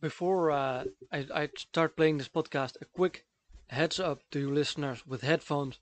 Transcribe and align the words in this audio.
before 0.00 0.50
uh, 0.50 0.84
I, 1.12 1.26
I 1.34 1.48
start 1.56 1.96
playing 1.96 2.18
this 2.18 2.28
podcast, 2.28 2.76
a 2.80 2.84
quick 2.84 3.24
heads 3.68 4.00
up 4.00 4.22
to 4.32 4.50
listeners 4.50 5.06
with 5.06 5.22
headphones 5.22 5.78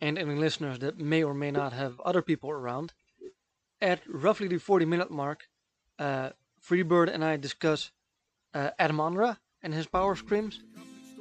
and 0.00 0.18
any 0.18 0.34
listeners 0.34 0.78
that 0.78 0.98
may 0.98 1.22
or 1.22 1.34
may 1.34 1.50
not 1.50 1.72
have 1.72 2.00
other 2.00 2.22
people 2.22 2.50
around. 2.50 2.92
At 3.80 4.00
roughly 4.08 4.48
the 4.48 4.58
40 4.58 4.84
minute 4.84 5.10
mark, 5.10 5.48
uh, 5.98 6.30
Freebird 6.60 7.12
and 7.12 7.24
I 7.24 7.36
discuss 7.36 7.92
uh, 8.54 8.70
Adamandra 8.78 9.38
and 9.62 9.74
his 9.74 9.86
power 9.86 10.16
screams. 10.16 10.60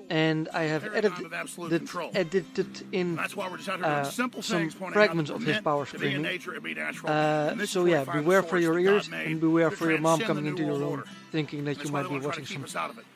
And 0.10 0.48
I 0.54 0.64
have 0.64 0.86
edited, 0.86 1.30
the, 1.32 2.10
edited 2.14 2.88
in 2.94 3.20
uh, 3.20 4.04
some 4.04 4.70
fragments 4.70 5.30
of 5.30 5.44
his 5.44 5.60
power 5.60 5.86
screaming. 5.86 6.26
Uh, 7.06 7.66
so 7.66 7.86
yeah, 7.86 8.04
beware 8.04 8.44
for 8.44 8.58
your 8.58 8.80
ears 8.80 9.10
and 9.12 9.40
beware 9.40 9.70
for 9.70 9.90
your 9.90 10.00
mom 10.00 10.22
coming 10.22 10.46
into 10.46 10.64
your 10.64 10.78
room 10.78 11.04
thinking 11.32 11.66
that 11.66 11.84
you 11.84 11.92
might 11.92 12.10
be 12.10 12.20
watching 12.20 12.46
some 12.46 12.66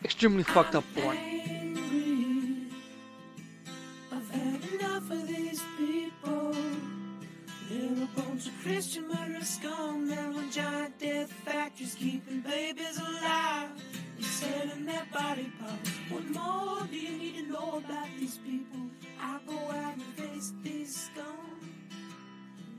extremely 0.03 0.43
fucked 0.43 0.75
up 0.75 0.83
porn. 0.95 1.17
Christian 8.63 9.07
murderers 9.07 9.49
scum, 9.49 10.07
they're 10.07 10.33
giant 10.51 10.99
death 10.99 11.31
factories 11.45 11.95
keeping 11.95 12.41
babies 12.41 12.99
alive. 12.99 13.50
You're 14.41 14.49
selling 14.49 14.85
their 14.85 15.05
body 15.13 15.51
parts. 15.59 15.89
What 16.09 16.25
more 16.29 16.87
do 16.89 16.97
you 16.97 17.17
need 17.17 17.35
to 17.45 17.51
know 17.51 17.81
about 17.85 18.07
these 18.19 18.37
people? 18.39 18.79
I 19.19 19.39
go 19.47 19.57
out 19.57 19.95
and 19.95 20.03
face 20.15 20.53
these 20.63 20.95
scum. 20.95 21.59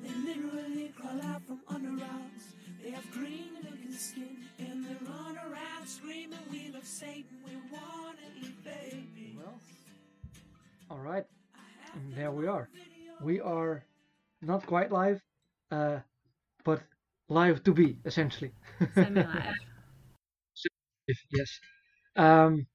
They 0.02 0.14
literally 0.14 0.92
crawl 0.98 1.20
out 1.22 1.42
from 1.46 1.60
under 1.68 1.90
rocks. 1.90 2.54
They 2.82 2.90
have 2.90 3.08
green 3.12 3.50
looking 3.62 3.92
skin 3.92 4.38
and 4.58 4.84
they 4.84 4.96
run 5.06 5.36
around 5.38 5.86
screaming, 5.86 6.38
We 6.50 6.70
love 6.72 6.84
Satan, 6.84 7.38
we 7.46 7.56
want 7.70 8.18
to 8.18 8.46
eat 8.46 8.64
baby. 8.64 9.36
Well, 9.38 9.60
all 10.90 10.98
right, 10.98 11.24
and 11.94 12.12
there 12.14 12.32
we 12.32 12.48
are. 12.48 12.68
We 13.22 13.40
are 13.40 13.84
not 14.40 14.66
quite 14.66 14.90
live, 14.90 15.22
uh, 15.70 15.98
but 16.64 16.82
live 17.28 17.62
to 17.64 17.72
be 17.72 17.98
essentially. 18.04 18.50
Semi-live. 21.08 21.16
yes. 21.32 21.58
Um, 22.16 22.66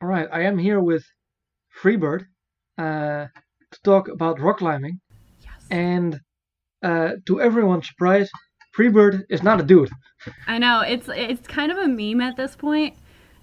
all 0.00 0.08
right, 0.08 0.28
I 0.32 0.42
am 0.42 0.58
here 0.58 0.80
with 0.80 1.04
Freebird 1.82 2.26
uh, 2.78 3.26
to 3.72 3.78
talk 3.84 4.08
about 4.08 4.40
rock 4.40 4.58
climbing, 4.58 5.00
Yes. 5.42 5.66
and 5.70 6.20
uh, 6.82 7.12
to 7.26 7.40
everyone's 7.40 7.86
surprise, 7.88 8.30
Freebird 8.76 9.24
is 9.28 9.42
not 9.42 9.60
a 9.60 9.62
dude. 9.64 9.90
I 10.46 10.58
know 10.58 10.80
it's 10.80 11.08
it's 11.08 11.46
kind 11.46 11.70
of 11.72 11.78
a 11.78 11.88
meme 11.88 12.20
at 12.20 12.36
this 12.36 12.56
point 12.56 12.94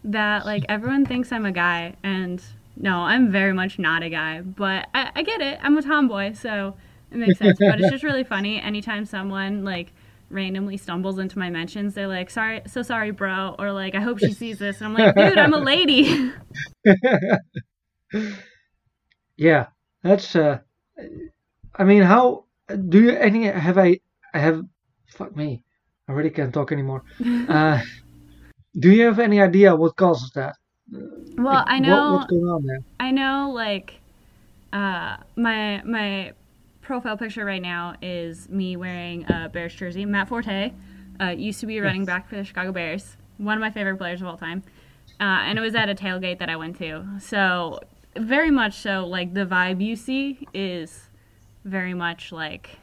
that 0.04 0.46
like 0.46 0.64
everyone 0.70 1.06
thinks 1.06 1.32
I'm 1.32 1.46
a 1.46 1.52
guy, 1.52 1.96
and 2.04 2.42
no, 2.78 3.00
I'm 3.00 3.32
very 3.32 3.54
much 3.54 3.78
not 3.80 4.04
a 4.04 4.10
guy. 4.10 4.42
But 4.42 4.88
I, 4.94 5.12
I 5.16 5.24
get 5.24 5.42
it. 5.42 5.60
I'm 5.62 5.78
a 5.78 5.82
tomboy, 5.82 6.34
so 6.34 6.76
it 7.12 7.18
makes 7.18 7.40
sense. 7.40 7.58
but 7.60 7.80
it's 7.80 7.90
just 7.92 8.04
really 8.04 8.24
funny 8.24 8.60
anytime 8.62 9.06
someone 9.06 9.64
like 9.64 9.94
randomly 10.30 10.78
stumbles 10.78 11.20
into 11.20 11.40
my 11.40 11.50
mentions. 11.50 11.94
They're 11.94 12.08
like, 12.08 12.30
"Sorry, 12.30 12.62
so 12.68 12.82
sorry, 12.82 13.12
bro," 13.12 13.56
or 13.60 13.72
like, 13.72 13.96
"I 13.96 14.02
hope 14.02 14.20
she 14.20 14.34
sees 14.34 14.60
this." 14.60 14.82
And 14.82 14.88
I'm 14.88 14.94
like, 14.94 15.16
"Dude, 15.16 15.38
I'm 15.38 15.54
a 15.54 15.60
lady." 15.60 16.32
yeah, 19.38 19.68
that's. 20.04 20.36
Uh, 20.36 20.60
I 21.76 21.84
mean, 21.84 22.04
how 22.04 22.46
do 22.90 23.02
you 23.02 23.12
any 23.12 23.46
have 23.46 23.78
I? 23.78 24.00
I 24.34 24.40
have. 24.40 24.62
Fuck 25.08 25.36
me, 25.36 25.64
I 26.08 26.12
really 26.12 26.30
can't 26.32 26.54
talk 26.54 26.72
anymore. 26.72 27.04
uh, 27.48 27.82
do 28.78 28.92
you 28.92 29.06
have 29.06 29.20
any 29.20 29.42
idea 29.42 29.76
what 29.76 29.96
causes 29.96 30.32
that? 30.36 30.56
well, 31.38 31.64
I 31.68 31.80
What, 31.80 31.88
know. 31.88 32.12
what's 32.14 32.30
going 32.30 32.44
on 32.44 32.66
there? 32.66 32.80
I 33.00 33.12
know 33.12 33.52
like 33.54 34.00
uh 34.74 35.18
my 35.36 35.82
my 35.84 36.34
profile 36.86 37.18
picture 37.18 37.44
right 37.44 37.62
now 37.62 37.96
is 38.02 38.48
me 38.48 38.78
wearing 38.78 39.30
a 39.30 39.50
Bears 39.50 39.74
jersey. 39.74 40.06
Matt 40.06 40.30
Forte 40.30 40.72
uh, 41.20 41.26
used 41.30 41.60
to 41.60 41.66
be 41.66 41.80
a 41.80 41.84
running 41.84 42.06
back 42.06 42.30
for 42.30 42.36
the 42.36 42.44
Chicago 42.44 42.72
Bears, 42.72 43.18
one 43.38 43.58
of 43.58 43.62
my 43.62 43.72
favorite 43.72 43.98
players 43.98 44.22
of 44.22 44.28
all 44.28 44.38
time. 44.38 44.64
Uh, 45.20 45.44
and 45.48 45.58
it 45.58 45.62
was 45.62 45.76
at 45.76 45.90
a 45.90 45.96
tailgate 45.96 46.40
that 46.40 46.50
I 46.50 46.56
went 46.56 46.78
to. 46.78 47.06
So 47.20 47.80
very 48.16 48.52
much 48.52 48.76
so 48.78 49.06
like 49.06 49.34
the 49.34 49.46
vibe 49.46 49.84
you 49.84 49.96
see 49.96 50.48
is 50.54 51.10
very 51.66 51.94
much 51.94 52.32
like 52.32 52.78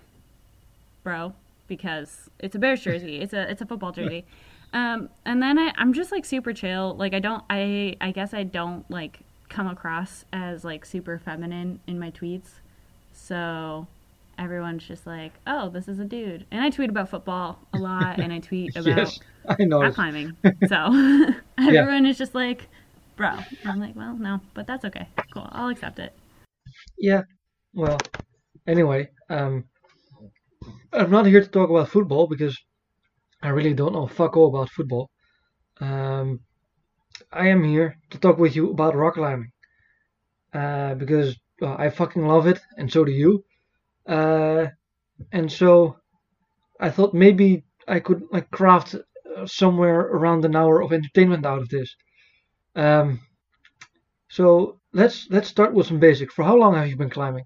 bro 1.04 1.32
because 1.68 2.28
it's 2.38 2.54
a 2.54 2.58
Bears 2.58 2.82
jersey. 2.82 3.20
It's 3.22 3.32
a 3.32 3.50
it's 3.50 3.62
a 3.62 3.66
football 3.66 3.92
jersey. 3.92 4.24
Um, 4.72 5.10
and 5.24 5.42
then 5.42 5.58
I, 5.58 5.72
I'm 5.76 5.92
just 5.92 6.10
like 6.10 6.24
super 6.24 6.52
chill. 6.52 6.96
Like 6.96 7.14
I 7.14 7.18
don't 7.20 7.44
I 7.48 7.96
I 8.00 8.10
guess 8.10 8.34
I 8.34 8.42
don't 8.42 8.90
like 8.90 9.20
come 9.48 9.68
across 9.68 10.24
as 10.32 10.64
like 10.64 10.84
super 10.84 11.18
feminine 11.18 11.80
in 11.86 11.98
my 11.98 12.10
tweets. 12.10 12.60
So 13.12 13.86
everyone's 14.42 14.84
just 14.84 15.06
like, 15.06 15.32
oh, 15.46 15.68
this 15.68 15.86
is 15.86 16.00
a 16.00 16.04
dude. 16.04 16.46
And 16.50 16.60
I 16.60 16.70
tweet 16.70 16.90
about 16.90 17.08
football 17.08 17.58
a 17.72 17.78
lot, 17.78 18.18
and 18.18 18.32
I 18.32 18.38
tweet 18.50 18.76
about 18.76 18.96
yes, 18.96 19.20
I 19.48 19.64
know. 19.64 19.90
climbing. 19.92 20.36
So 20.68 20.76
everyone 21.58 22.06
is 22.06 22.18
just 22.18 22.34
like, 22.34 22.68
bro. 23.16 23.30
And 23.30 23.66
I'm 23.66 23.80
like, 23.80 23.94
well, 23.94 24.16
no, 24.16 24.40
but 24.54 24.66
that's 24.66 24.84
okay. 24.84 25.08
Cool, 25.32 25.48
I'll 25.52 25.68
accept 25.68 25.98
it. 25.98 26.12
Yeah. 26.98 27.22
Well, 27.72 27.98
anyway, 28.66 29.08
um, 29.30 29.64
I'm 30.92 31.10
not 31.10 31.26
here 31.26 31.40
to 31.40 31.48
talk 31.48 31.70
about 31.70 31.88
football 31.88 32.26
because 32.26 32.58
I 33.42 33.48
really 33.48 33.74
don't 33.74 33.92
know 33.92 34.06
fuck 34.06 34.36
all 34.36 34.48
about 34.48 34.70
football. 34.70 35.10
Um, 35.80 36.40
I 37.32 37.48
am 37.48 37.62
here 37.64 37.96
to 38.10 38.18
talk 38.18 38.38
with 38.38 38.56
you 38.56 38.70
about 38.70 38.96
rock 38.96 39.14
climbing 39.14 39.52
uh, 40.52 40.94
because 40.94 41.36
uh, 41.60 41.74
I 41.78 41.90
fucking 41.90 42.26
love 42.26 42.46
it, 42.46 42.60
and 42.76 42.92
so 42.92 43.04
do 43.04 43.12
you. 43.12 43.44
Uh, 44.06 44.66
and 45.30 45.50
so 45.50 45.96
I 46.80 46.90
thought 46.90 47.14
maybe 47.14 47.64
I 47.86 48.00
could 48.00 48.22
like 48.30 48.50
craft 48.50 48.94
uh, 48.94 49.46
somewhere 49.46 50.00
around 50.00 50.44
an 50.44 50.56
hour 50.56 50.82
of 50.82 50.92
entertainment 50.92 51.46
out 51.46 51.60
of 51.60 51.68
this. 51.68 51.94
Um, 52.74 53.20
so 54.28 54.80
let's 54.92 55.26
let's 55.30 55.48
start 55.48 55.74
with 55.74 55.86
some 55.86 56.00
basics. 56.00 56.34
For 56.34 56.44
how 56.44 56.56
long 56.56 56.74
have 56.74 56.88
you 56.88 56.96
been 56.96 57.10
climbing? 57.10 57.44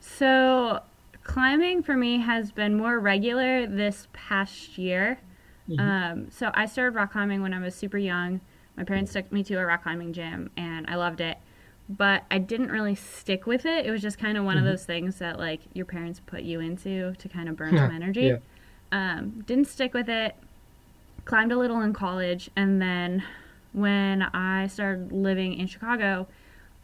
So 0.00 0.80
climbing 1.22 1.82
for 1.82 1.96
me 1.96 2.18
has 2.18 2.52
been 2.52 2.76
more 2.76 2.98
regular 2.98 3.66
this 3.66 4.08
past 4.12 4.78
year. 4.78 5.18
Um, 5.78 6.30
so 6.30 6.50
I 6.54 6.64
started 6.64 6.96
rock 6.96 7.12
climbing 7.12 7.42
when 7.42 7.52
I 7.52 7.58
was 7.58 7.74
super 7.74 7.98
young. 7.98 8.40
My 8.76 8.84
parents 8.84 9.12
took 9.12 9.30
me 9.30 9.44
to 9.44 9.56
a 9.56 9.66
rock 9.66 9.82
climbing 9.82 10.14
gym, 10.14 10.50
and 10.56 10.86
I 10.88 10.94
loved 10.94 11.20
it. 11.20 11.36
But 11.88 12.24
I 12.30 12.38
didn't 12.38 12.70
really 12.70 12.94
stick 12.94 13.46
with 13.46 13.64
it. 13.64 13.86
It 13.86 13.90
was 13.90 14.02
just 14.02 14.18
kind 14.18 14.36
of 14.36 14.44
one 14.44 14.58
of 14.58 14.64
those 14.64 14.84
things 14.84 15.18
that 15.18 15.38
like 15.38 15.60
your 15.72 15.86
parents 15.86 16.20
put 16.24 16.42
you 16.42 16.60
into 16.60 17.14
to 17.14 17.28
kind 17.28 17.48
of 17.48 17.56
burn 17.56 17.76
some 17.76 17.90
energy. 17.90 18.26
yeah. 18.26 18.38
Um, 18.90 19.42
didn't 19.46 19.66
stick 19.66 19.94
with 19.94 20.08
it. 20.08 20.34
Climbed 21.24 21.52
a 21.52 21.58
little 21.58 21.80
in 21.80 21.92
college, 21.92 22.50
and 22.56 22.80
then 22.80 23.22
when 23.72 24.22
I 24.22 24.66
started 24.66 25.12
living 25.12 25.54
in 25.54 25.66
Chicago, 25.66 26.26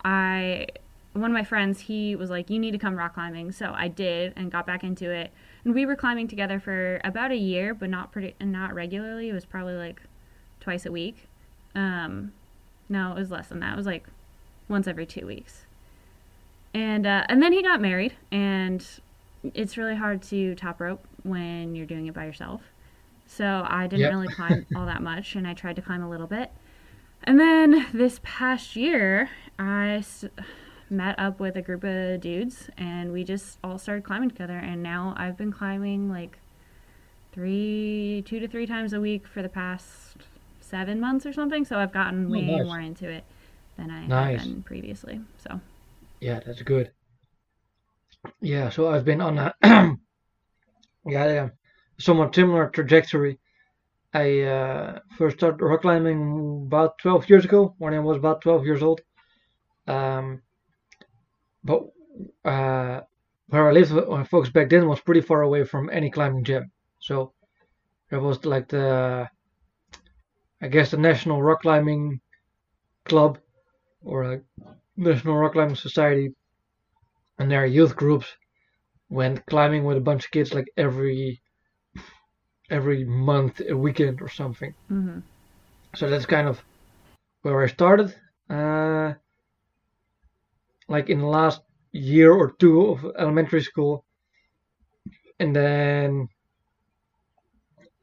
I 0.04 0.66
one 1.14 1.30
of 1.30 1.32
my 1.32 1.44
friends 1.44 1.80
he 1.80 2.16
was 2.16 2.28
like 2.28 2.50
you 2.50 2.58
need 2.58 2.72
to 2.72 2.78
come 2.78 2.96
rock 2.96 3.14
climbing 3.14 3.52
so 3.52 3.72
i 3.76 3.86
did 3.86 4.32
and 4.34 4.50
got 4.50 4.66
back 4.66 4.82
into 4.82 5.10
it 5.10 5.30
and 5.64 5.72
we 5.72 5.86
were 5.86 5.94
climbing 5.94 6.26
together 6.26 6.58
for 6.58 7.00
about 7.04 7.30
a 7.30 7.36
year 7.36 7.72
but 7.72 7.88
not 7.88 8.10
pretty 8.10 8.34
not 8.40 8.74
regularly 8.74 9.28
it 9.28 9.32
was 9.32 9.44
probably 9.44 9.74
like 9.74 10.02
twice 10.60 10.84
a 10.84 10.90
week 10.90 11.28
um 11.76 12.32
no 12.88 13.12
it 13.12 13.18
was 13.18 13.30
less 13.30 13.46
than 13.46 13.60
that 13.60 13.72
it 13.72 13.76
was 13.76 13.86
like 13.86 14.08
once 14.68 14.86
every 14.86 15.06
two 15.06 15.26
weeks 15.26 15.64
and 16.72 17.06
uh, 17.06 17.24
and 17.28 17.42
then 17.42 17.52
he 17.52 17.62
got 17.62 17.80
married 17.80 18.14
and 18.32 18.86
it's 19.54 19.76
really 19.76 19.94
hard 19.96 20.22
to 20.22 20.54
top 20.54 20.80
rope 20.80 21.06
when 21.22 21.74
you're 21.74 21.86
doing 21.86 22.06
it 22.06 22.14
by 22.14 22.24
yourself 22.24 22.62
so 23.26 23.64
i 23.68 23.86
didn't 23.86 24.00
Yep. 24.00 24.10
really 24.12 24.28
climb 24.28 24.66
all 24.74 24.86
that 24.86 25.02
much 25.02 25.34
and 25.36 25.46
i 25.46 25.54
tried 25.54 25.76
to 25.76 25.82
climb 25.82 26.02
a 26.02 26.08
little 26.10 26.26
bit 26.26 26.50
and 27.24 27.38
then 27.38 27.86
this 27.92 28.20
past 28.22 28.74
year 28.76 29.28
i 29.58 29.96
s- 29.96 30.24
met 30.90 31.18
up 31.18 31.40
with 31.40 31.56
a 31.56 31.62
group 31.62 31.84
of 31.84 32.20
dudes 32.20 32.68
and 32.76 33.12
we 33.12 33.24
just 33.24 33.58
all 33.64 33.78
started 33.78 34.04
climbing 34.04 34.28
together 34.28 34.56
and 34.58 34.82
now 34.82 35.14
I've 35.16 35.36
been 35.36 35.50
climbing 35.50 36.10
like 36.10 36.38
three 37.32 38.22
two 38.26 38.38
to 38.38 38.46
three 38.46 38.66
times 38.66 38.92
a 38.92 39.00
week 39.00 39.26
for 39.26 39.42
the 39.42 39.48
past 39.48 40.16
seven 40.60 41.00
months 41.00 41.26
or 41.26 41.32
something. 41.32 41.64
So 41.64 41.78
I've 41.78 41.92
gotten 41.92 42.26
Oh, 42.26 42.30
way 42.30 42.42
nice. 42.42 42.66
more 42.66 42.80
into 42.80 43.08
it 43.08 43.24
than 43.76 43.90
I 43.90 44.02
Nice. 44.08 44.40
had 44.40 44.48
been 44.48 44.62
previously. 44.62 45.20
So 45.38 45.60
Yeah, 46.20 46.40
that's 46.44 46.62
good. 46.62 46.92
Yeah, 48.40 48.70
so 48.70 48.88
I've 48.88 49.04
been 49.04 49.20
on 49.20 49.38
a 49.38 49.54
yeah, 49.62 49.96
yeah, 51.06 51.48
somewhat 51.98 52.34
similar 52.34 52.68
trajectory. 52.70 53.38
I 54.14 54.42
uh, 54.42 55.00
first 55.18 55.38
started 55.38 55.64
rock 55.64 55.82
climbing 55.82 56.64
about 56.66 56.98
12 56.98 57.28
years 57.28 57.44
ago 57.44 57.74
when 57.78 57.94
I 57.94 58.00
was 58.00 58.16
about 58.18 58.42
12 58.42 58.64
years 58.66 58.82
old. 58.82 59.00
Um, 59.86 60.42
but 61.64 61.82
uh, 62.44 63.00
where 63.48 63.68
I 63.68 63.72
lived 63.72 63.92
with 63.92 64.08
my 64.08 64.24
folks 64.24 64.48
back 64.50 64.70
then 64.70 64.88
was 64.88 65.00
pretty 65.00 65.20
far 65.20 65.42
away 65.42 65.64
from 65.64 65.90
any 65.90 66.10
climbing 66.10 66.44
gym. 66.44 66.70
So 67.00 67.32
there 68.10 68.20
was 68.20 68.44
like 68.44 68.68
the 68.68 69.28
I 70.60 70.66
guess 70.68 70.90
the 70.90 70.96
National 70.96 71.42
Rock 71.42 71.62
Climbing 71.62 72.20
Club 73.04 73.38
or 74.04 74.22
a 74.34 74.42
National 74.96 75.36
Rock 75.36 75.52
Climbing 75.52 75.76
Society 75.76 76.30
and 77.38 77.48
their 77.48 77.64
youth 77.64 77.94
groups 77.94 78.26
went 79.08 79.46
climbing 79.46 79.84
with 79.84 79.96
a 79.96 80.00
bunch 80.00 80.24
of 80.26 80.30
kids 80.32 80.54
like 80.54 80.66
every 80.76 81.42
every 82.70 83.04
month, 83.04 83.60
a 83.68 83.76
weekend 83.76 84.20
or 84.20 84.28
something. 84.28 84.74
hmm 84.88 85.20
So 85.96 86.08
that's 86.10 86.26
kind 86.26 86.48
of 86.48 86.62
where 87.42 87.62
I 87.62 87.68
started. 87.68 88.14
Uh, 88.50 89.14
like 90.88 91.10
in 91.10 91.18
the 91.18 91.26
last 91.26 91.60
year 91.92 92.32
or 92.32 92.52
two 92.52 92.86
of 92.86 93.04
elementary 93.18 93.62
school, 93.62 94.04
and 95.38 95.54
then 95.54 96.28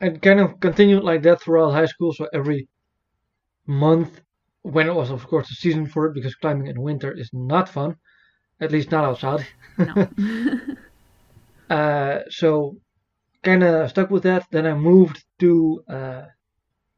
I 0.02 0.10
kind 0.10 0.40
of 0.42 0.60
continued 0.60 1.04
like 1.04 1.22
that 1.24 1.42
throughout 1.42 1.72
high 1.72 1.86
school. 1.86 2.14
So 2.14 2.28
every 2.34 2.68
month, 3.66 4.22
when 4.64 4.88
it 4.88 4.94
was 4.96 5.10
of 5.12 5.28
course 5.28 5.50
the 5.50 5.56
season 5.56 5.88
for 5.88 6.08
it, 6.08 6.14
because 6.14 6.36
climbing 6.36 6.68
in 6.68 6.82
winter 6.82 7.12
is 7.12 7.30
not 7.34 7.70
fun, 7.70 7.96
at 8.60 8.72
least 8.72 8.92
not 8.92 9.04
outside. 9.04 9.46
No. 9.78 10.08
Uh, 11.72 12.20
so 12.30 12.76
kind 13.44 13.64
of 13.64 13.90
stuck 13.90 14.10
with 14.10 14.24
that. 14.24 14.46
Then 14.52 14.66
I 14.66 14.74
moved 14.74 15.24
to 15.40 15.82
uh, 15.90 16.24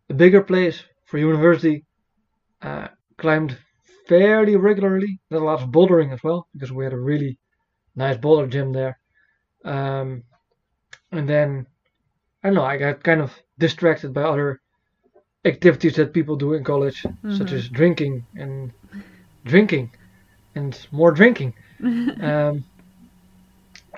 a 0.10 0.13
bigger 0.15 0.42
place 0.42 0.83
for 1.06 1.19
university. 1.19 1.86
Uh, 2.60 2.88
climbed 3.18 3.56
fairly 4.07 4.56
regularly. 4.56 5.19
Did 5.30 5.42
a 5.42 5.45
lot 5.45 5.62
of 5.62 5.69
bouldering 5.69 6.12
as 6.12 6.24
well 6.24 6.48
because 6.54 6.71
we 6.71 6.86
had 6.86 6.94
a 6.94 7.00
really 7.00 7.38
nice 7.95 8.18
boulder 8.18 8.48
gym 8.48 8.74
there. 8.74 8.98
Um, 9.63 10.24
and 11.12 11.30
then 11.30 11.68
I 12.44 12.48
don't 12.48 12.56
know. 12.56 12.66
I 12.66 12.77
got 12.77 13.04
kind 13.04 13.21
of 13.21 13.31
distracted 13.59 14.12
by 14.12 14.24
other 14.24 14.59
activities 15.45 15.95
that 15.95 16.13
people 16.13 16.36
do 16.36 16.54
in 16.54 16.63
college, 16.63 17.01
such 17.30 17.51
Mhm. 17.51 17.57
as 17.57 17.69
drinking 17.69 18.25
and 18.36 18.72
drinking 19.45 19.92
and 20.56 20.88
more 20.92 21.12
drinking 21.12 21.54
um, 22.22 22.63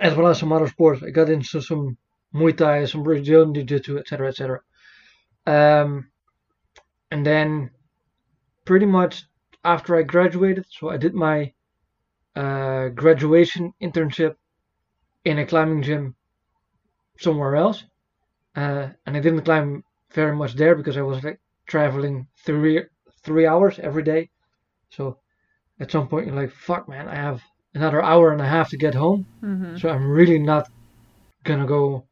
as 0.02 0.16
well 0.16 0.28
as 0.28 0.40
some 0.40 0.52
other 0.52 0.68
sports. 0.68 1.04
I 1.04 1.10
got 1.12 1.30
into 1.30 1.62
some 1.62 1.98
Muay 2.34 2.56
Thai, 2.58 2.86
some 2.86 3.04
Brazilian 3.04 3.54
Jiu-Jitsu, 3.54 3.98
etc., 4.00 4.28
etc. 4.30 4.60
Um, 5.46 6.10
and 7.12 7.26
then 7.26 7.70
pretty 8.66 8.86
much 8.86 9.26
after 9.64 9.96
I 9.96 10.04
graduated, 10.04 10.66
so 10.70 10.90
I 10.90 10.98
did 10.98 11.14
my 11.14 11.54
uh, 12.36 12.90
graduation 12.90 13.74
internship 13.82 14.36
in 15.24 15.40
a 15.40 15.46
climbing 15.46 15.82
gym 15.84 16.16
somewhere 17.20 17.56
else, 17.56 17.86
uh, 18.56 18.90
and 19.06 19.16
I 19.16 19.20
didn't 19.22 19.44
climb 19.44 19.84
very 20.16 20.36
much 20.36 20.56
there 20.56 20.76
because 20.76 20.98
I 20.98 21.04
was 21.04 21.24
like 21.24 21.40
traveling 21.68 22.28
three 22.46 22.84
three 23.26 23.48
hours 23.48 23.80
every 23.80 24.04
day. 24.04 24.30
So 24.90 25.20
at 25.80 25.92
some 25.92 26.08
point 26.10 26.28
you're 26.28 26.36
like, 26.36 26.52
fuck, 26.52 26.90
man, 26.90 27.08
I 27.10 27.16
have 27.16 27.42
another 27.76 28.02
hour 28.04 28.32
and 28.34 28.42
a 28.42 28.48
half 28.56 28.70
to 28.72 28.78
get 28.78 28.96
home. 28.96 29.28
hmm 29.42 29.78
So 29.78 29.90
I'm 29.90 30.10
really 30.10 30.40
not 30.40 30.66
gonna 31.46 31.68
go 31.68 32.08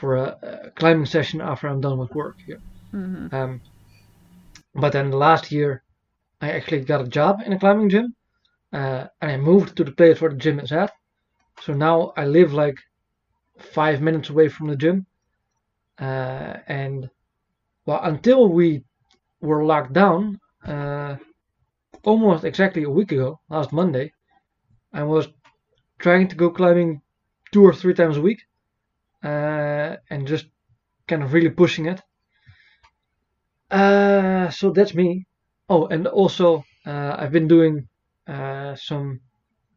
for 0.00 0.16
a, 0.16 0.26
a 0.66 0.70
climbing 0.72 1.06
session 1.06 1.40
after 1.40 1.68
I'm 1.68 1.80
done 1.80 1.98
with 1.98 2.14
work 2.14 2.36
here. 2.46 2.60
hmm 2.92 3.26
Um, 3.32 3.62
but 4.74 4.92
then 4.92 5.10
the 5.10 5.16
last 5.16 5.50
year, 5.50 5.82
I 6.40 6.50
actually 6.52 6.82
got 6.84 7.02
a 7.02 7.08
job 7.08 7.40
in 7.46 7.52
a 7.52 7.58
climbing 7.58 7.90
gym, 7.90 8.14
uh, 8.72 9.06
and 9.20 9.32
I 9.32 9.36
moved 9.38 9.76
to 9.76 9.84
the 9.84 9.92
place 9.92 10.20
where 10.20 10.30
the 10.30 10.36
gym 10.38 10.60
is 10.60 10.72
at. 10.72 10.92
So 11.62 11.74
now 11.74 12.12
I 12.16 12.26
live 12.26 12.52
like 12.52 12.76
five 13.58 14.00
minutes 14.02 14.30
away 14.30 14.48
from 14.48 14.68
the 14.68 14.76
gym, 14.76 15.06
uh, 16.00 16.58
and 16.68 17.10
well, 17.86 18.00
until 18.02 18.48
we 18.48 18.84
were 19.40 19.64
locked 19.64 19.92
down, 19.92 20.40
uh, 20.66 21.16
almost 22.04 22.44
exactly 22.44 22.84
a 22.84 22.90
week 22.90 23.12
ago, 23.12 23.40
last 23.48 23.72
Monday, 23.72 24.12
I 24.92 25.02
was 25.02 25.28
trying 25.98 26.28
to 26.28 26.36
go 26.36 26.50
climbing 26.50 27.02
two 27.52 27.62
or 27.62 27.74
three 27.74 27.94
times 27.94 28.16
a 28.16 28.22
week, 28.22 28.40
uh, 29.22 29.96
and 30.10 30.26
just 30.26 30.46
kind 31.06 31.22
of 31.22 31.32
really 31.32 31.50
pushing 31.50 31.86
it. 31.86 32.00
Uh, 33.70 34.50
so 34.50 34.70
that's 34.70 34.94
me. 34.94 35.26
Oh, 35.68 35.86
and 35.86 36.06
also 36.06 36.64
uh, 36.86 37.16
I've 37.18 37.32
been 37.32 37.48
doing 37.48 37.88
uh, 38.26 38.74
some, 38.76 39.20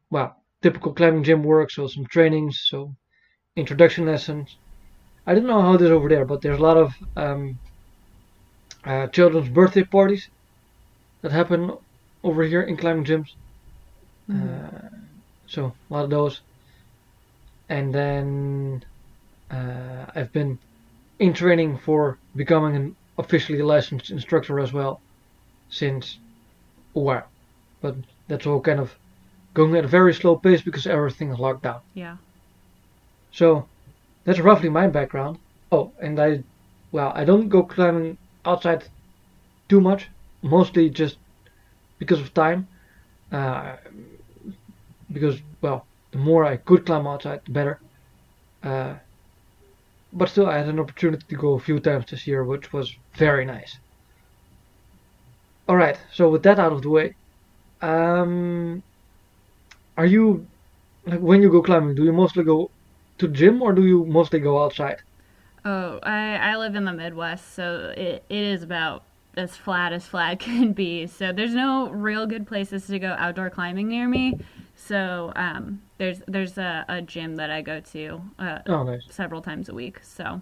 well, 0.09 0.43
typical 0.61 0.93
climbing 0.93 1.23
gym 1.23 1.43
work, 1.43 1.71
so 1.71 1.87
some 1.87 2.05
trainings, 2.05 2.61
so 2.65 2.95
introduction 3.55 4.05
lessons. 4.05 4.57
I 5.25 5.33
don't 5.33 5.47
know 5.47 5.61
how 5.61 5.73
it 5.73 5.81
is 5.81 5.91
over 5.91 6.09
there, 6.09 6.25
but 6.25 6.41
there's 6.41 6.59
a 6.59 6.63
lot 6.63 6.77
of 6.77 6.93
um, 7.15 7.59
uh, 8.87 9.07
children's 9.07 9.49
birthday 9.49 9.83
parties 9.83 10.29
that 11.21 11.31
happen 11.31 11.71
over 12.23 12.43
here 12.43 12.61
in 12.61 12.77
climbing 12.77 13.05
gyms. 13.05 13.33
Uh, 14.31 14.89
so 15.47 15.73
a 15.89 15.93
lot 15.93 16.03
of 16.05 16.09
those. 16.09 16.41
And 17.69 17.93
then 17.93 18.83
uh, 19.51 20.05
I've 20.15 20.31
been 20.31 20.57
in 21.19 21.33
training 21.33 21.77
for 21.79 22.17
becoming 22.35 22.75
an 22.75 22.95
officially 23.17 23.61
licensed 23.61 24.09
instructor 24.09 24.59
as 24.59 24.71
well 24.71 25.01
since 25.69 26.19
a 26.95 26.99
while. 26.99 27.27
But 27.81 27.95
that's 28.27 28.45
all 28.45 28.61
kind 28.61 28.79
of 28.79 28.95
going 29.53 29.75
at 29.75 29.85
a 29.85 29.87
very 29.87 30.13
slow 30.13 30.35
pace 30.37 30.61
because 30.61 30.87
everything 30.87 31.31
is 31.31 31.39
locked 31.39 31.63
down. 31.63 31.81
Yeah. 31.93 32.17
So 33.31 33.67
that's 34.23 34.39
roughly 34.39 34.69
my 34.69 34.87
background. 34.87 35.39
Oh, 35.71 35.91
and 35.99 36.19
I, 36.19 36.43
well, 36.91 37.11
I 37.13 37.25
don't 37.25 37.49
go 37.49 37.63
climbing 37.63 38.17
outside 38.47 38.83
too 39.69 39.81
much, 39.81 40.07
mostly 40.41 40.89
just 40.89 41.17
because 41.99 42.19
of 42.19 42.33
time. 42.33 42.67
Uh, 43.31 43.75
because, 45.11 45.39
well, 45.61 45.85
the 46.11 46.17
more 46.17 46.45
I 46.45 46.57
could 46.57 46.85
climb 46.85 47.07
outside, 47.07 47.41
the 47.45 47.51
better. 47.51 47.79
Uh, 48.63 48.95
but 50.13 50.29
still, 50.29 50.47
I 50.47 50.57
had 50.57 50.69
an 50.69 50.79
opportunity 50.79 51.25
to 51.29 51.35
go 51.35 51.53
a 51.53 51.59
few 51.59 51.79
times 51.79 52.05
this 52.09 52.27
year, 52.27 52.43
which 52.43 52.73
was 52.73 52.93
very 53.15 53.45
nice. 53.45 53.77
Alright, 55.69 55.99
so 56.13 56.29
with 56.29 56.43
that 56.43 56.59
out 56.59 56.71
of 56.71 56.81
the 56.81 56.89
way, 56.89 57.15
um, 57.81 58.81
are 59.97 60.05
you, 60.05 60.47
like, 61.05 61.19
when 61.19 61.41
you 61.41 61.51
go 61.51 61.61
climbing, 61.61 61.95
do 61.95 62.05
you 62.05 62.13
mostly 62.13 62.43
go 62.43 62.71
to 63.17 63.27
the 63.27 63.33
gym 63.33 63.61
or 63.61 63.73
do 63.73 63.85
you 63.85 64.05
mostly 64.05 64.39
go 64.39 64.63
outside? 64.63 65.01
Oh, 65.69 65.99
I, 66.01 66.37
I 66.37 66.55
live 66.55 66.75
in 66.75 66.85
the 66.85 66.93
Midwest, 66.93 67.53
so 67.53 67.93
it, 67.97 68.23
it 68.29 68.37
is 68.37 68.63
about 68.63 69.03
as 69.35 69.57
flat 69.57 69.91
as 69.91 70.05
flat 70.05 70.39
can 70.47 70.71
be. 70.71 71.07
So 71.07 71.33
there's 71.33 71.53
no 71.53 71.89
real 71.89 72.25
good 72.25 72.47
places 72.47 72.87
to 72.87 72.97
go 72.99 73.15
outdoor 73.19 73.49
climbing 73.49 73.89
near 73.89 74.07
me. 74.07 74.39
So 74.77 75.33
um, 75.35 75.81
there's 75.97 76.21
there's 76.25 76.57
a, 76.57 76.85
a 76.87 77.01
gym 77.01 77.35
that 77.35 77.49
I 77.51 77.61
go 77.61 77.81
to 77.81 78.21
uh, 78.39 78.59
Oh, 78.65 78.83
nice. 78.83 79.01
several 79.09 79.41
times 79.41 79.67
a 79.67 79.73
week. 79.73 79.99
So 80.03 80.41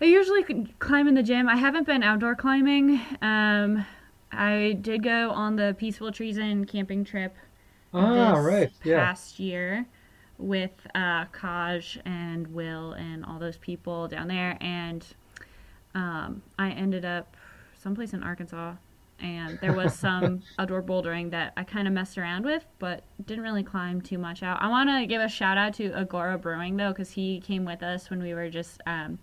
I 0.00 0.04
usually 0.06 0.42
climb 0.80 1.06
in 1.06 1.14
the 1.14 1.22
gym. 1.22 1.48
I 1.48 1.54
haven't 1.56 1.86
been 1.86 2.02
outdoor 2.02 2.34
climbing. 2.34 3.00
Um, 3.22 3.86
I 4.32 4.76
did 4.80 5.04
go 5.04 5.30
on 5.30 5.54
the 5.54 5.76
Peaceful 5.78 6.10
Treason 6.10 6.64
camping 6.64 7.04
trip 7.04 7.36
Ah, 7.94 8.32
this 8.32 8.44
right. 8.44 8.70
Yeah. 8.82 9.06
past 9.06 9.38
year 9.38 9.86
with 10.38 10.72
uh, 10.94 11.26
Kaj 11.26 12.00
and 12.04 12.46
Will 12.48 12.92
and 12.92 13.24
all 13.24 13.38
those 13.38 13.56
people 13.56 14.08
down 14.08 14.28
there, 14.28 14.56
and 14.60 15.04
um, 15.94 16.42
I 16.58 16.70
ended 16.70 17.04
up 17.04 17.36
someplace 17.78 18.12
in 18.12 18.22
Arkansas, 18.22 18.74
and 19.20 19.58
there 19.60 19.72
was 19.72 19.94
some 19.98 20.42
outdoor 20.58 20.82
bouldering 20.82 21.30
that 21.30 21.52
I 21.56 21.64
kind 21.64 21.88
of 21.88 21.94
messed 21.94 22.18
around 22.18 22.44
with, 22.44 22.64
but 22.78 23.02
didn't 23.24 23.44
really 23.44 23.62
climb 23.62 24.00
too 24.00 24.18
much 24.18 24.42
out. 24.42 24.60
I 24.60 24.68
want 24.68 24.90
to 24.90 25.06
give 25.06 25.22
a 25.22 25.28
shout 25.28 25.56
out 25.56 25.74
to 25.74 25.92
Agora 25.92 26.38
Brewing 26.38 26.76
though, 26.76 26.90
because 26.90 27.10
he 27.10 27.40
came 27.40 27.64
with 27.64 27.82
us 27.82 28.10
when 28.10 28.22
we 28.22 28.34
were 28.34 28.50
just 28.50 28.80
um, 28.86 29.18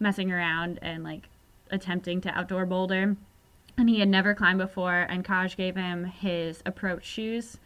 messing 0.00 0.32
around 0.32 0.78
and 0.82 1.04
like 1.04 1.28
attempting 1.70 2.20
to 2.22 2.30
outdoor 2.30 2.66
boulder. 2.66 3.16
And 3.76 3.88
he 3.88 4.00
had 4.00 4.08
never 4.08 4.34
climbed 4.34 4.58
before, 4.58 5.06
and 5.08 5.24
Kaj 5.24 5.56
gave 5.56 5.76
him 5.76 6.04
his 6.04 6.62
approach 6.66 7.04
shoes, 7.04 7.58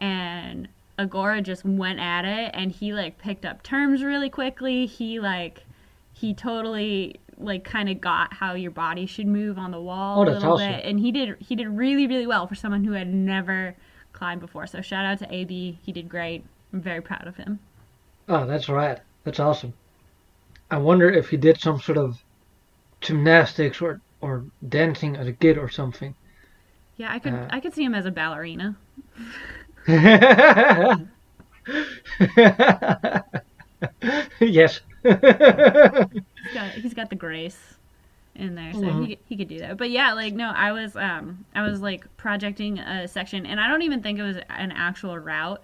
and 0.00 0.68
Agora 1.00 1.40
just 1.42 1.64
went 1.64 1.98
at 2.00 2.24
it, 2.24 2.50
and 2.54 2.72
he 2.72 2.92
like 2.92 3.18
picked 3.18 3.44
up 3.44 3.62
terms 3.62 4.02
really 4.04 4.30
quickly. 4.30 4.86
He 4.86 5.20
like 5.20 5.64
he 6.12 6.34
totally 6.34 7.16
like 7.38 7.64
kind 7.64 7.88
of 7.88 8.00
got 8.00 8.34
how 8.34 8.54
your 8.54 8.70
body 8.70 9.06
should 9.06 9.26
move 9.26 9.58
on 9.58 9.70
the 9.70 9.80
wall 9.80 10.20
Oh, 10.20 10.24
a 10.24 10.28
little 10.30 10.52
awesome. 10.52 10.52
bit, 10.52 10.84
and 10.84 11.00
he 11.00 11.12
did 11.12 11.36
he 11.40 11.56
did 11.56 11.68
really 11.68 12.06
really 12.06 12.26
well 12.26 12.46
for 12.46 12.54
someone 12.54 12.84
who 12.84 12.92
had 12.92 13.08
never 13.12 13.76
climbed 14.12 14.40
before. 14.40 14.66
So 14.66 14.80
shout 14.82 15.04
out 15.06 15.18
to 15.20 15.34
AB, 15.34 15.78
he 15.82 15.92
did 15.92 16.08
great. 16.08 16.44
I'm 16.72 16.80
very 16.80 17.00
proud 17.00 17.26
of 17.26 17.36
him. 17.36 17.60
Oh, 18.28 18.46
that's 18.46 18.70
right. 18.70 18.98
That's 19.24 19.38
awesome. 19.40 19.74
I 20.70 20.78
wonder 20.78 21.10
if 21.10 21.30
he 21.30 21.36
did 21.38 21.60
some 21.60 21.80
sort 21.80 21.98
of 21.98 22.16
gymnastics 23.00 23.82
or 23.82 24.02
or 24.20 24.46
dancing 24.68 25.16
as 25.16 25.26
a 25.28 25.34
kid 25.34 25.58
or 25.58 25.68
something. 25.68 26.16
Yeah, 26.96 27.12
I 27.12 27.18
could 27.18 27.34
Uh, 27.34 27.48
I 27.48 27.60
could 27.60 27.72
see 27.74 27.84
him 27.84 27.94
as 27.94 28.06
a 28.06 28.10
ballerina. 28.10 28.76
yes. 34.40 34.80
He's 36.42 36.52
got, 36.52 36.74
he's 36.74 36.94
got 36.94 37.10
the 37.10 37.16
grace 37.16 37.76
in 38.34 38.54
there, 38.54 38.74
so 38.74 38.80
Mhm. 38.82 38.92
he, 38.92 39.18
he 39.26 39.36
could 39.36 39.48
do 39.48 39.58
that. 39.60 39.76
But 39.76 39.90
yeah, 39.90 40.12
like 40.12 40.34
no, 40.34 40.50
I 40.54 40.72
was 40.72 40.96
um 40.96 41.44
I 41.54 41.62
was 41.68 41.80
like 41.82 42.04
projecting 42.16 42.78
a 42.78 43.08
section, 43.08 43.44
and 43.46 43.60
I 43.60 43.68
don't 43.68 43.82
even 43.82 44.02
think 44.02 44.18
it 44.18 44.22
was 44.22 44.36
an 44.50 44.72
actual 44.72 45.18
route, 45.18 45.62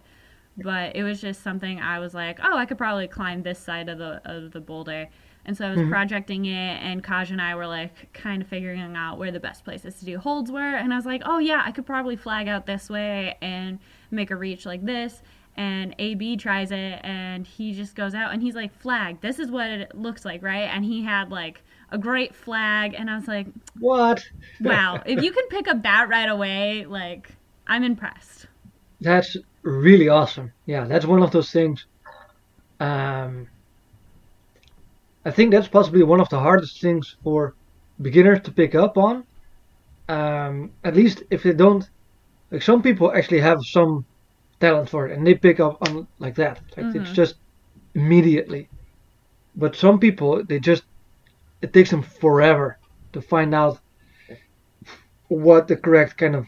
but 0.58 0.96
it 0.96 1.02
was 1.04 1.20
just 1.20 1.42
something 1.42 1.80
I 1.80 1.98
was 2.00 2.14
like, 2.14 2.38
oh, 2.42 2.56
I 2.56 2.66
could 2.66 2.78
probably 2.78 3.08
climb 3.08 3.42
this 3.42 3.58
side 3.58 3.88
of 3.88 3.98
the 3.98 4.20
of 4.24 4.52
the 4.52 4.60
boulder. 4.60 5.08
And 5.46 5.56
so 5.56 5.66
I 5.66 5.70
was 5.70 5.78
Mhm. 5.78 5.82
projecting 5.82 6.46
it, 6.46 6.82
and 6.82 7.02
Kaj 7.04 7.30
and 7.30 7.40
I 7.40 7.54
were 7.54 7.66
like 7.68 8.12
kind 8.12 8.42
of 8.42 8.48
figuring 8.48 8.80
out 8.96 9.16
where 9.18 9.30
the 9.32 9.40
best 9.40 9.64
places 9.64 9.98
to 10.00 10.04
do 10.04 10.18
holds 10.18 10.50
were. 10.50 10.60
And 10.76 10.92
I 10.92 10.96
was 10.96 11.06
like, 11.06 11.22
oh 11.24 11.38
yeah, 11.38 11.62
I 11.64 11.70
could 11.72 11.86
probably 11.86 12.16
flag 12.16 12.48
out 12.48 12.66
this 12.66 12.90
way 12.90 13.36
and 13.40 13.78
make 14.10 14.30
a 14.30 14.36
reach 14.36 14.66
like 14.66 14.84
this. 14.84 15.22
And 15.58 15.94
AB 15.98 16.36
tries 16.36 16.70
it, 16.70 17.00
and 17.02 17.46
he 17.46 17.72
just 17.72 17.94
goes 17.94 18.14
out 18.14 18.34
and 18.34 18.42
he's 18.42 18.54
like, 18.54 18.78
flag, 18.78 19.22
this 19.22 19.38
is 19.38 19.50
what 19.50 19.70
it 19.70 19.94
looks 19.94 20.22
like, 20.24 20.42
right? 20.42 20.68
And 20.70 20.84
he 20.84 21.02
had 21.02 21.30
like 21.30 21.62
a 21.90 21.98
great 21.98 22.34
flag, 22.34 22.94
and 22.94 23.08
I 23.10 23.16
was 23.16 23.26
like, 23.28 23.46
What? 23.78 24.22
wow, 24.60 25.00
if 25.06 25.22
you 25.22 25.32
can 25.32 25.46
pick 25.48 25.68
up 25.68 25.82
that 25.82 26.08
right 26.08 26.28
away, 26.28 26.84
like, 26.84 27.30
I'm 27.66 27.84
impressed. 27.84 28.46
That's 29.00 29.36
really 29.62 30.08
awesome. 30.08 30.52
Yeah, 30.66 30.84
that's 30.84 31.06
one 31.06 31.22
of 31.22 31.30
those 31.30 31.50
things. 31.50 31.86
Um, 32.80 33.48
I 35.24 35.30
think 35.30 35.50
that's 35.52 35.68
possibly 35.68 36.02
one 36.02 36.20
of 36.20 36.28
the 36.28 36.38
hardest 36.38 36.80
things 36.80 37.16
for 37.22 37.54
beginners 38.00 38.42
to 38.42 38.52
pick 38.52 38.74
up 38.74 38.96
on. 38.96 39.24
Um, 40.08 40.72
at 40.84 40.94
least 40.94 41.22
if 41.30 41.42
they 41.42 41.52
don't, 41.52 41.88
like 42.50 42.62
some 42.62 42.82
people 42.82 43.12
actually 43.12 43.40
have 43.40 43.58
some 43.62 44.04
talent 44.60 44.88
for 44.90 45.06
it 45.08 45.16
and 45.16 45.26
they 45.26 45.34
pick 45.34 45.60
up 45.60 45.76
on 45.82 46.06
like 46.18 46.36
that. 46.36 46.60
Like 46.76 46.94
it's 46.94 47.10
Mhm. 47.10 47.14
just 47.14 47.36
immediately. 47.94 48.70
But 49.54 49.76
some 49.76 49.98
people, 50.00 50.42
they 50.48 50.58
just, 50.60 50.84
it 51.62 51.72
takes 51.72 51.90
them 51.90 52.02
forever 52.02 52.76
to 53.12 53.20
find 53.22 53.54
out 53.54 53.78
what 55.28 55.68
the 55.68 55.76
correct 55.76 56.16
kind 56.16 56.34
of 56.36 56.46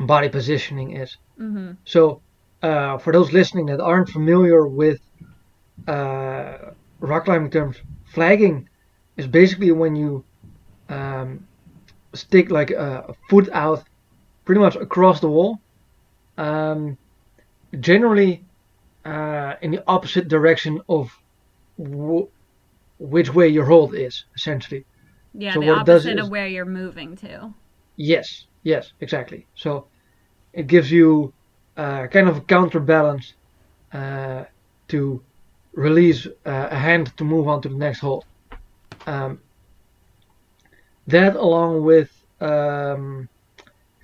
body 0.00 0.28
positioning 0.28 0.96
is. 0.96 1.16
hmm 1.38 1.72
So, 1.84 2.22
uh, 2.62 2.98
for 2.98 3.12
those 3.12 3.32
listening 3.32 3.66
that 3.66 3.80
aren't 3.80 4.08
familiar 4.08 4.66
with 4.66 4.98
uh, 5.86 6.56
rock 7.00 7.24
climbing 7.24 7.50
terms, 7.50 7.76
flagging 8.14 8.66
is 9.16 9.26
basically 9.26 9.72
when 9.72 9.94
you 9.96 10.24
um, 10.88 11.46
stick 12.14 12.50
like 12.50 12.70
a, 12.70 13.04
a 13.08 13.14
foot 13.28 13.48
out 13.52 13.82
pretty 14.50 14.60
much 14.60 14.74
across 14.74 15.20
the 15.20 15.28
wall, 15.28 15.60
um, 16.36 16.98
generally 17.78 18.42
uh, 19.04 19.54
in 19.62 19.70
the 19.70 19.80
opposite 19.86 20.26
direction 20.26 20.80
of 20.88 21.16
w- 21.78 22.26
which 22.98 23.32
way 23.32 23.46
your 23.46 23.64
hold 23.64 23.94
is, 23.94 24.24
essentially. 24.34 24.84
Yeah, 25.34 25.54
So 25.54 25.60
the 25.60 25.66
what 25.68 25.82
it 25.82 25.86
does 25.86 26.02
opposite 26.04 26.18
is- 26.18 26.24
of 26.24 26.30
where 26.32 26.48
you're 26.48 26.64
moving 26.82 27.14
to. 27.18 27.54
Yes, 27.94 28.46
yes, 28.64 28.92
exactly. 29.00 29.46
So 29.54 29.86
it 30.52 30.66
gives 30.66 30.90
you 30.90 31.32
uh, 31.76 32.08
kind 32.08 32.28
of 32.28 32.38
a 32.38 32.40
counterbalance 32.40 33.34
uh, 33.92 34.46
to 34.88 35.22
release 35.74 36.26
uh, 36.26 36.68
a 36.72 36.76
hand 36.76 37.16
to 37.18 37.22
move 37.22 37.46
on 37.46 37.62
to 37.62 37.68
the 37.68 37.76
next 37.76 38.00
hold. 38.00 38.24
Um, 39.06 39.38
that, 41.06 41.36
along 41.36 41.84
with 41.84 42.10
um, 42.40 43.28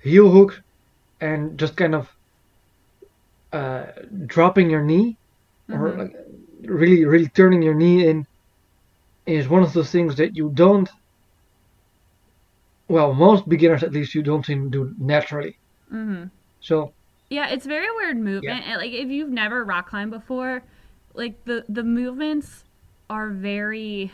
heel 0.07 0.29
hook 0.31 0.59
and 1.21 1.59
just 1.59 1.77
kind 1.77 1.95
of 1.95 2.09
uh, 3.51 3.85
dropping 4.25 4.69
your 4.69 4.83
knee 4.83 5.17
or 5.71 5.89
Mhm. 5.89 5.99
like 5.99 6.13
really, 6.65 7.05
really 7.05 7.29
turning 7.29 7.61
your 7.61 7.75
knee 7.75 8.07
in, 8.07 8.25
is 9.27 9.47
one 9.47 9.61
of 9.63 9.73
the 9.73 9.83
things 9.85 10.15
that 10.15 10.35
you 10.35 10.51
don't 10.55 10.89
well, 12.89 13.13
most 13.13 13.47
beginners 13.47 13.81
at 13.83 13.93
least 13.93 14.13
you 14.13 14.21
don't 14.21 14.45
seem 14.45 14.65
to 14.65 14.69
do 14.69 14.95
naturally. 14.97 15.57
hmm 15.89 16.25
So 16.59 16.93
Yeah, 17.29 17.49
it's 17.49 17.65
very 17.65 17.87
weird 17.97 18.17
movement. 18.17 18.65
And 18.67 18.77
like 18.81 18.91
if 18.93 19.09
you've 19.09 19.29
never 19.29 19.63
rock 19.63 19.89
climbed 19.89 20.11
before, 20.11 20.63
like 21.13 21.43
the 21.45 21.65
the 21.67 21.83
movements 21.83 22.63
are 23.09 23.29
very 23.29 24.11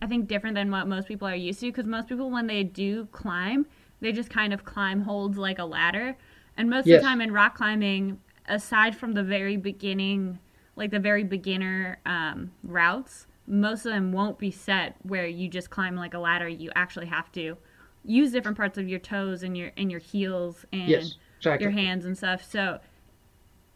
I 0.00 0.06
think 0.06 0.28
different 0.28 0.54
than 0.56 0.70
what 0.70 0.86
most 0.88 1.08
people 1.08 1.28
are 1.28 1.34
used 1.34 1.60
to 1.60 1.66
because 1.66 1.86
most 1.86 2.08
people 2.08 2.30
when 2.30 2.46
they 2.46 2.64
do 2.64 3.06
climb, 3.12 3.66
they 4.02 4.12
just 4.12 4.28
kind 4.28 4.52
of 4.52 4.64
climb 4.64 5.00
holds 5.00 5.38
like 5.38 5.58
a 5.58 5.64
ladder. 5.64 6.16
And 6.58 6.68
most 6.68 6.86
of 6.86 7.00
the 7.00 7.00
time 7.00 7.20
in 7.22 7.32
rock 7.32 7.56
climbing, 7.56 8.20
aside 8.46 8.94
from 8.94 9.12
the 9.14 9.22
very 9.22 9.56
beginning, 9.56 10.38
like 10.76 10.90
the 10.90 10.98
very 10.98 11.24
beginner 11.24 11.98
um, 12.04 12.52
routes, 12.62 13.26
most 13.46 13.86
of 13.86 13.92
them 13.92 14.12
won't 14.12 14.38
be 14.38 14.50
set 14.50 14.96
where 15.02 15.26
you 15.26 15.48
just 15.48 15.70
climb 15.70 15.96
like 15.96 16.12
a 16.14 16.18
ladder. 16.18 16.48
You 16.48 16.70
actually 16.74 17.06
have 17.06 17.32
to 17.32 17.56
use 18.04 18.32
different 18.32 18.56
parts 18.56 18.76
of 18.76 18.88
your 18.88 18.98
toes 18.98 19.42
and 19.42 19.56
your 19.56 19.70
and 19.76 19.90
your 19.90 20.00
heels 20.00 20.66
and 20.72 20.88
yes, 20.88 21.14
exactly. 21.38 21.64
your 21.64 21.70
hands 21.72 22.04
and 22.04 22.18
stuff. 22.18 22.42
So, 22.48 22.80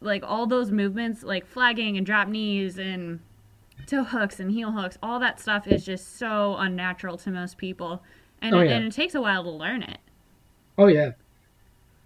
like 0.01 0.23
all 0.25 0.45
those 0.45 0.71
movements, 0.71 1.23
like 1.23 1.45
flagging 1.47 1.97
and 1.97 2.05
drop 2.05 2.27
knees 2.27 2.77
and 2.77 3.21
toe 3.87 4.03
hooks 4.03 4.39
and 4.39 4.51
heel 4.51 4.71
hooks, 4.71 4.97
all 5.01 5.19
that 5.19 5.39
stuff 5.39 5.67
is 5.67 5.85
just 5.85 6.17
so 6.17 6.55
unnatural 6.57 7.17
to 7.17 7.31
most 7.31 7.57
people, 7.57 8.03
and 8.41 8.53
Oh, 8.53 8.59
it, 8.59 8.69
yeah. 8.69 8.75
and 8.75 8.85
it 8.85 8.93
takes 8.93 9.15
a 9.15 9.21
while 9.21 9.43
to 9.43 9.49
learn 9.49 9.81
it. 9.83 9.99
Oh 10.77 10.87
yeah, 10.87 11.11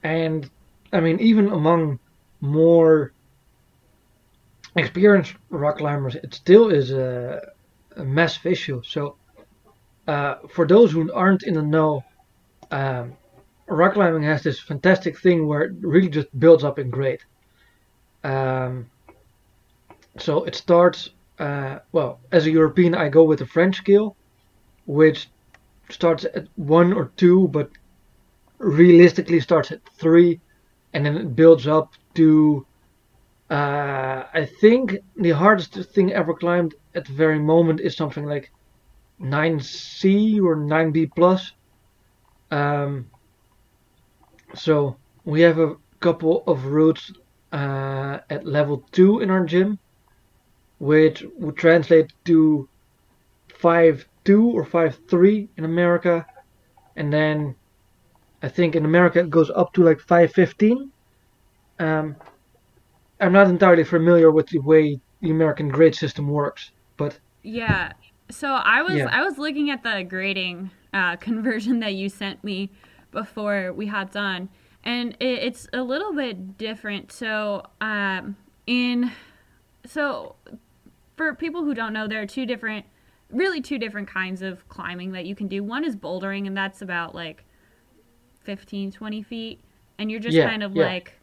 and 0.03 0.49
I 0.93 1.01
mean 1.01 1.19
even 1.19 1.47
among 1.49 1.99
more 2.39 3.11
experienced 4.75 5.35
rock 5.49 5.77
climbers, 5.77 6.15
it 6.15 6.33
still 6.33 6.69
is 6.69 6.91
a, 6.91 7.51
a 7.97 8.03
massive 8.03 8.45
issue. 8.45 8.81
So 8.83 9.15
uh, 10.07 10.35
for 10.49 10.65
those 10.65 10.91
who 10.91 11.11
aren't 11.13 11.43
in 11.43 11.55
the 11.55 11.61
know, 11.61 12.03
um, 12.71 13.13
rock 13.67 13.93
climbing 13.93 14.23
has 14.23 14.43
this 14.43 14.59
fantastic 14.59 15.19
thing 15.19 15.47
where 15.47 15.63
it 15.63 15.73
really 15.81 16.09
just 16.09 16.27
builds 16.39 16.63
up 16.63 16.79
in 16.79 16.89
grade. 16.89 17.21
Um, 18.23 18.89
so 20.17 20.43
it 20.43 20.55
starts. 20.55 21.09
Uh, 21.39 21.79
well, 21.91 22.19
as 22.31 22.45
a 22.45 22.51
European, 22.51 22.93
I 22.93 23.09
go 23.09 23.23
with 23.23 23.39
the 23.39 23.47
French 23.47 23.77
scale, 23.77 24.15
which 24.85 25.27
starts 25.89 26.23
at 26.23 26.47
one 26.55 26.93
or 26.93 27.11
two, 27.17 27.47
but 27.47 27.69
realistically 28.61 29.39
starts 29.39 29.71
at 29.71 29.81
three, 29.97 30.39
and 30.93 31.05
then 31.05 31.17
it 31.17 31.35
builds 31.35 31.67
up 31.67 31.93
to. 32.15 32.65
Uh, 33.49 34.23
I 34.33 34.45
think 34.61 34.97
the 35.17 35.31
hardest 35.31 35.73
thing 35.73 36.13
ever 36.13 36.33
climbed 36.33 36.75
at 36.95 37.05
the 37.05 37.11
very 37.11 37.39
moment 37.39 37.81
is 37.81 37.97
something 37.97 38.25
like 38.25 38.49
9C 39.21 40.41
or 40.41 40.55
9B 40.55 41.11
plus. 41.15 41.51
Um, 42.49 43.09
so 44.55 44.95
we 45.25 45.41
have 45.41 45.59
a 45.59 45.75
couple 45.99 46.43
of 46.47 46.65
routes 46.65 47.11
uh, 47.51 48.19
at 48.29 48.45
level 48.45 48.85
two 48.91 49.19
in 49.19 49.29
our 49.29 49.45
gym, 49.45 49.79
which 50.79 51.25
would 51.37 51.57
translate 51.57 52.13
to 52.25 52.67
five 53.49 54.07
two 54.23 54.49
or 54.49 54.63
five 54.63 54.97
three 55.09 55.49
in 55.57 55.65
America, 55.65 56.25
and 56.95 57.11
then 57.11 57.55
I 58.43 58.49
think 58.49 58.75
in 58.75 58.85
America 58.85 59.19
it 59.19 59.29
goes 59.29 59.51
up 59.51 59.73
to 59.73 59.83
like 59.83 59.99
515. 59.99 60.91
Um, 61.79 62.15
I'm 63.19 63.33
not 63.33 63.47
entirely 63.47 63.83
familiar 63.83 64.31
with 64.31 64.47
the 64.47 64.59
way 64.59 64.99
the 65.21 65.29
American 65.29 65.69
grade 65.69 65.95
system 65.95 66.27
works, 66.27 66.71
but 66.97 67.19
Yeah. 67.43 67.93
So 68.29 68.47
I 68.47 68.81
was 68.81 68.97
Yeah. 68.97 69.07
I 69.11 69.23
was 69.23 69.37
looking 69.37 69.69
at 69.69 69.83
the 69.83 70.03
grading 70.03 70.71
uh, 70.93 71.15
conversion 71.27 71.79
that 71.79 71.93
you 71.93 72.09
sent 72.09 72.43
me 72.43 72.71
before 73.11 73.73
we 73.73 73.87
hopped 73.87 74.15
on, 74.15 74.49
and 74.83 75.15
it, 75.19 75.39
it's 75.43 75.67
a 75.73 75.83
little 75.83 76.13
bit 76.13 76.57
different. 76.57 77.11
So 77.11 77.65
um, 77.79 78.37
in 78.65 79.11
so 79.85 80.35
for 81.15 81.35
people 81.35 81.63
who 81.63 81.73
don't 81.73 81.93
know, 81.93 82.07
there 82.07 82.21
are 82.21 82.27
two 82.27 82.45
different, 82.45 82.85
really 83.29 83.61
two 83.61 83.77
different 83.77 84.07
kinds 84.07 84.41
of 84.41 84.67
climbing 84.69 85.11
that 85.11 85.25
you 85.25 85.35
can 85.35 85.47
do. 85.47 85.63
One 85.63 85.83
is 85.83 85.95
bouldering, 85.95 86.47
and 86.47 86.57
that's 86.57 86.81
about 86.81 87.13
like 87.13 87.43
15, 88.43 88.91
20 88.91 89.21
feet, 89.23 89.59
and 89.97 90.09
you're 90.11 90.19
just 90.19 90.37
Yeah, 90.37 90.49
kind 90.49 90.63
of 90.63 90.75
yeah. 90.75 90.85
like 90.85 91.13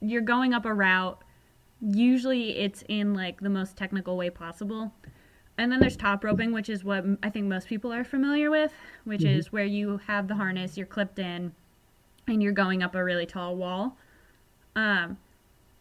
you're 0.00 0.20
going 0.22 0.52
up 0.54 0.64
a 0.64 0.72
route. 0.74 1.22
Usually, 1.80 2.58
it's 2.58 2.84
in 2.88 3.14
like 3.14 3.40
the 3.40 3.48
most 3.50 3.76
technical 3.76 4.16
way 4.16 4.30
possible. 4.30 4.92
And 5.58 5.70
then 5.70 5.80
there's 5.80 5.96
top 5.96 6.24
roping, 6.24 6.52
which 6.52 6.68
is 6.68 6.82
what 6.84 7.04
I 7.22 7.28
think 7.30 7.46
most 7.46 7.68
people 7.68 7.92
are 7.92 8.04
familiar 8.04 8.50
with, 8.50 8.72
which 9.04 9.22
Mhm. 9.22 9.36
is 9.36 9.52
where 9.52 9.64
you 9.64 9.98
have 10.06 10.26
the 10.28 10.34
harness, 10.36 10.76
you're 10.78 10.86
clipped 10.86 11.18
in, 11.18 11.52
and 12.26 12.42
you're 12.42 12.52
going 12.52 12.82
up 12.82 12.94
a 12.94 13.04
really 13.04 13.26
tall 13.26 13.56
wall. 13.56 13.98
Um, 14.74 15.18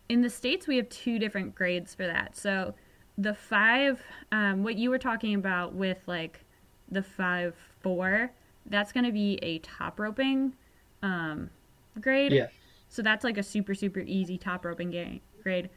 in 0.09 0.21
the 0.21 0.29
states, 0.29 0.67
we 0.67 0.75
have 0.75 0.89
two 0.89 1.17
different 1.19 1.55
grades 1.55 1.95
for 1.95 2.05
that. 2.05 2.35
So 2.35 2.75
the 3.17 3.33
five, 3.33 4.01
um, 4.31 4.63
what 4.63 4.75
you 4.75 4.89
were 4.89 4.97
talking 4.97 5.35
about 5.35 5.73
with 5.73 5.99
like 6.05 6.43
the 6.89 7.01
five 7.03 7.55
four, 7.79 8.31
that's 8.65 8.91
going 8.91 9.05
to 9.05 9.11
be 9.11 9.39
a 9.41 9.59
top 9.59 9.99
roping 9.99 10.53
um, 11.01 11.49
grade. 11.99 12.31
Yeah. 12.31 12.47
So 12.89 13.01
that's 13.01 13.23
like 13.23 13.37
a 13.37 13.43
super 13.43 13.73
super 13.73 14.01
easy 14.01 14.37
top 14.37 14.65
roping 14.65 14.91
ga- 14.91 15.21
grade. 15.43 15.69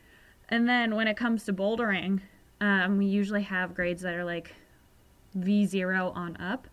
And 0.49 0.69
then 0.69 0.95
when 0.95 1.09
it 1.09 1.17
comes 1.17 1.45
to 1.45 1.53
bouldering, 1.53 2.21
um, 2.61 2.99
we 2.99 3.07
usually 3.07 3.43
have 3.43 3.75
grades 3.75 4.03
that 4.03 4.15
are 4.15 4.25
like 4.25 4.55
V0 5.39 6.15
on 6.15 6.37
up. 6.37 6.69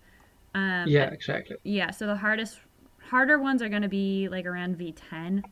Um, 0.54 0.86
yeah, 0.88 1.10
exactly. 1.10 1.58
Yeah, 1.64 1.92
so 1.92 2.06
the 2.08 2.16
hardest, 2.16 2.60
harder 3.00 3.40
ones 3.40 3.62
are 3.62 3.70
going 3.70 3.82
to 3.82 3.90
be 3.90 4.28
like 4.30 4.46
around 4.46 4.78
V10. 4.78 5.44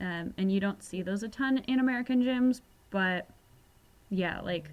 Um, 0.00 0.32
and 0.38 0.50
you 0.50 0.60
don't 0.60 0.82
see 0.82 1.02
those 1.02 1.22
a 1.22 1.28
ton 1.28 1.58
in 1.66 1.80
American 1.80 2.22
gyms, 2.22 2.60
but 2.90 3.28
yeah, 4.10 4.40
like 4.40 4.70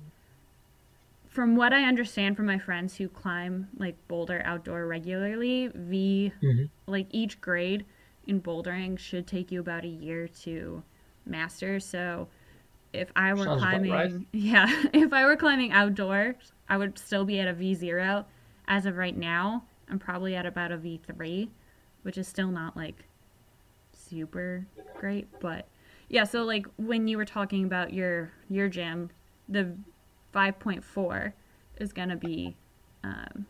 from 1.36 1.58
what 1.58 1.74
I 1.74 1.84
understand 1.84 2.38
from 2.38 2.46
my 2.46 2.58
friends 2.58 2.96
who 2.96 3.10
climb 3.10 3.68
like 3.78 3.96
boulder 4.08 4.42
outdoor 4.46 4.88
regularly, 4.88 5.68
V, 5.68 6.32
Mhm. 6.42 6.70
like 6.88 7.08
each 7.12 7.42
grade 7.42 7.86
in 8.26 8.42
bouldering 8.42 8.98
should 8.98 9.28
take 9.28 9.52
you 9.52 9.60
about 9.60 9.84
a 9.84 9.90
year 9.90 10.30
to 10.30 10.82
master. 11.26 11.82
So 11.82 12.30
if 12.94 13.12
I 13.18 13.34
were 13.34 13.44
Sounds 13.44 13.60
climbing, 13.60 13.92
right. 13.92 14.12
yeah, 14.32 14.66
if 14.94 15.12
I 15.12 15.26
were 15.26 15.36
climbing 15.36 15.74
outdoors, 15.74 16.54
I 16.70 16.78
would 16.78 16.98
still 16.98 17.26
be 17.26 17.38
at 17.42 17.50
a 17.50 17.54
V0. 17.54 18.26
As 18.70 18.86
of 18.86 18.96
right 18.96 19.16
now, 19.16 19.66
I'm 19.90 20.00
probably 20.00 20.36
at 20.38 20.46
about 20.46 20.72
a 20.72 20.78
V3, 20.78 21.50
which 22.04 22.18
is 22.18 22.30
still 22.30 22.48
not 22.50 22.78
like 22.78 23.04
super 23.92 24.66
great, 24.98 25.28
but 25.42 25.68
yeah, 26.08 26.24
so 26.24 26.44
like 26.44 26.66
when 26.78 27.10
you 27.10 27.18
were 27.18 27.26
talking 27.26 27.66
about 27.66 27.94
your 27.94 28.32
your 28.50 28.70
gym, 28.70 29.10
the 29.50 29.76
5.4 30.36 31.34
is 31.78 31.94
going 31.94 32.10
to 32.10 32.18
be 32.18 32.58
um, 33.04 33.46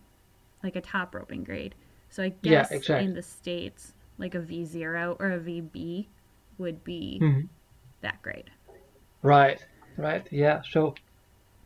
like 0.64 0.76
a 0.76 0.82
top 0.82 1.16
roping 1.16 1.44
grade. 1.44 1.76
So 2.10 2.24
I 2.24 2.30
Yeah, 2.44 2.62
guess 2.62 2.72
exactly. 2.72 3.06
in 3.06 3.14
the 3.14 3.22
states 3.24 3.94
like 4.18 4.36
a 4.36 4.40
V0 4.40 5.18
or 5.20 5.32
a 5.32 5.40
VB 5.40 6.08
would 6.58 6.84
be 6.84 7.26
Mhm. 7.26 7.50
that 8.02 8.22
grade. 8.22 8.52
Right, 9.24 9.62
right, 9.98 10.26
yeah. 10.32 10.62
So, 10.70 10.96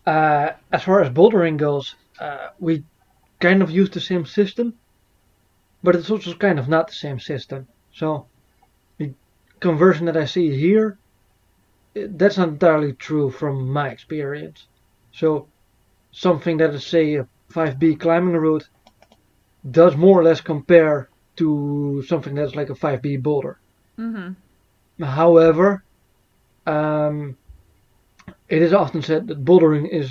uh, 0.06 0.52
as 0.72 0.84
far 0.84 1.02
as 1.02 1.10
bouldering 1.12 1.58
goes, 1.58 1.96
uh, 2.20 2.50
we 2.60 2.86
kind 3.42 3.62
of 3.64 3.72
use 3.72 3.90
the 3.92 4.02
same 4.02 4.26
system, 4.26 4.80
but 5.84 5.94
it's 5.96 6.10
also 6.10 6.34
kind 6.36 6.58
of 6.58 6.70
not 6.70 6.88
the 6.88 6.94
same 6.94 7.20
system. 7.20 7.68
So, 7.92 8.30
the 9.00 9.16
conversion 9.62 10.08
that 10.08 10.18
I 10.18 10.26
see 10.26 10.56
here, 10.58 11.00
that's 11.96 12.38
not 12.40 12.50
entirely 12.50 12.94
true 12.94 13.32
from 13.32 13.70
my 13.70 13.90
experience. 13.90 14.69
So, 15.20 15.48
something 16.12 16.58
that 16.58 16.74
is, 16.74 16.86
say, 16.86 17.16
a 17.16 17.28
5B 17.54 18.00
climbing 18.00 18.38
route 18.38 18.68
does 19.70 19.96
more 19.98 20.20
or 20.20 20.24
less 20.24 20.42
compare 20.42 21.10
to 21.36 22.02
something 22.08 22.36
that's 22.36 22.56
like 22.56 22.70
a 22.70 22.76
5B 22.76 23.18
boulder. 23.18 23.60
Mhm. 23.98 24.36
However, 25.02 25.84
um, 26.66 27.36
it 28.48 28.62
is 28.62 28.74
often 28.74 29.02
said 29.02 29.28
that 29.28 29.44
bouldering 29.44 29.88
is 29.90 30.08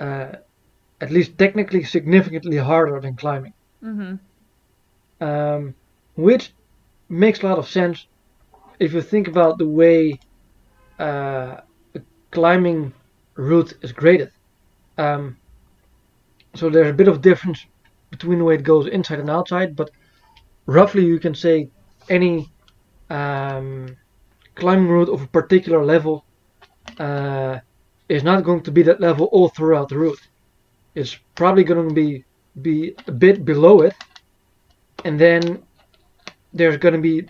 uh, 0.00 0.32
at 1.00 1.10
least 1.10 1.36
technically 1.38 1.84
significantly 1.84 2.56
harder 2.56 2.98
than 3.00 3.14
climbing, 3.14 3.54
Mhm. 3.82 4.18
um, 5.20 5.74
which 6.14 6.54
makes 7.08 7.42
a 7.42 7.46
lot 7.46 7.58
of 7.58 7.68
sense 7.68 8.06
if 8.78 8.94
you 8.94 9.02
think 9.02 9.28
about 9.28 9.58
the 9.58 9.68
way 9.68 10.18
uh, 10.98 11.60
climbing 12.30 12.92
route 13.34 13.74
is 13.82 13.92
graded. 13.92 14.30
Um, 14.98 15.36
so 16.54 16.68
there's 16.68 16.90
a 16.90 16.94
bit 16.94 17.08
of 17.08 17.22
difference 17.22 17.66
between 18.10 18.38
the 18.38 18.44
way 18.44 18.54
it 18.54 18.62
goes 18.62 18.86
inside 18.86 19.20
and 19.20 19.30
outside, 19.30 19.74
but 19.74 19.90
roughly 20.66 21.04
you 21.04 21.18
can 21.18 21.34
say 21.34 21.70
any 22.08 22.50
um, 23.10 23.96
climbing 24.54 24.88
route 24.88 25.08
of 25.08 25.22
a 25.22 25.26
particular 25.26 25.84
level 25.84 26.24
uh, 26.98 27.58
is 28.08 28.22
not 28.22 28.44
going 28.44 28.62
to 28.62 28.70
be 28.70 28.82
that 28.82 29.00
level 29.00 29.26
all 29.32 29.48
throughout 29.48 29.88
the 29.88 29.98
route. 29.98 30.20
It's 30.94 31.16
probably 31.34 31.64
going 31.64 31.88
to 31.88 31.94
be 31.94 32.24
be 32.60 32.94
a 33.06 33.12
bit 33.12 33.46
below 33.46 33.80
it, 33.80 33.94
and 35.06 35.18
then 35.18 35.62
there's 36.52 36.76
going 36.76 36.94
to 36.94 37.00
be 37.00 37.26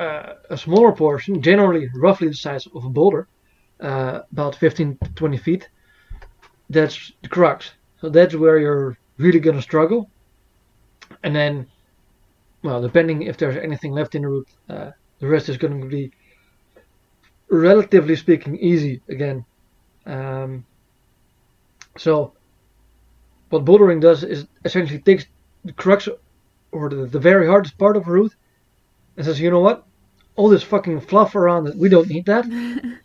uh, 0.00 0.34
a 0.50 0.56
smaller 0.56 0.90
portion, 0.90 1.40
generally 1.40 1.88
roughly 1.94 2.26
the 2.26 2.34
size 2.34 2.66
of 2.74 2.84
a 2.84 2.90
boulder, 2.90 3.28
uh, 3.80 4.20
about 4.32 4.56
15 4.56 4.98
to 5.02 5.10
20 5.12 5.36
feet. 5.36 5.68
That's 6.70 7.12
the 7.22 7.28
crux. 7.28 7.72
So 8.00 8.08
that's 8.08 8.34
where 8.34 8.58
you're 8.58 8.98
really 9.18 9.40
going 9.40 9.56
to 9.56 9.62
struggle, 9.62 10.10
and 11.22 11.34
then, 11.34 11.66
well, 12.62 12.82
depending 12.82 13.22
if 13.22 13.38
there's 13.38 13.56
anything 13.56 13.92
left 13.92 14.14
in 14.14 14.22
the 14.22 14.28
route, 14.28 14.48
uh, 14.68 14.90
the 15.18 15.26
rest 15.26 15.48
is 15.48 15.56
going 15.56 15.80
to 15.80 15.86
be 15.86 16.12
relatively 17.48 18.16
speaking 18.16 18.56
easy 18.58 19.00
again. 19.08 19.44
Um, 20.04 20.66
so 21.96 22.32
what 23.50 23.64
bouldering 23.64 24.00
does 24.00 24.24
is 24.24 24.46
essentially 24.64 24.98
takes 24.98 25.26
the 25.64 25.72
crux 25.72 26.08
or 26.72 26.88
the, 26.90 27.06
the 27.06 27.18
very 27.18 27.46
hardest 27.46 27.78
part 27.78 27.96
of 27.96 28.06
a 28.06 28.10
route 28.10 28.34
and 29.16 29.24
says, 29.24 29.40
you 29.40 29.50
know 29.50 29.60
what? 29.60 29.86
All 30.34 30.48
this 30.48 30.62
fucking 30.62 31.00
fluff 31.00 31.34
around 31.34 31.68
it, 31.68 31.76
we 31.76 31.88
don't 31.88 32.08
need 32.08 32.26
that. 32.26 32.44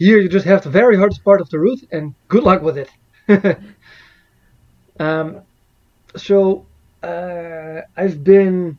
Here 0.00 0.18
you 0.18 0.28
just 0.28 0.46
have 0.46 0.64
the 0.64 0.70
very 0.70 0.96
hardest 0.96 1.22
part 1.22 1.40
of 1.40 1.48
the 1.50 1.60
route 1.60 1.86
and 1.92 2.14
good 2.26 2.42
luck 2.42 2.62
with 2.62 2.76
it. 2.78 2.90
um, 4.98 5.42
so 6.16 6.66
uh, 7.02 7.82
I've 7.96 8.24
been 8.24 8.78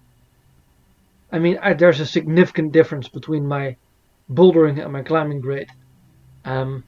I 1.31 1.39
mean, 1.39 1.57
I, 1.61 1.73
there's 1.73 1.99
a 1.99 2.05
significant 2.05 2.71
difference 2.71 3.07
between 3.07 3.47
my 3.47 3.77
bouldering 4.31 4.83
and 4.83 4.91
my 4.91 5.01
climbing 5.01 5.39
grade. 5.39 5.69
Um, 6.43 6.83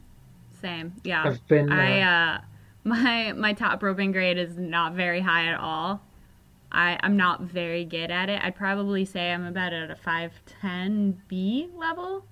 Same. 0.62 0.94
Yeah. 1.04 1.24
I've 1.26 1.48
been. 1.48 1.72
Uh, 1.72 1.76
I 1.76 2.02
uh 2.02 2.42
my 2.84 3.34
my 3.34 3.54
top 3.54 3.82
roping 3.82 4.12
grade 4.12 4.38
is 4.38 4.58
not 4.58 4.94
very 4.94 5.22
high 5.22 5.48
at 5.48 5.60
all. 5.60 6.02
I 6.72 7.00
I'm 7.02 7.16
not 7.16 7.42
very 7.42 7.86
good 7.86 8.12
at 8.12 8.30
it. 8.30 8.44
I'd 8.44 8.56
probably 8.56 9.06
say 9.06 9.32
I'm 9.32 9.46
about 9.46 9.74
at 9.74 9.90
a 9.90 9.96
510 9.96 11.22
B 11.28 11.70
level. 11.76 12.26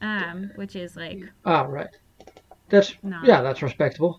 Um 0.00 0.50
which 0.54 0.76
is 0.76 0.96
like 0.96 1.20
ah, 1.44 1.62
right. 1.62 1.88
That's 2.68 2.94
No. 3.02 3.20
yeah, 3.22 3.42
that's 3.42 3.62
respectable. 3.62 4.18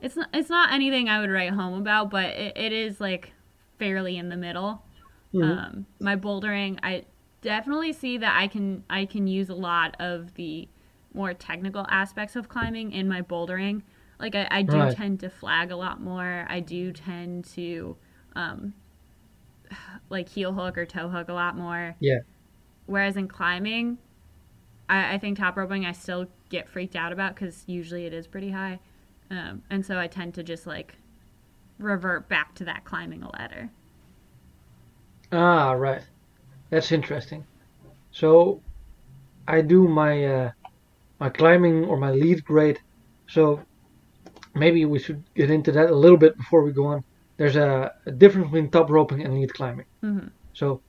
it's 0.00 0.16
not 0.16 0.28
it's 0.32 0.50
not 0.50 0.72
anything 0.72 1.08
I 1.08 1.20
would 1.20 1.30
write 1.30 1.52
home 1.52 1.78
about, 1.80 2.10
but 2.10 2.30
it, 2.30 2.56
it 2.56 2.72
is 2.72 3.00
like 3.00 3.32
fairly 3.78 4.16
in 4.16 4.28
the 4.28 4.36
middle. 4.36 4.82
Mhm. 5.34 5.58
Um 5.58 5.86
my 6.00 6.16
bouldering 6.16 6.78
I 6.82 7.04
definitely 7.40 7.92
see 7.92 8.18
that 8.18 8.36
I 8.38 8.48
can 8.48 8.84
I 8.90 9.04
can 9.06 9.26
use 9.26 9.48
a 9.48 9.54
lot 9.54 9.96
of 10.00 10.34
the 10.34 10.68
more 11.14 11.34
technical 11.34 11.86
aspects 11.90 12.36
of 12.36 12.48
climbing 12.48 12.92
in 12.92 13.08
my 13.08 13.22
bouldering. 13.22 13.82
Like 14.18 14.34
I, 14.34 14.48
I 14.50 14.62
do 14.62 14.72
Right. 14.72 14.96
tend 14.96 15.20
to 15.20 15.30
flag 15.30 15.70
a 15.70 15.76
lot 15.76 16.00
more. 16.00 16.46
I 16.48 16.60
do 16.60 16.92
tend 16.92 17.44
to 17.56 17.96
um 18.34 18.74
like 20.10 20.28
heel 20.28 20.52
hook 20.52 20.78
or 20.78 20.86
toe 20.86 21.08
hook 21.08 21.28
a 21.28 21.32
lot 21.34 21.56
more. 21.56 21.96
Yeah. 22.00 22.18
Whereas 22.86 23.16
in 23.16 23.28
climbing, 23.28 23.98
I, 24.88 25.14
I 25.14 25.18
think 25.18 25.38
top 25.38 25.56
roping 25.56 25.86
I 25.86 25.92
still 25.92 26.26
get 26.48 26.68
freaked 26.68 26.96
out 26.96 27.12
about 27.12 27.34
because 27.34 27.64
usually 27.66 28.06
it 28.06 28.12
is 28.12 28.26
pretty 28.26 28.50
high, 28.50 28.80
um, 29.30 29.62
and 29.70 29.84
so 29.84 29.98
I 29.98 30.06
tend 30.06 30.34
to 30.34 30.42
just 30.42 30.66
like 30.66 30.96
revert 31.78 32.28
back 32.28 32.54
to 32.56 32.64
that 32.64 32.84
climbing 32.84 33.22
a 33.22 33.30
ladder. 33.32 33.70
Ah, 35.32 35.72
right. 35.72 36.02
That's 36.70 36.92
interesting. 36.92 37.46
So, 38.12 38.64
I 39.48 39.62
do 39.62 39.88
my 39.88 40.24
uh, 40.26 40.52
my 41.20 41.30
climbing 41.30 41.84
or 41.86 41.98
my 41.98 42.12
lead 42.12 42.44
grade. 42.44 42.80
So, 43.28 43.66
maybe 44.54 44.84
we 44.86 44.98
should 45.00 45.24
get 45.34 45.50
into 45.50 45.72
that 45.72 45.90
a 45.90 45.94
little 45.96 46.18
bit 46.18 46.36
before 46.36 46.62
we 46.64 46.72
go 46.72 46.86
on. 46.86 47.04
There's 47.38 47.56
a, 47.56 47.92
a 48.06 48.12
difference 48.12 48.46
between 48.48 48.70
top 48.70 48.90
roping 48.90 49.22
and 49.24 49.34
lead 49.34 49.54
climbing. 49.54 49.86
hmm 50.02 50.28
So, 50.54 50.82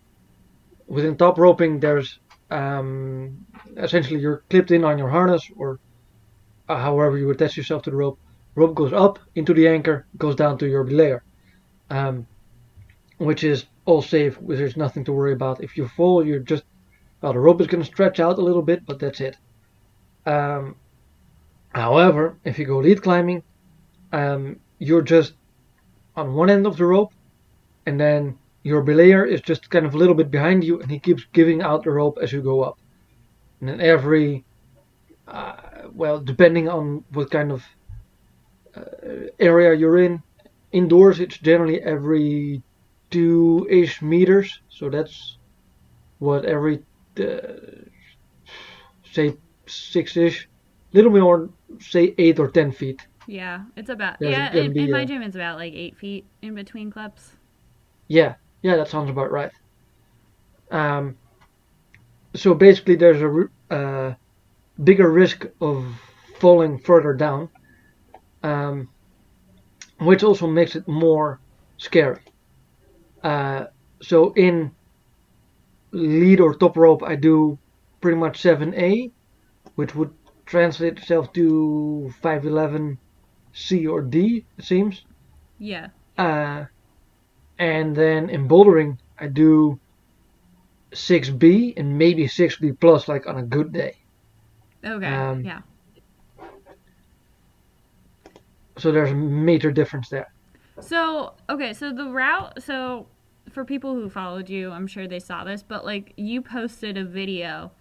within 0.88 1.18
top 1.18 1.38
roping, 1.38 1.80
there's 1.80 2.20
um, 2.54 3.46
essentially 3.78 4.20
you're 4.20 4.44
clipped 4.50 4.72
in 4.72 4.84
on 4.84 4.98
your 4.98 5.10
harness 5.10 5.50
or 5.58 5.80
uh, 6.70 6.78
however 6.78 7.18
you 7.18 7.30
attach 7.32 7.58
yourself 7.58 7.82
to 7.84 7.90
the 7.90 7.96
rope. 7.96 8.20
Rope 8.56 8.76
goes 8.76 8.94
up 8.94 9.18
into 9.34 9.54
the 9.54 9.68
anchor, 9.68 10.06
goes 10.18 10.36
down 10.36 10.60
to 10.60 10.68
your 10.68 10.86
belayer, 10.86 11.22
um, 11.90 12.28
which 13.18 13.44
is 13.44 13.66
all 13.86 14.04
safe. 14.04 14.38
There's 14.42 14.78
nothing 14.78 15.04
to 15.06 15.12
worry 15.12 15.34
about. 15.34 15.64
If 15.64 15.76
you 15.76 15.88
fall, 15.88 16.26
you're 16.26 16.40
just 16.40 16.64
well, 17.22 17.34
the 17.34 17.40
rope 17.40 17.62
is 17.62 17.68
going 17.68 17.82
to 17.82 17.90
stretch 17.90 18.20
out 18.20 18.38
a 18.38 18.42
little 18.42 18.62
bit, 18.62 18.86
but 18.86 19.00
that's 19.00 19.22
it. 19.22 19.38
Um, 20.26 20.76
however, 21.74 22.38
if 22.44 22.60
you 22.60 22.66
go 22.66 22.80
lead 22.80 23.02
climbing, 23.02 23.44
um, 24.12 24.60
you're 24.78 25.02
just 25.02 25.34
on 26.16 26.34
one 26.34 26.50
end 26.50 26.68
of 26.68 26.78
the 26.78 26.86
rope, 26.86 27.14
and 27.86 28.00
then 28.00 28.38
your 28.64 28.84
belayer 28.84 29.28
is 29.28 29.42
just 29.42 29.70
kind 29.70 29.86
of 29.86 29.94
a 29.94 29.98
little 29.98 30.16
bit 30.16 30.32
behind 30.32 30.64
you, 30.64 30.82
and 30.82 30.90
he 30.90 31.00
keeps 31.00 31.26
giving 31.34 31.62
out 31.62 31.84
the 31.84 31.92
rope 31.92 32.18
as 32.22 32.32
you 32.32 32.42
go 32.42 32.64
up. 32.64 32.78
And 33.60 33.70
then 33.70 33.82
every, 33.82 34.44
uh, 35.28 35.56
well, 35.94 36.20
depending 36.20 36.70
on 36.70 37.04
what 37.12 37.30
kind 37.30 37.52
of 37.52 37.64
uh, 38.76 39.28
area 39.40 39.74
you're 39.74 39.98
in, 39.98 40.24
indoors 40.72 41.20
it's 41.20 41.38
generally 41.38 41.82
every 41.82 42.64
two-ish 43.12 44.02
meters. 44.02 44.62
So 44.70 44.90
that's 44.90 45.38
what 46.20 46.46
every, 46.46 46.84
uh, 47.20 47.84
say, 49.12 49.38
six-ish, 49.68 50.50
little 50.94 51.12
more, 51.12 51.50
say 51.80 52.16
eight 52.18 52.40
or 52.40 52.50
ten 52.50 52.72
feet. 52.72 53.08
Yeah, 53.28 53.64
it's 53.78 53.90
about 53.90 54.20
There's 54.20 54.34
yeah. 54.36 54.54
In, 54.54 54.78
in 54.78 54.92
my 54.92 55.06
gym, 55.06 55.22
it's 55.22 55.36
about 55.36 55.58
like 55.58 55.74
eight 55.74 55.96
feet 55.96 56.26
in 56.42 56.56
between 56.56 56.92
clips. 56.92 57.32
Yeah, 58.10 58.36
yeah, 58.64 58.78
that 58.78 58.88
sounds 58.88 59.10
about 59.10 59.32
right. 59.32 59.52
Um, 60.72 61.18
so 62.34 62.56
basically, 62.56 62.96
there's 62.96 63.22
a 63.22 63.74
uh, 63.74 64.16
bigger 64.84 65.12
risk 65.12 65.46
of 65.62 65.86
falling 66.40 66.80
further 66.80 67.14
down, 67.14 67.50
um, 68.42 68.90
which 70.00 70.24
also 70.24 70.48
makes 70.48 70.76
it 70.76 70.88
more 70.88 71.40
scary. 71.78 72.22
Uh, 73.22 73.66
so 74.02 74.34
in 74.34 74.72
lead 75.92 76.40
or 76.40 76.56
top 76.56 76.78
rope, 76.78 77.04
I 77.04 77.16
do 77.16 77.60
pretty 78.02 78.18
much 78.18 78.42
7A, 78.42 79.12
which 79.76 79.94
would 79.94 80.14
translate 80.46 80.98
itself 80.98 81.32
to 81.34 82.12
511 82.22 82.98
C 83.54 83.86
or 83.86 84.02
D, 84.02 84.46
it 84.58 84.64
seems. 84.64 85.04
Yeah. 85.60 85.90
Uh, 86.18 86.66
and 87.64 87.96
then 87.96 88.30
in 88.30 88.46
bouldering, 88.48 88.98
I 89.18 89.28
do 89.28 89.80
6B 90.94 91.74
and 91.78 91.98
maybe 91.98 92.28
6B 92.28 92.74
plus, 92.82 93.08
like 93.08 93.26
on 93.26 93.38
a 93.38 93.44
good 93.44 93.72
day. 93.72 93.94
Okay. 94.86 95.08
Um, 95.08 95.44
yeah. 95.44 95.62
So 98.80 98.92
there's 98.92 99.12
a 99.12 99.16
major 99.16 99.72
difference 99.72 100.10
there. 100.10 100.28
So 100.82 101.36
okay, 101.50 101.74
so 101.74 101.94
the 101.94 102.10
route. 102.10 102.62
So 102.62 103.08
for 103.50 103.64
people 103.64 103.94
who 103.94 104.10
followed 104.10 104.50
you, 104.50 104.72
I'm 104.72 104.88
sure 104.88 105.08
they 105.08 105.20
saw 105.20 105.46
this, 105.46 105.64
but 105.64 105.86
like 105.86 106.12
you 106.18 106.42
posted 106.42 106.98
a 106.98 107.06
video 107.06 107.72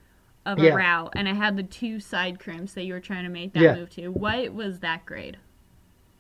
of 0.47 0.59
a 0.59 0.65
Yeah. 0.65 0.77
route, 0.77 1.13
and 1.17 1.27
it 1.27 1.35
had 1.35 1.57
the 1.57 1.63
two 1.63 1.99
side 1.99 2.39
crimps 2.39 2.75
that 2.75 2.85
you 2.85 2.93
were 2.93 3.01
trying 3.01 3.25
to 3.25 3.31
make 3.31 3.53
that 3.55 3.63
Yeah. 3.63 3.75
move 3.75 3.91
to. 3.91 4.09
What 4.09 4.53
was 4.55 4.79
that 4.81 5.07
grade? 5.07 5.39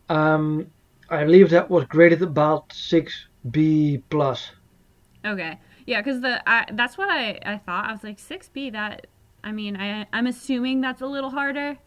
Um, 0.08 0.66
I 1.08 1.24
believe 1.24 1.50
that 1.50 1.70
was 1.70 1.84
graded 1.84 2.22
about 2.22 2.72
6B 3.44 4.02
plus. 4.10 4.52
Okay. 5.24 5.58
Yeah, 5.86 6.00
because 6.00 6.20
the 6.20 6.42
I, 6.48 6.66
that's 6.72 6.96
what 6.98 7.08
I, 7.10 7.38
I 7.44 7.58
thought. 7.58 7.88
I 7.88 7.92
was 7.92 8.02
like 8.04 8.18
six 8.18 8.48
B. 8.48 8.70
That 8.70 9.06
I 9.44 9.52
mean, 9.52 9.76
I 9.76 10.06
I'm 10.12 10.26
assuming 10.26 10.80
that's 10.80 11.02
a 11.02 11.06
little 11.06 11.30
harder. 11.30 11.78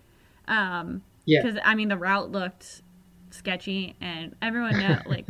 Um, 0.47 1.01
Yeah. 1.25 1.41
Because 1.41 1.59
I 1.63 1.75
mean, 1.75 1.89
the 1.89 1.97
route 1.97 2.31
looked 2.31 2.81
sketchy, 3.31 3.95
and 4.01 4.35
everyone 4.41 4.77
know 4.79 5.01
like, 5.05 5.27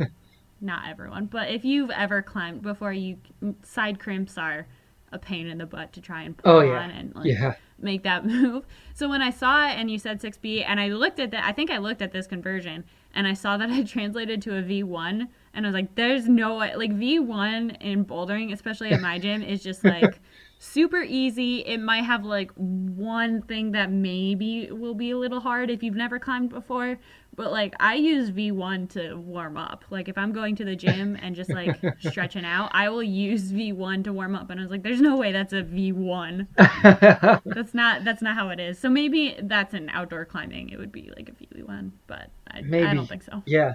not 0.60 0.88
everyone, 0.88 1.26
but 1.26 1.50
if 1.50 1.64
you've 1.64 1.90
ever 1.90 2.22
climbed 2.22 2.62
before, 2.62 2.92
you 2.92 3.18
side 3.62 3.98
crimps 3.98 4.38
are 4.38 4.66
a 5.12 5.18
pain 5.18 5.46
in 5.46 5.58
the 5.58 5.66
butt 5.66 5.92
to 5.92 6.00
try 6.00 6.22
and 6.22 6.36
pull 6.36 6.56
Oh, 6.56 6.60
yeah. 6.60 6.80
on 6.80 6.90
and 6.90 7.14
like 7.14 7.26
Yeah. 7.26 7.54
make 7.78 8.02
that 8.02 8.26
move. 8.26 8.64
So 8.94 9.08
when 9.08 9.22
I 9.22 9.30
saw 9.30 9.68
it 9.68 9.72
and 9.78 9.90
you 9.90 9.98
said 9.98 10.20
6B 10.20 10.64
and 10.66 10.80
I 10.80 10.88
looked 10.88 11.20
at 11.20 11.30
that, 11.30 11.44
I 11.44 11.52
think 11.52 11.70
I 11.70 11.78
looked 11.78 12.02
at 12.02 12.12
this 12.12 12.26
conversion 12.26 12.84
and 13.14 13.26
I 13.26 13.32
saw 13.34 13.56
that 13.56 13.70
I 13.70 13.82
translated 13.84 14.42
to 14.42 14.56
a 14.56 14.62
V1 14.62 15.28
and 15.56 15.64
I 15.64 15.68
was 15.70 15.74
like, 15.74 15.94
there's 15.94 16.28
no 16.28 16.58
way. 16.58 16.76
Like 16.76 16.92
V1 16.92 17.80
in 17.80 18.04
bouldering, 18.04 18.52
especially 18.52 18.90
at 18.90 19.00
my 19.00 19.18
gym, 19.26 19.42
is 19.42 19.62
just 19.62 19.82
like 19.82 20.20
super 20.58 21.02
easy. 21.02 21.60
It 21.60 21.78
might 21.78 22.04
have 22.04 22.24
like 22.24 22.52
one 22.54 23.40
thing 23.40 23.72
that 23.72 23.90
maybe 23.90 24.70
will 24.70 24.94
be 24.94 25.12
a 25.12 25.16
little 25.16 25.40
hard 25.40 25.70
if 25.70 25.82
you've 25.82 25.96
never 25.96 26.18
climbed 26.18 26.50
before. 26.50 26.98
But 27.34 27.52
like 27.52 27.74
I 27.80 27.94
use 27.94 28.30
V1 28.30 28.90
to 28.90 29.14
warm 29.14 29.56
up. 29.56 29.86
Like 29.88 30.10
if 30.10 30.18
I'm 30.18 30.32
going 30.32 30.56
to 30.56 30.64
the 30.64 30.76
gym 30.76 31.18
and 31.22 31.34
just 31.34 31.48
like 31.48 31.74
stretching 32.00 32.44
out, 32.44 32.70
I 32.72 32.90
will 32.90 33.02
use 33.02 33.50
V1 33.50 34.04
to 34.04 34.12
warm 34.12 34.34
up. 34.34 34.50
And 34.50 34.60
I 34.60 34.62
was 34.62 34.70
like, 34.70 34.82
there's 34.82 35.00
no 35.00 35.16
way 35.16 35.32
that's 35.32 35.54
a 35.54 35.62
V1 35.62 36.48
that's 37.46 37.72
not 37.72 38.04
that's 38.04 38.20
not 38.20 38.34
how 38.34 38.50
it 38.50 38.60
is. 38.60 38.78
So 38.78 38.90
maybe 38.90 39.36
that's 39.42 39.72
an 39.72 39.88
outdoor 39.88 40.26
climbing. 40.26 40.68
It 40.68 40.78
would 40.78 40.92
be 40.92 41.10
like 41.16 41.30
a 41.30 41.32
V1, 41.32 41.92
but 42.06 42.28
I, 42.50 42.58
I 42.58 42.92
don't 42.92 43.06
think 43.06 43.22
so. 43.22 43.42
yeah. 43.46 43.72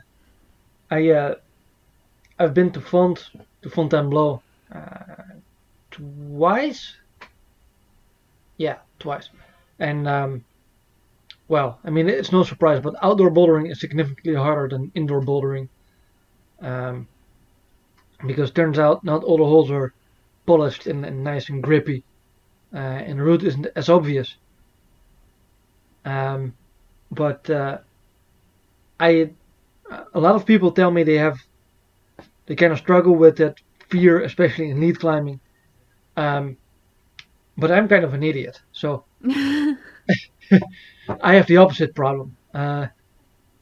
I 0.91 1.09
uh, 1.09 1.35
I've 2.41 2.56
been 2.56 2.71
to 2.71 2.82
Font 2.82 3.30
to 3.62 3.69
Fontainebleau 3.69 4.41
uh, 4.73 5.13
twice. 5.91 6.95
Yeah, 8.58 8.77
twice. 8.97 9.30
And 9.77 10.08
um, 10.08 10.43
well, 11.47 11.80
I 11.84 11.91
mean 11.91 12.10
it's 12.10 12.32
no 12.32 12.43
surprise, 12.43 12.80
but 12.82 12.95
outdoor 13.04 13.30
bouldering 13.30 13.69
is 13.69 13.80
significantly 13.80 14.34
harder 14.34 14.67
than 14.75 14.91
indoor 14.95 15.21
bouldering. 15.21 15.69
Um, 16.62 17.08
because 18.25 18.49
turns 18.49 18.80
out 18.80 19.04
not 19.04 19.23
all 19.23 19.38
the 19.38 19.45
holes 19.45 19.69
are 19.69 19.93
polished 20.47 20.88
and, 20.88 21.06
and 21.06 21.23
nice 21.23 21.49
and 21.49 21.62
grippy, 21.62 22.04
uh, 22.73 22.77
and 22.77 23.19
the 23.19 23.23
route 23.23 23.43
isn't 23.43 23.67
as 23.75 23.88
obvious. 23.88 24.36
Um, 26.06 26.56
but 27.12 27.47
uh, 27.51 27.77
I 28.99 29.30
a 30.15 30.19
lot 30.19 30.34
of 30.34 30.47
people 30.47 30.71
tell 30.71 30.89
me 30.89 31.04
they 31.04 31.17
have 31.17 31.38
they 32.51 32.55
kind 32.55 32.73
of 32.73 32.79
struggle 32.79 33.15
with 33.15 33.37
that 33.37 33.61
fear, 33.87 34.19
especially 34.23 34.69
in 34.71 34.81
lead 34.81 34.99
climbing. 34.99 35.39
Um, 36.17 36.57
but 37.57 37.71
I'm 37.71 37.87
kind 37.87 38.03
of 38.03 38.13
an 38.13 38.23
idiot, 38.23 38.61
so 38.73 39.05
I 39.25 39.77
have 41.21 41.47
the 41.47 41.55
opposite 41.55 41.95
problem. 41.95 42.35
Uh, 42.53 42.87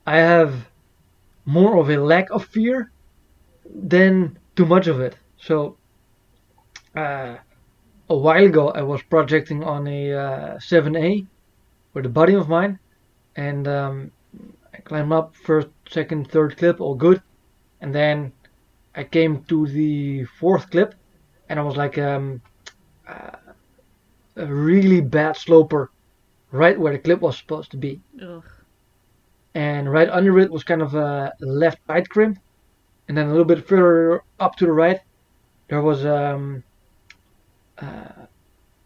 I 0.08 0.18
have 0.18 0.56
more 1.46 1.78
of 1.78 1.92
a 1.92 1.98
lack 1.98 2.32
of 2.32 2.46
fear 2.46 2.92
than 3.64 4.40
too 4.56 4.66
much 4.66 4.88
of 4.88 5.00
it. 5.02 5.16
So 5.38 5.78
uh, 6.96 7.36
a 8.10 8.18
while 8.18 8.44
ago, 8.44 8.70
I 8.70 8.82
was 8.82 9.04
projecting 9.04 9.64
on 9.64 9.86
a 9.86 10.14
uh, 10.14 10.58
7A 10.58 11.28
with 11.94 12.08
a 12.08 12.10
buddy 12.10 12.34
of 12.34 12.50
mine, 12.50 12.80
and 13.36 13.68
um, 13.68 14.12
I 14.74 14.78
climbed 14.78 15.12
up 15.12 15.36
first, 15.36 15.68
second, 15.88 16.32
third 16.32 16.58
clip, 16.58 16.82
all 16.82 16.96
good, 16.96 17.22
and 17.82 17.94
then 17.94 18.34
I 18.96 19.04
came 19.04 19.44
to 19.46 19.68
the 19.68 20.26
fourth 20.40 20.72
clip, 20.72 20.96
and 21.48 21.60
I 21.60 21.64
was 21.64 21.78
like 21.78 21.98
um, 21.98 22.42
uh, 23.08 23.32
a 24.36 24.46
really 24.46 25.02
bad 25.02 25.38
sloper, 25.38 25.92
right 26.52 26.80
where 26.80 26.94
the 26.94 27.00
clip 27.00 27.22
was 27.22 27.38
supposed 27.38 27.72
to 27.72 27.78
be, 27.78 28.02
Ugh. 28.22 28.44
and 29.54 29.92
right 29.92 30.10
under 30.10 30.40
it 30.40 30.52
was 30.52 30.64
kind 30.64 30.82
of 30.82 30.96
a 30.96 31.34
left 31.40 31.80
right 31.88 32.08
crimp, 32.08 32.40
and 33.08 33.18
then 33.18 33.28
a 33.28 33.30
little 33.30 33.46
bit 33.46 33.68
further 33.68 34.24
up 34.40 34.56
to 34.58 34.66
the 34.66 34.72
right, 34.72 35.00
there 35.68 35.82
was 35.82 36.06
um, 36.06 36.64
uh, 37.78 38.26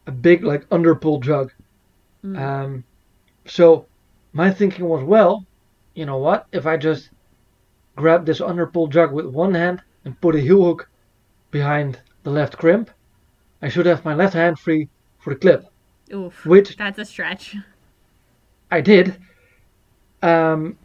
a 0.08 0.12
big 0.12 0.44
like 0.44 0.68
underpull 0.70 1.22
jug. 1.22 1.52
Mm. 2.24 2.40
Um, 2.40 2.84
so 3.46 3.86
my 4.34 4.52
thinking 4.52 4.86
was, 4.86 5.04
well, 5.04 5.46
you 5.94 6.06
know 6.06 6.18
what? 6.18 6.48
If 6.52 6.66
I 6.66 6.78
just 6.78 7.10
grab 7.96 8.26
this 8.26 8.40
underpull 8.40 8.90
jug 8.90 9.14
with 9.14 9.26
one 9.26 9.54
hand 9.54 9.82
and 10.06 10.20
put 10.22 10.36
a 10.36 10.40
heel 10.40 10.64
hook 10.64 10.90
behind 11.52 12.00
the 12.24 12.30
left 12.30 12.58
crimp, 12.58 12.90
I 13.62 13.70
should 13.70 13.86
have 13.86 14.04
my 14.04 14.14
left 14.14 14.34
hand 14.34 14.60
free 14.60 14.90
for 15.20 15.34
the 15.34 15.40
clip, 15.40 15.66
Oof. 16.14 16.46
which 16.46 16.76
That's 16.76 17.00
a 17.00 17.06
stretch. 17.06 17.56
I 18.72 18.82
did. 18.82 19.18
Um, 20.22 20.78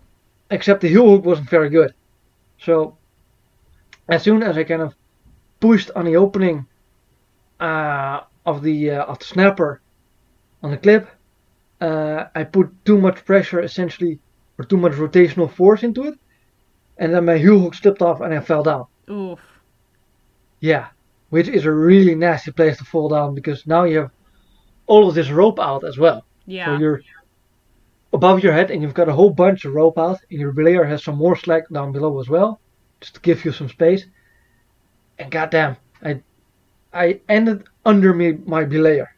except 0.51 0.81
the 0.81 0.89
heel 0.89 1.09
hook 1.09 1.25
wasn't 1.25 1.51
very 1.51 1.71
good. 1.71 1.95
So 2.59 2.97
as 4.09 4.23
soon 4.23 4.43
as 4.43 4.57
I 4.57 4.65
kind 4.65 4.83
of 4.83 4.95
pushed 5.61 5.91
on 5.95 6.05
the 6.05 6.17
opening 6.17 6.67
uh, 7.61 8.21
of 8.47 8.63
the 8.63 8.91
uh, 8.91 9.05
of 9.05 9.19
the 9.19 9.25
snapper 9.25 9.81
on 10.63 10.71
the 10.71 10.77
clip, 10.77 11.09
uh, 11.81 12.25
I 12.35 12.45
put 12.45 12.85
too 12.85 12.99
much 12.99 13.25
pressure, 13.25 13.61
essentially, 13.61 14.19
or 14.59 14.65
too 14.65 14.77
much 14.77 14.93
rotational 14.93 15.51
force 15.51 15.83
into 15.83 16.05
it, 16.05 16.19
and 16.97 17.15
then 17.15 17.25
my 17.25 17.39
heel 17.39 17.61
hook 17.61 17.75
slipped 17.75 18.03
off 18.03 18.21
and 18.21 18.35
I 18.35 18.41
fell 18.41 18.63
down. 18.63 18.87
Oof. 19.11 19.41
Yeah, 20.61 20.89
which 21.31 21.49
is 21.49 21.65
a 21.65 21.73
really 21.73 22.15
nasty 22.15 22.53
place 22.53 22.79
to 22.79 22.85
fall 22.85 23.09
down 23.09 23.35
because 23.35 23.67
now 23.67 23.85
you 23.85 23.99
have 23.99 24.11
all 24.87 25.09
of 25.09 25.15
this 25.15 25.31
rope 25.31 25.61
out 25.61 25.85
as 25.85 25.99
well. 25.99 26.25
Yeah. 26.47 26.67
So 26.67 26.79
you're 26.79 27.03
above 28.13 28.43
your 28.43 28.53
head 28.53 28.71
and 28.71 28.83
you've 28.83 28.95
got 28.95 29.09
a 29.09 29.13
whole 29.13 29.31
bunch 29.31 29.65
of 29.65 29.75
rope 29.75 29.99
out, 29.99 30.19
and 30.31 30.41
your 30.41 30.53
belayer 30.53 30.89
has 30.89 31.05
some 31.05 31.17
more 31.17 31.37
slack 31.37 31.69
down 31.71 31.93
below 31.93 32.19
as 32.21 32.29
well, 32.29 32.61
just 33.01 33.15
to 33.15 33.21
give 33.21 33.45
you 33.45 33.53
some 33.53 33.69
space. 33.69 34.07
And 35.19 35.31
goddamn, 35.31 35.77
I 36.03 36.23
I 36.93 37.21
ended 37.29 37.65
under 37.85 38.15
me 38.15 38.33
my 38.45 38.65
belayer. 38.65 39.09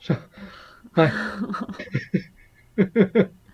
So 0.00 0.16
my 0.96 1.10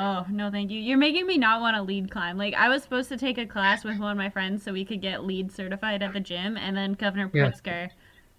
Oh 0.00 0.24
no, 0.30 0.50
thank 0.50 0.70
you. 0.70 0.78
You're 0.78 0.96
making 0.98 1.26
me 1.26 1.38
not 1.38 1.60
want 1.60 1.76
to 1.76 1.82
lead 1.82 2.10
climb. 2.10 2.38
Like 2.38 2.54
I 2.54 2.68
was 2.68 2.82
supposed 2.82 3.08
to 3.08 3.16
take 3.16 3.36
a 3.36 3.46
class 3.46 3.82
with 3.84 3.98
one 3.98 4.12
of 4.12 4.16
my 4.16 4.30
friends 4.30 4.62
so 4.62 4.72
we 4.72 4.84
could 4.84 5.00
get 5.02 5.24
lead 5.24 5.50
certified 5.50 6.02
at 6.02 6.12
the 6.12 6.20
gym, 6.20 6.56
and 6.56 6.76
then 6.76 6.92
Governor 6.92 7.28
Yeah. 7.34 7.46
Pritzker, 7.50 7.90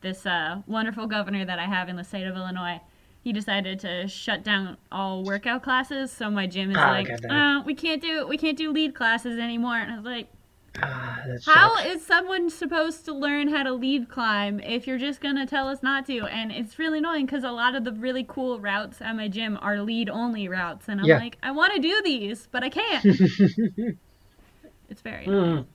this 0.02 0.26
uh, 0.26 0.62
wonderful 0.68 1.06
governor 1.08 1.44
that 1.44 1.60
I 1.60 1.66
have 1.66 1.90
in 1.90 1.98
the 1.98 2.04
state 2.04 2.26
of 2.26 2.36
Illinois, 2.36 2.80
he 3.22 3.34
decided 3.34 3.80
to 3.82 4.08
shut 4.08 4.44
down 4.44 4.78
all 4.92 5.24
workout 5.24 5.62
classes. 5.62 6.12
So 6.12 6.30
my 6.32 6.48
gym 6.48 6.72
is 6.72 6.78
Ah, 6.80 6.92
like, 6.92 7.10
uh, 7.30 7.62
we 7.66 7.76
can't 7.76 8.02
do 8.02 8.26
we 8.28 8.38
can't 8.38 8.58
do 8.58 8.72
lead 8.72 8.96
classes 8.96 9.38
anymore. 9.38 9.76
And 9.78 9.92
I 9.92 9.96
was 9.98 10.06
like, 10.06 10.28
ah, 10.82 11.18
that 11.28 11.42
how 11.46 11.76
sucks. 11.78 11.88
is 11.96 12.06
someone 12.06 12.50
supposed 12.50 13.06
to 13.06 13.14
learn 13.14 13.48
how 13.48 13.64
to 13.64 13.74
lead 13.74 14.10
climb 14.10 14.60
if 14.60 14.86
you're 14.88 14.98
just 14.98 15.22
gonna 15.22 15.46
tell 15.46 15.68
us 15.68 15.82
not 15.82 16.06
to? 16.08 16.26
And 16.26 16.52
it's 16.52 16.78
really 16.80 17.00
annoying 17.00 17.26
because 17.26 17.44
a 17.44 17.52
lot 17.52 17.76
of 17.76 17.84
the 17.84 17.92
really 17.94 18.26
cool 18.28 18.60
routes 18.60 19.02
at 19.02 19.16
my 19.16 19.28
gym 19.28 19.58
are 19.62 19.82
lead 19.82 20.10
only 20.10 20.48
routes, 20.48 20.88
and 20.88 21.00
I'm 21.02 21.08
Yeah. 21.08 21.18
like, 21.18 21.38
I 21.44 21.52
want 21.52 21.74
to 21.76 21.82
do 21.82 22.02
these, 22.04 22.48
but 22.52 22.64
I 22.64 22.70
can't. 22.70 23.06
it's 24.90 25.02
very 25.02 25.26
Mm. 25.26 25.66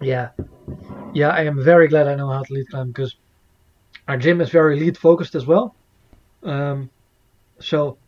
Yeah, 0.00 0.30
yeah. 1.14 1.30
I 1.30 1.42
am 1.44 1.62
very 1.62 1.88
glad 1.88 2.08
I 2.08 2.14
know 2.14 2.28
how 2.28 2.42
to 2.42 2.52
lead 2.52 2.66
climb 2.70 2.88
because 2.88 3.14
our 4.08 4.16
gym 4.16 4.40
is 4.40 4.50
very 4.50 4.78
lead 4.78 4.98
focused 4.98 5.34
as 5.34 5.46
well. 5.46 5.76
Um, 6.42 6.90
so 7.60 7.98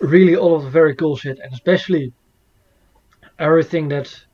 really 0.00 0.36
all 0.36 0.54
of 0.56 0.64
the 0.64 0.70
very 0.70 0.94
cool 0.94 1.16
shit, 1.16 1.38
and 1.42 1.52
especially 1.54 2.12
everything 3.38 3.88
that's 3.88 4.26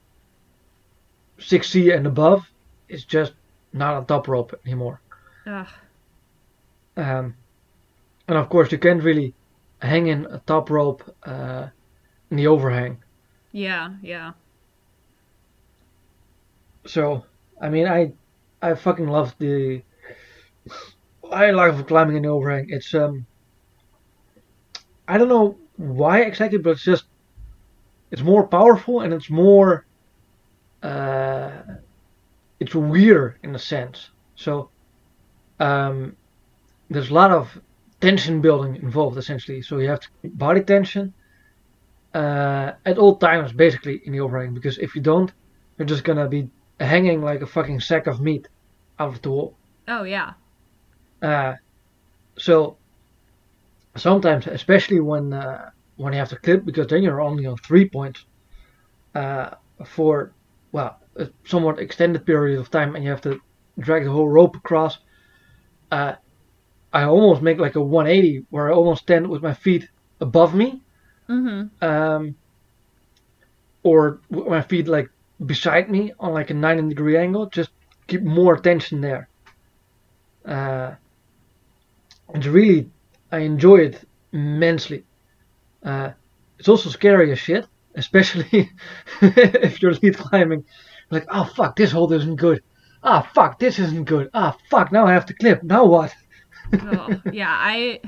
6C 1.39 1.95
and 1.95 2.07
above 2.07 2.49
is 2.89 3.05
just 3.05 3.33
not 3.73 4.03
a 4.03 4.07
top 4.07 4.29
rope 4.29 4.59
anymore. 4.65 5.01
Ugh. 5.47 5.67
Um, 6.97 7.35
and 8.29 8.39
of 8.39 8.49
course, 8.49 8.71
you 8.71 8.79
can't 8.79 9.03
really 9.03 9.35
hang 9.81 10.07
in 10.07 10.27
a 10.27 10.39
top 10.47 10.71
rope 10.71 11.03
uh, 11.25 11.69
in 12.31 12.37
the 12.37 12.47
overhang. 12.47 13.03
Yeah, 13.51 13.91
yeah. 14.03 14.33
So, 16.87 17.25
I 17.61 17.69
mean, 17.69 17.87
I 17.87 18.13
I 18.61 18.75
fucking 18.75 19.09
love 19.09 19.35
the. 19.39 19.83
I 21.31 21.51
love 21.51 21.87
climbing 21.87 22.17
in 22.17 22.23
the 22.23 22.29
overhang. 22.29 22.67
It's 22.69 22.95
um. 22.95 23.27
I 25.09 25.19
don't 25.19 25.29
know 25.29 25.59
why 25.77 26.23
exactly, 26.23 26.59
but 26.59 26.71
it's 26.71 26.85
just. 26.85 27.05
It's 28.13 28.23
more 28.23 28.47
powerful 28.47 29.01
and 29.01 29.13
it's 29.13 29.31
more. 29.31 29.85
Uh, 30.83 31.51
it's 32.61 32.75
weirder 32.75 33.39
in 33.43 33.55
a 33.55 33.59
sense. 33.59 34.11
So. 34.37 34.71
Um, 35.59 36.17
there's 36.93 37.11
a 37.11 37.15
lot 37.15 37.31
of 37.31 37.61
tension 38.01 38.41
building 38.41 38.77
involved 38.77 39.17
essentially. 39.17 39.63
So 39.63 39.79
you 39.79 39.89
have 39.89 40.01
to 40.01 40.09
keep 40.21 40.37
body 40.37 40.63
tension 40.63 41.15
uh, 42.15 42.73
at 42.85 42.99
all 42.99 43.17
times 43.17 43.53
basically 43.53 44.03
in 44.05 44.13
the 44.13 44.21
overhang 44.21 44.55
because 44.55 44.79
if 44.79 44.95
you 44.95 45.01
don't, 45.01 45.33
you're 45.79 45.87
just 45.87 46.05
gonna 46.05 46.29
be 46.29 46.51
hanging 46.79 47.23
like 47.23 47.43
a 47.43 47.47
fucking 47.47 47.81
sack 47.81 48.07
of 48.07 48.21
meat 48.21 48.49
out 48.99 49.09
of 49.09 49.23
the 49.23 49.31
wall. 49.31 49.55
Oh 49.89 50.05
yeah. 50.05 50.33
Uh, 51.23 51.55
so 52.37 52.77
sometimes, 53.97 54.47
especially 54.47 55.01
when 55.01 55.33
uh, 55.33 55.71
when 56.03 56.13
you 56.15 56.19
have 56.21 56.31
to 56.31 56.39
clip, 56.39 56.65
because 56.65 56.89
then 56.89 57.03
you're 57.03 57.21
only 57.23 57.47
on 57.47 57.57
three 57.59 57.89
points 57.89 58.27
uh, 59.15 59.51
for 59.87 60.35
well 60.73 60.99
a 61.17 61.29
somewhat 61.45 61.79
extended 61.79 62.27
period 62.27 62.59
of 62.61 62.71
time, 62.71 62.95
and 62.97 63.05
you 63.05 63.11
have 63.11 63.23
to 63.23 63.41
drag 63.79 64.05
the 64.05 64.11
whole 64.13 64.29
rope 64.29 64.57
across. 64.57 64.99
Uh, 65.91 66.15
I 66.93 67.05
almost 67.05 67.43
make 67.43 67.59
like 67.59 67.77
a 67.77 67.83
180 67.83 68.47
where 68.51 68.71
I 68.71 68.75
almost 68.75 69.03
stand 69.03 69.29
with 69.29 69.43
my 69.43 69.55
feet 69.55 69.89
above 70.21 70.55
me, 70.55 70.83
Mm-hmm. 71.29 71.69
um, 71.83 72.37
or 73.85 74.21
with 74.31 74.47
my 74.49 74.63
feet 74.63 74.89
like 74.89 75.09
beside 75.45 75.91
me 75.91 76.13
on 76.19 76.33
like 76.33 76.51
a 76.51 76.55
90 76.55 76.89
degree 76.89 77.17
angle. 77.17 77.47
Just 77.51 77.71
keep 78.09 78.23
more 78.23 78.57
tension 78.57 79.01
there. 79.01 79.29
Uh, 80.45 80.95
it's 82.35 82.47
really, 82.47 82.91
I 83.31 83.39
enjoy 83.39 83.77
it 83.79 84.09
immensely. 84.33 85.07
Uh, 85.85 86.11
it's 86.59 86.69
also 86.69 86.91
scary 86.91 87.33
as 87.33 87.39
shit, 87.39 87.67
especially 87.95 88.71
if 89.21 89.83
you're 89.83 89.95
lead 89.95 90.17
climbing. 90.17 90.65
Like, 91.11 91.27
oh 91.31 91.45
fuck, 91.45 91.77
this 91.77 91.93
hold 91.93 92.13
isn't 92.13 92.37
good. 92.37 92.63
Ah 93.03 93.29
fuck, 93.35 93.59
this 93.59 93.79
isn't 93.79 94.05
good. 94.05 94.31
Ah 94.33 94.57
fuck, 94.71 94.93
now 94.93 95.07
I 95.07 95.13
have 95.13 95.27
to 95.27 95.35
clip. 95.35 95.63
Now 95.63 95.85
what? 95.85 96.15
oh, 96.73 97.21
yeah, 97.33 97.51
I 97.51 98.01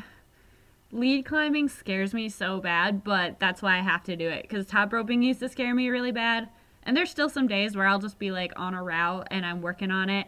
lead 0.92 1.24
climbing 1.26 1.68
scares 1.68 2.14
me 2.14 2.28
so 2.28 2.60
bad, 2.60 3.02
but 3.02 3.40
that's 3.40 3.60
why 3.60 3.76
I 3.76 3.82
have 3.82 4.04
to 4.04 4.16
do 4.16 4.28
it 4.28 4.42
because 4.42 4.66
top 4.66 4.92
roping 4.92 5.22
used 5.22 5.40
to 5.40 5.48
scare 5.48 5.74
me 5.74 5.88
really 5.88 6.12
bad. 6.12 6.48
And 6.84 6.96
there's 6.96 7.10
still 7.10 7.30
some 7.30 7.48
days 7.48 7.76
where 7.76 7.86
I'll 7.86 7.98
just 7.98 8.18
be 8.18 8.30
like 8.30 8.52
on 8.56 8.74
a 8.74 8.82
route 8.82 9.26
and 9.30 9.44
I'm 9.44 9.62
working 9.62 9.90
on 9.90 10.10
it, 10.10 10.26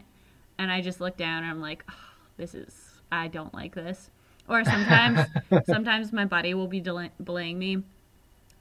and 0.59 0.73
I 0.73 0.81
just 0.81 1.01
look 1.01 1.17
down 1.17 1.45
and 1.45 1.51
I'm 1.51 1.61
like, 1.61 1.85
oh, 1.89 1.95
this 2.37 2.55
is 2.55 3.01
I 3.13 3.29
don't 3.29 3.55
like 3.55 3.75
this. 3.75 4.11
Or 4.49 4.65
sometimes, 4.65 5.21
sometimes 5.67 6.13
my 6.13 6.25
buddy 6.25 6.55
will 6.55 6.69
be 6.69 6.81
del- 6.81 7.09
belaying 7.23 7.59
me, 7.59 7.83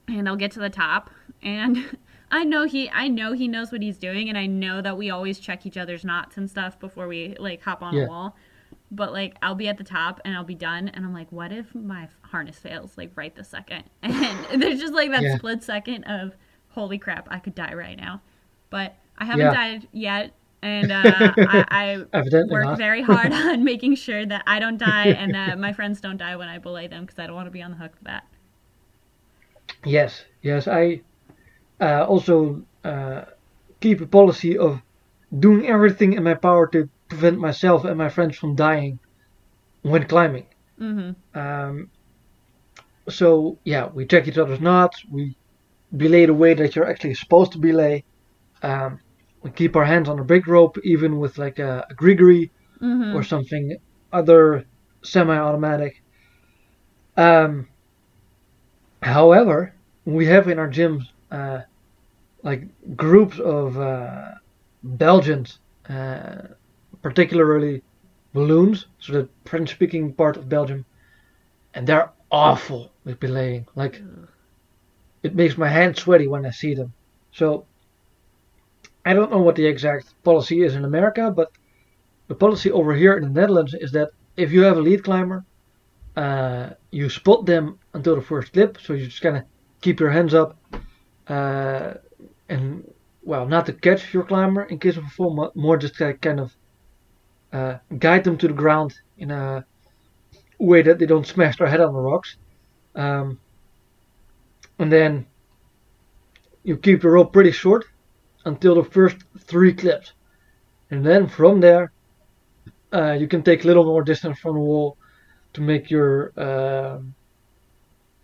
and 0.08 0.28
I'll 0.28 0.36
get 0.36 0.50
to 0.52 0.60
the 0.60 0.70
top 0.70 1.10
and. 1.42 1.76
I 2.28 2.42
know 2.42 2.64
he 2.64 2.90
I 2.90 3.06
know 3.06 3.34
he 3.34 3.46
knows 3.46 3.70
what 3.70 3.82
he's 3.82 3.98
doing 3.98 4.28
and 4.28 4.36
I 4.36 4.46
know 4.46 4.82
that 4.82 4.98
we 4.98 5.10
always 5.10 5.38
check 5.38 5.64
each 5.64 5.76
other's 5.76 6.04
knots 6.04 6.36
and 6.36 6.50
stuff 6.50 6.76
before 6.80 7.06
we 7.06 7.36
like 7.38 7.62
hop 7.62 7.84
on 7.84 7.94
Yeah. 7.94 8.06
a 8.06 8.08
wall 8.08 8.36
but 8.90 9.12
like 9.12 9.36
I'll 9.42 9.54
be 9.54 9.68
at 9.68 9.78
the 9.78 9.84
top 9.84 10.20
and 10.24 10.34
I'll 10.34 10.42
be 10.42 10.56
done 10.56 10.88
and 10.88 11.04
I'm 11.04 11.14
like, 11.14 11.30
what 11.30 11.52
if 11.52 11.72
my 11.72 12.08
harness 12.22 12.58
fails 12.58 12.98
like 12.98 13.12
right 13.14 13.32
the 13.36 13.44
second? 13.44 13.84
And 14.02 14.60
there's 14.60 14.80
just 14.80 14.92
like 14.92 15.12
that 15.12 15.22
Yeah. 15.22 15.36
split 15.36 15.62
second 15.62 16.02
of 16.02 16.34
holy 16.70 16.98
crap, 16.98 17.28
I 17.30 17.38
could 17.38 17.54
die 17.54 17.74
right 17.74 17.96
now. 17.96 18.20
But 18.70 18.96
I 19.16 19.24
haven't 19.24 19.46
Yeah. 19.46 19.54
died 19.54 19.88
yet, 19.92 20.32
and 20.66 20.90
uh, 20.90 21.32
I, 21.38 22.04
I 22.12 22.22
work 22.50 22.64
not. 22.64 22.78
very 22.78 23.02
hard 23.02 23.32
on 23.50 23.62
making 23.62 23.94
sure 23.94 24.26
that 24.26 24.42
I 24.46 24.58
don't 24.58 24.78
die 24.78 25.08
and 25.08 25.34
that 25.34 25.58
my 25.58 25.72
friends 25.72 26.00
don't 26.00 26.16
die 26.16 26.36
when 26.36 26.48
I 26.48 26.58
belay 26.58 26.88
them 26.88 27.04
because 27.04 27.18
I 27.18 27.26
don't 27.26 27.36
want 27.36 27.46
to 27.46 27.52
be 27.52 27.62
on 27.62 27.70
the 27.70 27.76
hook 27.76 27.96
for 27.96 28.04
that. 28.04 28.26
Yes, 29.84 30.24
yes. 30.42 30.66
I 30.66 31.02
uh, 31.80 32.04
also 32.04 32.62
uh, 32.84 33.22
keep 33.80 34.00
a 34.00 34.06
policy 34.06 34.58
of 34.58 34.82
doing 35.38 35.66
everything 35.68 36.14
in 36.14 36.22
my 36.22 36.34
power 36.34 36.66
to 36.68 36.88
prevent 37.08 37.38
myself 37.38 37.84
and 37.84 37.96
my 37.96 38.08
friends 38.08 38.36
from 38.36 38.56
dying 38.56 38.98
when 39.82 40.06
climbing. 40.06 40.46
Mm-hmm. 40.80 41.38
Um, 41.38 41.90
so 43.08 43.58
yeah, 43.64 43.86
we 43.86 44.04
check 44.06 44.26
each 44.26 44.38
other's 44.38 44.60
knots. 44.60 45.04
We 45.10 45.36
belay 45.96 46.26
the 46.26 46.34
way 46.34 46.54
that 46.54 46.74
you're 46.74 46.88
actually 46.88 47.14
supposed 47.14 47.52
to 47.52 47.58
belay. 47.58 48.02
Um, 48.62 49.00
we 49.46 49.52
keep 49.52 49.76
our 49.76 49.84
hands 49.84 50.08
on 50.08 50.18
a 50.18 50.24
big 50.24 50.48
rope, 50.48 50.76
even 50.84 51.18
with 51.20 51.38
like 51.38 51.58
a, 51.60 51.86
a 51.90 51.94
GriGri 51.94 52.50
Mm-hmm. 52.82 53.16
or 53.16 53.22
something 53.22 53.74
other 54.12 54.66
semi-automatic. 55.02 56.02
Um, 57.16 57.68
however, 59.02 59.74
we 60.04 60.26
have 60.26 60.48
in 60.48 60.58
our 60.58 60.68
gyms 60.68 61.04
uh, 61.30 61.60
like 62.42 62.64
groups 62.94 63.38
of 63.38 63.78
uh, 63.78 64.32
Belgians, 64.82 65.58
uh, 65.88 66.42
particularly 67.00 67.82
Walloons, 68.34 68.88
so 68.98 69.12
the 69.14 69.28
French-speaking 69.46 70.12
part 70.12 70.36
of 70.36 70.50
Belgium, 70.50 70.84
and 71.72 71.86
they're 71.86 72.12
awful 72.30 72.92
with 73.06 73.18
belaying. 73.20 73.66
Like, 73.74 74.02
it 75.22 75.34
makes 75.34 75.56
my 75.56 75.68
hands 75.68 75.98
sweaty 76.00 76.28
when 76.28 76.44
I 76.44 76.50
see 76.50 76.74
them. 76.74 76.92
So, 77.32 77.64
I 79.06 79.14
don't 79.14 79.30
know 79.30 79.38
what 79.38 79.54
the 79.54 79.64
exact 79.64 80.20
policy 80.24 80.62
is 80.62 80.74
in 80.74 80.84
America, 80.84 81.30
but 81.30 81.52
the 82.26 82.34
policy 82.34 82.72
over 82.72 82.92
here 82.92 83.16
in 83.16 83.22
the 83.22 83.40
Netherlands 83.40 83.72
is 83.72 83.92
that 83.92 84.10
if 84.36 84.50
you 84.50 84.62
have 84.62 84.76
a 84.76 84.80
lead 84.80 85.04
climber, 85.04 85.44
uh, 86.16 86.70
you 86.90 87.08
spot 87.08 87.46
them 87.46 87.78
until 87.94 88.16
the 88.16 88.22
first 88.22 88.52
clip. 88.52 88.78
So 88.80 88.94
you 88.94 89.06
just 89.06 89.22
kind 89.22 89.36
of 89.36 89.44
keep 89.80 90.00
your 90.00 90.10
hands 90.10 90.34
up, 90.34 90.58
uh, 91.28 91.94
and 92.48 92.92
well, 93.22 93.46
not 93.46 93.66
to 93.66 93.72
catch 93.72 94.12
your 94.12 94.24
climber 94.24 94.64
in 94.64 94.80
case 94.80 94.96
of 94.96 95.04
a 95.04 95.08
fall, 95.08 95.32
mo- 95.32 95.52
more 95.54 95.76
just 95.76 95.94
to 95.96 96.14
kind 96.14 96.40
of 96.40 96.56
uh, 97.52 97.74
guide 97.98 98.24
them 98.24 98.36
to 98.38 98.48
the 98.48 98.54
ground 98.54 98.98
in 99.18 99.30
a 99.30 99.64
way 100.58 100.82
that 100.82 100.98
they 100.98 101.06
don't 101.06 101.28
smash 101.28 101.58
their 101.58 101.68
head 101.68 101.80
on 101.80 101.94
the 101.94 102.00
rocks. 102.00 102.36
Um, 102.96 103.38
and 104.80 104.90
then 104.90 105.26
you 106.64 106.76
keep 106.76 107.02
the 107.02 107.08
rope 107.08 107.32
pretty 107.32 107.52
short 107.52 107.84
until 108.46 108.74
the 108.76 108.90
first 108.90 109.18
three 109.40 109.74
clips. 109.74 110.12
And 110.90 111.04
then 111.04 111.28
from 111.28 111.60
there, 111.60 111.92
uh, 112.92 113.12
you 113.12 113.28
can 113.28 113.42
take 113.42 113.64
a 113.64 113.66
little 113.66 113.84
more 113.84 114.02
distance 114.02 114.38
from 114.38 114.54
the 114.54 114.60
wall 114.60 114.96
to 115.52 115.60
make 115.60 115.90
your 115.90 116.32
um 116.36 117.14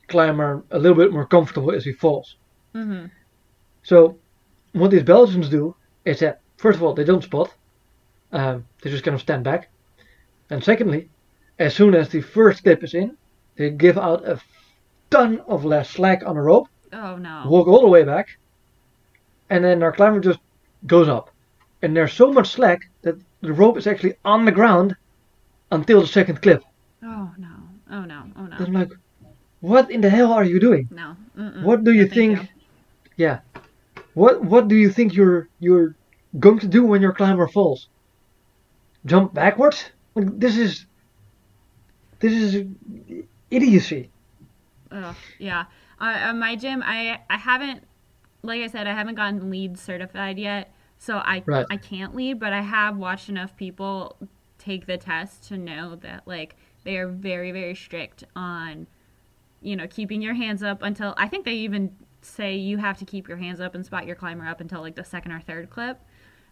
climber 0.09 0.63
a 0.71 0.79
little 0.79 0.97
bit 0.97 1.13
more 1.13 1.27
comfortable 1.27 1.73
as 1.73 1.85
he 1.85 1.93
falls. 1.93 2.37
Mm-hmm. 2.75 3.07
So, 3.83 4.19
what 4.73 4.91
these 4.91 5.03
Belgians 5.03 5.49
do 5.49 5.75
is 6.05 6.21
that, 6.21 6.41
first 6.59 6.77
of 6.77 6.83
all, 6.83 6.95
they 6.95 7.05
don't 7.05 7.25
spot, 7.25 7.55
um, 8.33 8.67
they 8.83 8.91
just 8.91 9.05
kind 9.05 9.15
of 9.15 9.21
stand 9.21 9.45
back. 9.45 9.71
And 10.51 10.63
secondly, 10.63 11.09
as 11.59 11.75
soon 11.75 11.95
as 11.95 12.09
the 12.09 12.21
first 12.21 12.63
clip 12.63 12.85
is 12.85 12.95
in, 12.95 13.17
they 13.57 13.71
give 13.71 13.99
out 13.99 14.29
a 14.29 14.41
ton 15.11 15.41
of 15.47 15.65
less 15.65 15.91
slack 15.91 16.23
on 16.27 16.37
the 16.37 16.43
rope, 16.43 16.69
Oh 16.93 17.17
no. 17.17 17.45
walk 17.47 17.67
all 17.69 17.81
the 17.81 17.89
way 17.89 18.05
back, 18.05 18.39
and 19.53 19.65
then 19.65 19.83
our 19.85 19.93
climber 19.93 20.21
just 20.21 20.41
goes 20.87 21.09
up. 21.09 21.31
And 21.83 21.97
there's 21.97 22.12
so 22.15 22.33
much 22.33 22.49
slack 22.51 22.81
that 23.03 23.17
the 23.43 23.53
rope 23.53 23.77
is 23.79 23.87
actually 23.87 24.17
on 24.25 24.47
the 24.47 24.53
ground 24.53 24.97
until 25.71 26.01
the 26.01 26.07
second 26.09 26.43
clip. 26.43 26.62
Oh 27.03 27.33
no. 27.38 27.55
Oh 27.91 28.05
no. 28.05 28.33
Oh 28.37 28.47
no. 28.47 28.57
I'm 28.59 28.73
like, 28.73 28.91
what 29.61 29.91
in 29.91 30.01
the 30.01 30.11
hell 30.11 30.33
are 30.33 30.45
you 30.45 30.61
doing? 30.61 30.88
No. 30.91 31.17
Mm-mm. 31.37 31.62
What 31.62 31.85
do 31.85 31.93
you 31.93 32.07
No, 32.07 32.15
think? 32.15 32.51
Yeah. 33.17 33.41
What 34.15 34.43
What 34.45 34.69
do 34.69 34.77
you 34.77 34.91
think 34.91 35.15
you're 35.15 35.49
you're 35.61 35.97
going 36.38 36.61
to 36.61 36.69
do 36.69 36.85
when 36.87 37.03
your 37.03 37.12
climber 37.12 37.49
falls? 37.49 37.88
Jump 39.07 39.35
backwards? 39.35 39.93
Like 40.15 40.38
this 40.38 40.57
is 40.57 40.87
this 42.21 42.33
is 42.33 42.67
idiocy. 43.51 44.11
Ugh, 44.91 45.17
yeah. 45.38 45.65
Uh, 46.01 46.33
my 46.35 46.57
gym, 46.57 46.83
I 46.85 47.21
I 47.31 47.37
haven't 47.38 47.85
like 48.42 48.62
I 48.62 48.66
said, 48.66 48.87
I 48.87 48.94
haven't 48.94 49.14
gotten 49.14 49.50
lead 49.50 49.78
certified 49.78 50.38
yet, 50.38 50.72
so 50.98 51.16
I 51.16 51.42
Right. 51.46 51.66
I 51.70 51.76
can't 51.76 52.14
lead, 52.14 52.38
but 52.38 52.52
I 52.52 52.62
have 52.62 52.96
watched 52.96 53.28
enough 53.28 53.57
people 53.57 54.16
take 54.59 54.87
the 54.87 54.96
test 54.96 55.48
to 55.48 55.57
know 55.57 55.96
that 55.96 56.22
like 56.26 56.57
they 56.85 56.96
are 56.96 57.09
very 57.09 57.50
very 57.50 57.74
strict 57.74 58.22
on 58.37 58.87
you 59.61 59.74
know 59.74 59.87
keeping 59.88 60.22
your 60.22 60.35
hands 60.35 60.62
up 60.62 60.83
until 60.83 61.14
I 61.16 61.28
think 61.28 61.44
they 61.44 61.55
even 61.55 61.96
say 62.20 62.55
you 62.57 62.78
have 62.78 62.98
to 62.98 63.05
keep 63.05 63.28
your 63.28 63.37
hands 63.38 63.61
up 63.61 63.74
and 63.74 63.85
spot 63.85 64.07
your 64.07 64.14
climber 64.16 64.46
up 64.46 64.61
until 64.61 64.81
like 64.81 64.94
the 64.94 65.05
second 65.05 65.33
or 65.33 65.40
third 65.40 65.70
clip, 65.70 66.00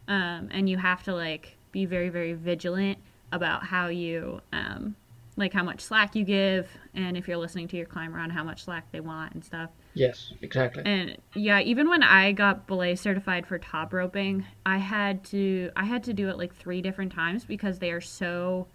um, 0.09 0.49
and 0.51 0.69
you 0.69 0.79
have 0.79 1.03
to 1.05 1.15
like 1.15 1.57
be 1.73 1.87
very 1.87 2.09
very 2.09 2.33
vigilant 2.33 2.99
about 3.33 3.65
how 3.65 3.89
you 3.89 4.41
um, 4.53 4.97
like 5.37 5.53
how 5.53 5.63
much 5.63 5.81
slack 5.81 6.15
you 6.15 6.25
give 6.25 6.69
and 6.95 7.17
if 7.17 7.29
you're 7.29 7.37
listening 7.37 7.69
to 7.69 7.77
your 7.77 7.87
climber 7.87 8.19
on 8.19 8.31
how 8.31 8.43
much 8.45 8.65
slack 8.65 8.91
they 8.93 9.01
want 9.01 9.33
and 9.35 9.45
stuff. 9.45 9.71
Yes, 9.95 10.33
exactly. 10.41 10.85
And 10.85 11.17
yeah, 11.35 11.61
even 11.61 11.89
when 11.89 12.03
I 12.03 12.33
got 12.33 12.67
belay 12.67 12.95
certified 12.95 13.47
for 13.47 13.59
top 13.59 13.93
roping, 13.93 14.47
I 14.65 14.79
had 14.79 15.25
to 15.25 15.71
I 15.77 15.85
had 15.85 16.05
to 16.05 16.13
do 16.13 16.29
it 16.29 16.39
like 16.39 16.55
three 16.55 16.81
different 16.81 17.13
times 17.13 17.45
because 17.45 17.79
they 17.79 17.91
are 17.91 18.01
so 18.01 18.69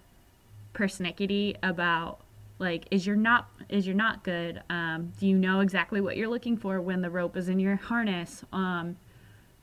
persnickety 0.74 1.56
about 1.64 2.20
like 2.60 2.86
is 2.92 3.06
your 3.08 3.16
not 3.16 3.50
is 3.70 3.88
your 3.88 3.96
not 3.96 4.24
good 4.24 4.62
um, 4.70 5.12
do 5.20 5.28
you 5.28 5.38
know 5.38 5.62
exactly 5.62 6.02
what 6.02 6.18
you're 6.18 6.30
looking 6.30 6.58
for 6.58 6.82
when 6.82 7.02
the 7.02 7.10
rope 7.10 7.38
is 7.38 7.50
in 7.50 7.60
your 7.60 7.76
harness 7.76 8.44
um, 8.54 8.96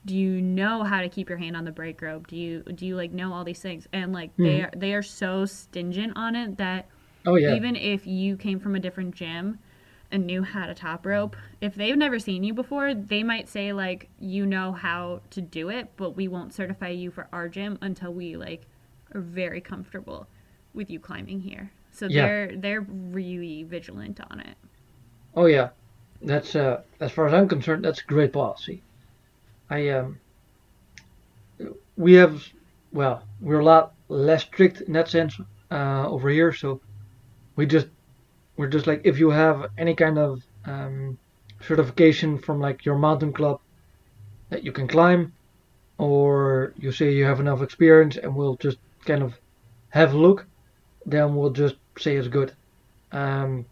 do 0.04 0.16
you 0.16 0.40
know 0.40 0.82
how 0.82 1.00
to 1.00 1.08
keep 1.08 1.28
your 1.28 1.38
hand 1.38 1.56
on 1.56 1.64
the 1.64 1.70
brake 1.70 2.00
rope 2.02 2.26
do 2.26 2.36
you 2.36 2.62
do 2.74 2.86
you 2.86 2.96
like 2.96 3.12
know 3.12 3.32
all 3.32 3.44
these 3.44 3.60
things 3.60 3.86
and 3.92 4.12
like 4.12 4.34
they 4.36 4.60
Mhm. 4.60 4.66
are 4.66 4.70
they 4.76 4.94
are 4.94 5.02
so 5.02 5.44
stingent 5.44 6.12
on 6.16 6.34
it 6.34 6.56
that 6.58 6.88
oh 7.26 7.36
yeah. 7.36 7.54
even 7.54 7.76
if 7.76 8.06
you 8.06 8.36
came 8.36 8.58
from 8.58 8.74
a 8.74 8.80
different 8.80 9.14
gym 9.14 9.58
and 10.12 10.26
knew 10.26 10.42
how 10.42 10.66
to 10.66 10.74
top 10.74 11.06
rope, 11.06 11.36
if 11.60 11.74
they've 11.74 11.96
never 11.96 12.18
seen 12.20 12.44
you 12.44 12.54
before, 12.54 12.94
they 12.94 13.22
might 13.24 13.48
say 13.48 13.72
like 13.72 14.10
you 14.20 14.46
know 14.46 14.72
how 14.72 15.22
to 15.30 15.40
do 15.40 15.70
it, 15.70 15.90
but 15.96 16.10
we 16.16 16.28
won't 16.28 16.54
certify 16.54 16.88
you 16.88 17.10
for 17.10 17.28
our 17.32 17.48
gym 17.48 17.78
until 17.80 18.12
we 18.12 18.36
like 18.36 18.66
are 19.14 19.20
very 19.20 19.60
comfortable 19.60 20.28
with 20.74 20.90
you 20.90 21.00
climbing 21.00 21.40
here. 21.40 21.72
So 21.92 22.08
Yeah. 22.08 22.24
they're 22.26 22.56
they're 22.56 22.82
really 22.82 23.64
vigilant 23.64 24.20
on 24.30 24.40
it. 24.40 24.56
Oh 25.34 25.44
yeah, 25.46 25.70
that's 26.22 26.56
uh, 26.56 26.82
as 27.00 27.12
far 27.12 27.26
as 27.26 27.34
I'm 27.34 27.48
concerned, 27.48 27.84
that's 27.84 28.00
great 28.02 28.32
policy. 28.32 28.82
I 29.70 29.88
um, 29.90 30.20
we 31.96 32.14
have, 32.14 32.42
well, 32.92 33.24
we're 33.40 33.60
a 33.60 33.64
lot 33.64 33.94
less 34.08 34.42
strict 34.42 34.80
in 34.82 34.92
that 34.94 35.08
sense 35.08 35.38
uh, 35.70 36.06
over 36.08 36.28
here. 36.30 36.52
So 36.52 36.80
we 37.56 37.66
just 37.66 37.88
we're 38.56 38.68
just 38.68 38.86
like 38.86 39.02
if 39.04 39.18
you 39.18 39.30
have 39.30 39.70
any 39.78 39.94
kind 39.94 40.18
of 40.18 40.42
um, 40.64 41.18
certification 41.60 42.38
from 42.38 42.60
like 42.60 42.84
your 42.84 42.96
mountain 42.96 43.32
club 43.32 43.60
that 44.50 44.64
you 44.64 44.72
can 44.72 44.86
climb, 44.86 45.32
or 45.98 46.74
you 46.78 46.92
say 46.92 47.12
you 47.12 47.24
have 47.24 47.40
enough 47.40 47.62
experience, 47.62 48.16
and 48.16 48.34
we'll 48.34 48.56
just 48.56 48.78
kind 49.04 49.22
of 49.22 49.34
have 49.90 50.14
a 50.14 50.18
look, 50.18 50.46
then 51.06 51.34
we'll 51.34 51.50
just 51.50 51.76
say 51.98 52.16
it's 52.16 52.28
good. 52.28 52.54
Um, 53.12 53.66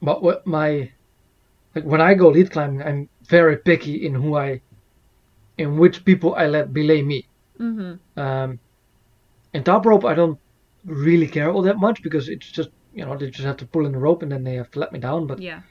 but 0.00 0.22
what 0.22 0.46
my 0.46 0.90
like 1.74 1.84
when 1.84 2.00
I 2.00 2.14
go 2.14 2.28
lead 2.28 2.50
climbing, 2.50 2.82
I'm 2.82 3.08
very 3.26 3.56
picky 3.56 4.06
in 4.06 4.14
who 4.14 4.36
I, 4.36 4.60
in 5.58 5.76
which 5.78 6.04
people 6.04 6.34
I 6.34 6.46
let 6.46 6.72
belay 6.72 7.02
me. 7.02 7.26
Mm-hmm. 7.58 8.20
Um, 8.20 8.58
in 9.52 9.64
top 9.64 9.86
rope, 9.86 10.04
I 10.04 10.14
don't 10.14 10.38
really 10.84 11.26
care 11.26 11.50
all 11.50 11.62
that 11.62 11.78
much 11.78 12.02
because 12.02 12.28
it's 12.28 12.50
just 12.50 12.70
you 12.94 13.04
know 13.04 13.16
they 13.16 13.30
just 13.30 13.44
have 13.46 13.58
to 13.58 13.68
pull 13.68 13.86
in 13.86 13.92
the 13.92 13.98
rope 13.98 14.22
and 14.22 14.32
then 14.32 14.44
they 14.44 14.54
have 14.54 14.70
to 14.72 14.80
let 14.80 14.92
me 14.92 15.00
down. 15.00 15.26
But 15.26 15.40
Yeah. 15.40 15.62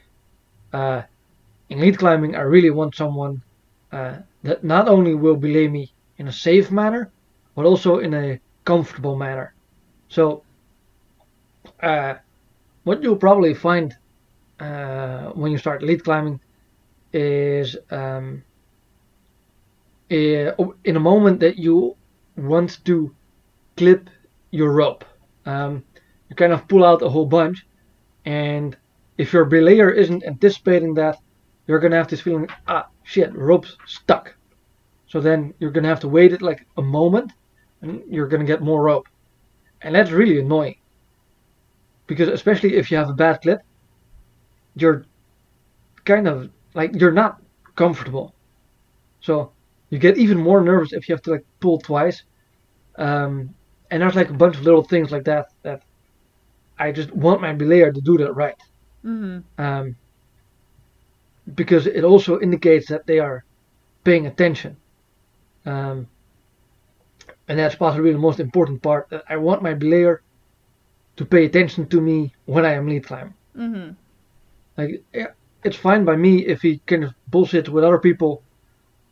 uh, 0.73 1.03
in 1.69 1.79
lead 1.81 1.97
climbing, 1.99 2.35
I 2.35 2.41
really 2.41 2.71
want 2.71 2.95
someone 2.95 3.37
uh, 3.91 4.19
that 4.43 4.63
not 4.63 4.87
only 4.89 5.15
will 5.15 5.37
belay 5.37 5.67
me 5.67 5.93
in 6.17 6.27
a 6.27 6.33
safe 6.33 6.71
manner, 6.71 7.11
but 7.55 7.65
also 7.65 7.99
in 7.99 8.13
a 8.13 8.39
comfortable 8.65 9.15
manner. 9.15 9.53
So, 10.09 10.45
uh, 11.81 12.15
what 12.83 13.03
you'll 13.03 13.17
probably 13.17 13.53
find 13.53 13.93
uh, 14.59 15.29
when 15.31 15.51
you 15.51 15.57
start 15.57 15.83
lead 15.83 16.03
climbing 16.03 16.39
is 17.13 17.77
um, 17.91 18.43
i- 20.11 20.53
in 20.85 20.95
a 20.95 20.99
moment 21.11 21.39
that 21.41 21.57
you 21.57 21.95
want 22.37 22.83
to 22.85 23.15
clip 23.77 24.09
your 24.51 24.71
rope. 24.73 25.03
Um, 25.45 25.85
you 26.33 26.35
kind 26.35 26.53
of 26.53 26.67
pull 26.67 26.83
out 26.83 27.03
a 27.03 27.09
whole 27.09 27.27
bunch, 27.27 27.65
and 28.25 28.75
if 29.19 29.33
your 29.33 29.45
belayer 29.45 29.95
isn't 29.95 30.23
anticipating 30.25 30.95
that, 30.95 31.19
you're 31.67 31.79
gonna 31.79 31.95
have 31.95 32.07
this 32.07 32.21
feeling, 32.21 32.47
ah, 32.67 32.87
shit, 33.03 33.31
rope's 33.35 33.77
stuck. 33.85 34.35
So 35.07 35.21
then 35.21 35.53
you're 35.59 35.69
gonna 35.69 35.87
have 35.87 35.99
to 35.99 36.09
wait 36.09 36.33
it 36.33 36.41
like 36.41 36.65
a 36.77 36.81
moment, 36.81 37.33
and 37.81 38.01
you're 38.09 38.27
gonna 38.27 38.45
get 38.45 38.61
more 38.63 38.81
rope, 38.81 39.07
and 39.83 39.93
that's 39.93 40.09
really 40.09 40.39
annoying. 40.39 40.77
Because 42.07 42.29
especially 42.29 42.77
if 42.77 42.89
you 42.89 42.97
have 42.97 43.09
a 43.09 43.13
bad 43.13 43.41
clip, 43.41 43.61
you're 44.75 45.05
kind 46.03 46.27
of 46.27 46.49
like 46.73 46.99
you're 46.99 47.11
not 47.11 47.41
comfortable. 47.75 48.33
So 49.21 49.51
you 49.91 49.99
get 49.99 50.17
even 50.17 50.39
more 50.39 50.61
nervous 50.61 50.93
if 50.93 51.07
you 51.07 51.13
have 51.13 51.21
to 51.23 51.31
like 51.31 51.45
pull 51.59 51.77
twice. 51.77 52.23
Um, 52.97 53.53
and 53.91 54.01
there's 54.01 54.15
like 54.15 54.31
a 54.31 54.33
bunch 54.33 54.55
of 54.55 54.63
little 54.63 54.83
things 54.83 55.11
like 55.11 55.25
that 55.25 55.53
that 55.61 55.83
I 56.83 56.91
just 56.91 57.11
want 57.13 57.39
my 57.39 57.53
belayer 57.53 57.93
to 57.93 58.01
do 58.01 58.17
that 58.17 58.33
right. 58.33 58.59
Mm-hmm. 59.05 59.61
Um, 59.65 59.95
because 61.55 61.87
it 61.87 62.03
also 62.03 62.39
indicates 62.41 62.87
that 62.89 63.07
they 63.07 63.19
are 63.19 63.45
paying 64.03 64.27
attention. 64.27 64.75
Um, 65.65 66.07
and 67.47 67.57
that's 67.57 67.75
possibly 67.75 68.11
the 68.11 68.25
most 68.27 68.39
important 68.41 68.81
part. 68.81 69.09
That 69.09 69.23
I 69.29 69.37
want 69.37 69.63
my 69.63 69.73
belayer 69.73 70.19
to 71.15 71.25
pay 71.25 71.45
attention 71.45 71.87
to 71.87 72.01
me 72.01 72.33
when 72.45 72.65
I 72.65 72.73
am 72.73 72.87
lead 72.87 73.05
climbing. 73.05 73.35
Mm-hmm. 73.57 73.89
Like, 74.77 75.03
it's 75.63 75.77
fine 75.77 76.03
by 76.03 76.17
me 76.17 76.45
if 76.45 76.61
he 76.61 76.81
kind 76.85 77.05
of 77.05 77.13
bullshits 77.31 77.69
with 77.69 77.85
other 77.85 77.99
people 77.99 78.41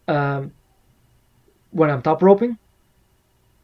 um, 0.09 0.51
when 1.71 1.89
I'm 1.89 2.01
top 2.01 2.21
roping. 2.21 2.57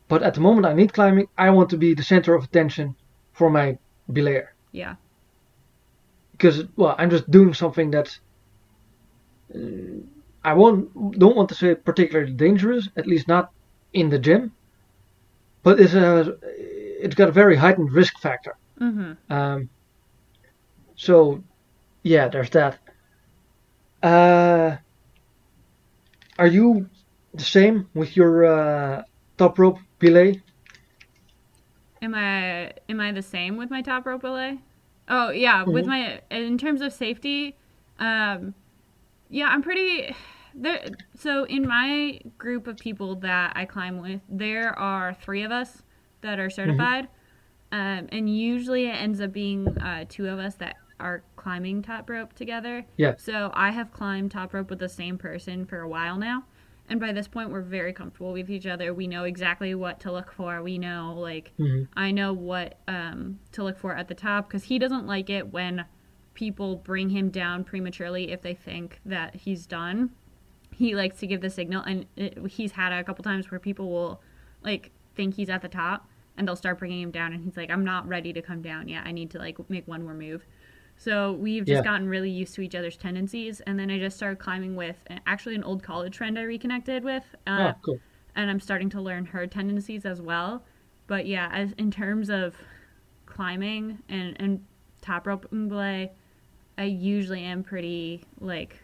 But 0.08 0.24
at 0.24 0.34
the 0.34 0.41
moment 0.41 0.65
I 0.65 0.74
need 0.74 0.93
climbing, 0.93 1.28
I 1.38 1.50
want 1.50 1.70
to 1.72 1.78
be 1.78 1.93
the 1.93 2.04
center 2.04 2.36
of 2.36 2.46
attention 2.46 2.96
for 3.34 3.50
my 3.50 3.78
belayer. 4.12 4.54
Yeah. 4.72 4.96
Because, 6.32 6.65
well, 6.76 6.96
I'm 6.98 7.10
just 7.10 7.30
doing 7.30 7.54
something 7.54 7.91
that 7.91 8.20
Uh, 9.54 10.04
I 10.43 10.54
won't, 10.54 10.91
don't 11.20 11.36
want 11.36 11.50
to 11.50 11.56
say 11.56 11.76
particularly 11.76 12.34
dangerous, 12.34 12.89
at 12.96 13.08
least 13.08 13.28
not 13.28 13.52
in 13.91 14.10
the 14.10 14.20
gym. 14.20 14.52
But 15.63 15.80
it's, 15.80 15.93
a, 15.93 16.38
it's 17.04 17.15
got 17.15 17.30
a 17.30 17.32
very 17.32 17.56
heightened 17.56 17.91
risk 17.91 18.20
factor. 18.20 18.56
Mm-hmm. 18.80 19.34
Um, 19.34 19.70
so, 20.96 21.43
yeah, 22.04 22.30
there's 22.30 22.50
that. 22.50 22.80
Uh, 24.04 24.78
are 26.38 26.48
you 26.48 26.89
the 27.34 27.43
same 27.43 27.88
with 27.93 28.15
your 28.15 28.46
uh, 28.46 29.04
top 29.38 29.60
rope 29.60 29.80
belay? 30.00 30.41
Am 32.01 32.13
I 32.13 32.71
am 32.89 32.99
I 32.99 33.12
the 33.12 33.21
same 33.21 33.57
with 33.57 33.69
my 33.69 33.81
top 33.81 34.05
rope 34.05 34.21
belay? 34.21 34.60
Oh 35.10 35.29
yeah, 35.29 35.63
with 35.63 35.86
Mhm. 35.86 35.88
my 35.88 36.21
in 36.29 36.57
terms 36.57 36.81
of 36.81 36.93
safety, 36.93 37.55
um, 37.99 38.53
yeah, 39.29 39.47
I'm 39.47 39.62
pretty. 39.62 40.15
There, 40.53 40.83
so 41.15 41.43
in 41.43 41.67
my 41.67 42.19
group 42.38 42.65
of 42.65 42.77
people 42.77 43.15
that 43.17 43.53
I 43.55 43.65
climb 43.65 44.01
with, 44.01 44.21
there 44.27 44.77
are 44.77 45.13
three 45.13 45.43
of 45.43 45.51
us 45.51 45.83
that 46.21 46.39
are 46.39 46.49
certified, 46.49 47.10
um, 47.71 48.07
and 48.12 48.27
usually 48.36 48.88
it 48.88 48.95
ends 48.95 49.21
up 49.21 49.31
being 49.31 49.67
uh, 49.77 50.05
two 50.10 50.27
of 50.27 50.39
us 50.39 50.55
that 50.55 50.77
are 50.99 51.21
climbing 51.36 51.83
top 51.83 52.10
rope 52.10 52.33
together. 52.33 52.85
Yeah. 52.98 53.13
So 53.17 53.52
I 53.54 53.69
have 53.69 53.91
climbed 53.91 54.31
top 54.31 54.52
rope 54.54 54.71
with 54.71 54.79
the 54.79 54.89
same 54.89 55.15
person 55.19 55.63
for 55.65 55.81
a 55.81 55.87
while 55.87 56.17
now. 56.17 56.45
And 56.90 57.00
by 57.00 57.12
this 57.12 57.27
point, 57.27 57.50
we're 57.50 57.62
very 57.62 57.92
comfortable 57.92 58.31
with 58.31 58.50
each 58.50 58.65
other. 58.65 58.94
We 58.94 59.08
know 59.08 59.25
exactly 59.25 59.75
what 59.75 60.00
to 60.02 60.12
look 60.12 60.31
for. 60.31 60.62
We 60.63 60.77
know, 60.77 61.13
like, 61.17 61.52
Mhm. 61.60 61.88
I 61.96 62.12
know 62.12 62.31
what 62.33 62.79
um, 62.88 63.40
to 63.52 63.63
look 63.63 63.77
for 63.77 63.94
at 63.96 64.08
the 64.08 64.15
top 64.15 64.48
because 64.48 64.63
he 64.63 64.79
doesn't 64.79 65.06
like 65.06 65.29
it 65.29 65.52
when 65.52 65.85
people 66.33 66.77
bring 66.77 67.10
him 67.10 67.29
down 67.29 67.63
prematurely 67.63 68.31
if 68.31 68.42
they 68.42 68.54
think 68.54 69.02
that 69.06 69.35
he's 69.35 69.65
done. 69.65 70.12
He 70.71 70.96
likes 70.96 71.19
to 71.19 71.27
give 71.27 71.42
the 71.42 71.50
signal, 71.50 71.81
and 71.83 72.06
it, 72.15 72.38
he's 72.52 72.73
had 72.73 72.94
a 72.94 73.04
couple 73.04 73.23
times 73.23 73.50
where 73.52 73.60
people 73.60 73.90
will, 73.90 74.21
like, 74.63 74.92
think 75.15 75.33
he's 75.35 75.50
at 75.50 75.62
the 75.63 75.67
top 75.69 76.08
and 76.38 76.48
they'll 76.48 76.56
start 76.56 76.77
bringing 76.77 77.02
him 77.02 77.10
down, 77.10 77.33
and 77.33 77.44
he's 77.44 77.58
like, 77.58 77.71
I'm 77.71 77.83
not 77.83 78.08
ready 78.08 78.31
to 78.31 78.44
come 78.44 78.62
down 78.62 78.88
yet. 78.88 79.04
I 79.08 79.12
need 79.12 79.31
to, 79.31 79.40
like, 79.40 79.58
make 79.71 79.88
one 79.88 80.04
more 80.04 80.13
move. 80.13 80.46
So 80.98 81.33
we've 81.33 81.63
just 81.63 81.77
Yeah. 81.77 81.83
gotten 81.83 82.10
really 82.10 82.29
used 82.31 82.56
to 82.56 82.62
each 82.62 82.75
other's 82.75 82.98
tendencies, 82.98 83.62
and 83.62 83.79
then 83.79 83.91
I 83.91 84.00
just 84.00 84.17
started 84.17 84.39
climbing 84.39 84.75
with 84.75 84.98
actually 85.27 85.56
an 85.56 85.63
old 85.63 85.83
college 85.83 86.17
friend 86.17 86.37
I 86.39 86.43
reconnected 86.43 87.04
with. 87.04 87.23
Uh, 87.45 87.73
oh, 87.75 87.79
cool. 87.83 88.00
and 88.35 88.50
I'm 88.50 88.60
starting 88.60 88.89
to 88.91 89.02
learn 89.02 89.25
her 89.27 89.45
tendencies 89.48 90.06
as 90.06 90.21
well. 90.21 90.63
But 91.08 91.25
yeah, 91.27 91.50
as 91.54 91.71
in 91.73 91.91
terms 91.91 92.29
of 92.29 92.56
climbing 93.25 94.00
and 94.10 94.35
and 94.39 94.65
top 95.02 95.27
rope 95.27 95.50
belay, 95.52 96.12
I 96.77 96.83
usually 96.83 97.43
am 97.43 97.63
pretty 97.63 98.23
like 98.39 98.77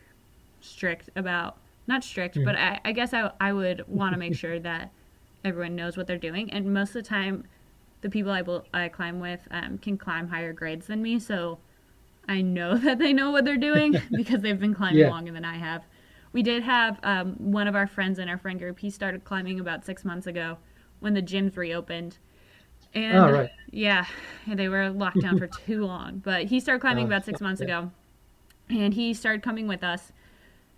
strict 0.61 1.09
about 1.15 1.57
not 1.87 2.03
strict, 2.03 2.35
Mhm. 2.37 2.45
but 2.45 2.55
I, 2.55 2.79
I 2.85 2.91
guess 2.93 3.13
I 3.13 3.31
I 3.41 3.53
would 3.53 3.83
want 3.87 4.13
to 4.13 4.19
make 4.19 4.35
sure 4.43 4.59
that 4.59 4.91
everyone 5.43 5.75
knows 5.75 5.97
what 5.97 6.07
they're 6.07 6.17
doing. 6.17 6.51
And 6.51 6.73
most 6.73 6.89
of 6.89 6.93
the 7.03 7.03
time, 7.03 7.45
the 8.01 8.09
people 8.09 8.31
I 8.31 8.41
will 8.43 8.65
I 8.73 8.87
climb 8.89 9.19
with 9.19 9.47
um, 9.51 9.77
can 9.79 9.97
climb 9.97 10.27
higher 10.29 10.53
grades 10.53 10.87
than 10.87 11.01
me, 11.01 11.19
so 11.19 11.59
I 12.27 12.41
know 12.41 12.77
that 12.79 12.99
they 12.99 13.13
know 13.13 13.31
what 13.31 13.45
they're 13.45 13.57
doing 13.57 13.99
because 14.15 14.41
they've 14.41 14.59
been 14.59 14.73
climbing 14.73 14.99
Yeah. 14.99 15.09
longer 15.09 15.31
than 15.31 15.45
I 15.45 15.57
have. 15.57 15.83
We 16.31 16.41
did 16.41 16.63
have 16.63 16.99
um, 17.03 17.33
one 17.37 17.67
of 17.67 17.75
our 17.75 17.87
friends 17.87 18.17
in 18.19 18.27
our 18.29 18.37
friend 18.37 18.59
group. 18.59 18.79
He 18.79 18.89
started 18.89 19.23
climbing 19.23 19.59
about 19.59 19.85
six 19.85 20.03
months 20.03 20.25
ago 20.27 20.57
when 20.99 21.13
the 21.13 21.21
gyms 21.21 21.55
reopened. 21.57 22.17
And 22.93 23.15
Oh, 23.17 23.31
right. 23.31 23.49
yeah, 23.71 24.05
they 24.47 24.69
were 24.69 24.89
locked 24.89 25.21
down 25.21 25.37
for 25.37 25.47
too 25.65 25.85
long. 25.85 26.19
But 26.19 26.45
he 26.45 26.59
started 26.59 26.79
climbing 26.81 27.05
Oh, 27.05 27.07
about 27.07 27.25
six 27.25 27.41
months 27.41 27.61
yeah. 27.61 27.65
ago, 27.65 27.91
and 28.69 28.93
he 28.93 29.13
started 29.13 29.43
coming 29.43 29.67
with 29.67 29.83
us. 29.83 30.11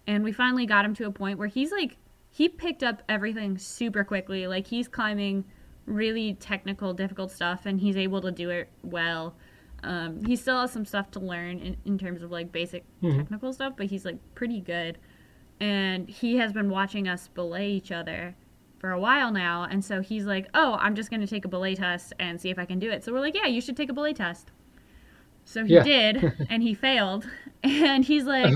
And 0.07 0.23
we 0.23 0.31
finally 0.31 0.65
got 0.65 0.85
him 0.85 0.93
to 0.95 1.05
a 1.05 1.11
point 1.11 1.39
where 1.39 1.47
he's 1.47 1.71
like, 1.71 1.97
he 2.29 2.49
picked 2.49 2.83
up 2.83 3.01
everything 3.09 3.57
super 3.57 4.03
quickly. 4.03 4.47
Like 4.47 4.67
he's 4.67 4.87
climbing 4.87 5.45
really 5.85 6.33
technical, 6.35 6.93
difficult 6.93 7.31
stuff, 7.31 7.65
and 7.65 7.79
he's 7.79 7.97
able 7.97 8.21
to 8.21 8.31
do 8.31 8.49
it 8.49 8.69
well. 8.83 9.35
Um, 9.85 10.25
he 10.25 10.35
still 10.35 10.59
has 10.61 10.71
some 10.71 10.85
stuff 10.85 11.11
to 11.11 11.19
learn 11.19 11.59
in, 11.59 11.77
in 11.85 11.97
terms 11.97 12.21
of 12.23 12.31
like 12.31 12.51
basic 12.51 12.83
Mhm. 13.01 13.17
technical 13.17 13.53
stuff, 13.53 13.73
but 13.77 13.85
he's 13.87 14.03
like 14.05 14.17
pretty 14.35 14.59
good. 14.59 14.97
And 15.59 16.09
he 16.09 16.37
has 16.37 16.51
been 16.51 16.69
watching 16.69 17.07
us 17.07 17.27
belay 17.29 17.69
each 17.71 17.91
other 17.91 18.35
for 18.79 18.91
a 18.91 18.99
while 18.99 19.31
now, 19.31 19.63
and 19.63 19.83
so 19.85 20.01
he's 20.01 20.25
like, 20.25 20.47
"Oh, 20.53 20.77
I'm 20.81 20.95
just 20.95 21.09
gonna 21.09 21.27
take 21.27 21.45
a 21.45 21.47
belay 21.47 21.75
test 21.75 22.13
and 22.19 22.39
see 22.41 22.49
if 22.49 22.59
I 22.59 22.65
can 22.65 22.77
do 22.79 22.89
it." 22.91 23.03
So 23.03 23.13
we're 23.13 23.21
like, 23.21 23.35
"Yeah, 23.35 23.47
you 23.47 23.61
should 23.61 23.77
take 23.77 23.89
a 23.89 23.93
belay 23.93 24.13
test." 24.13 24.51
So 25.45 25.63
he 25.63 25.75
Yeah. 25.75 25.83
did, 25.83 26.31
and 26.49 26.61
he 26.63 26.73
failed. 26.73 27.27
And 27.63 28.05
he's 28.05 28.25
like, 28.25 28.53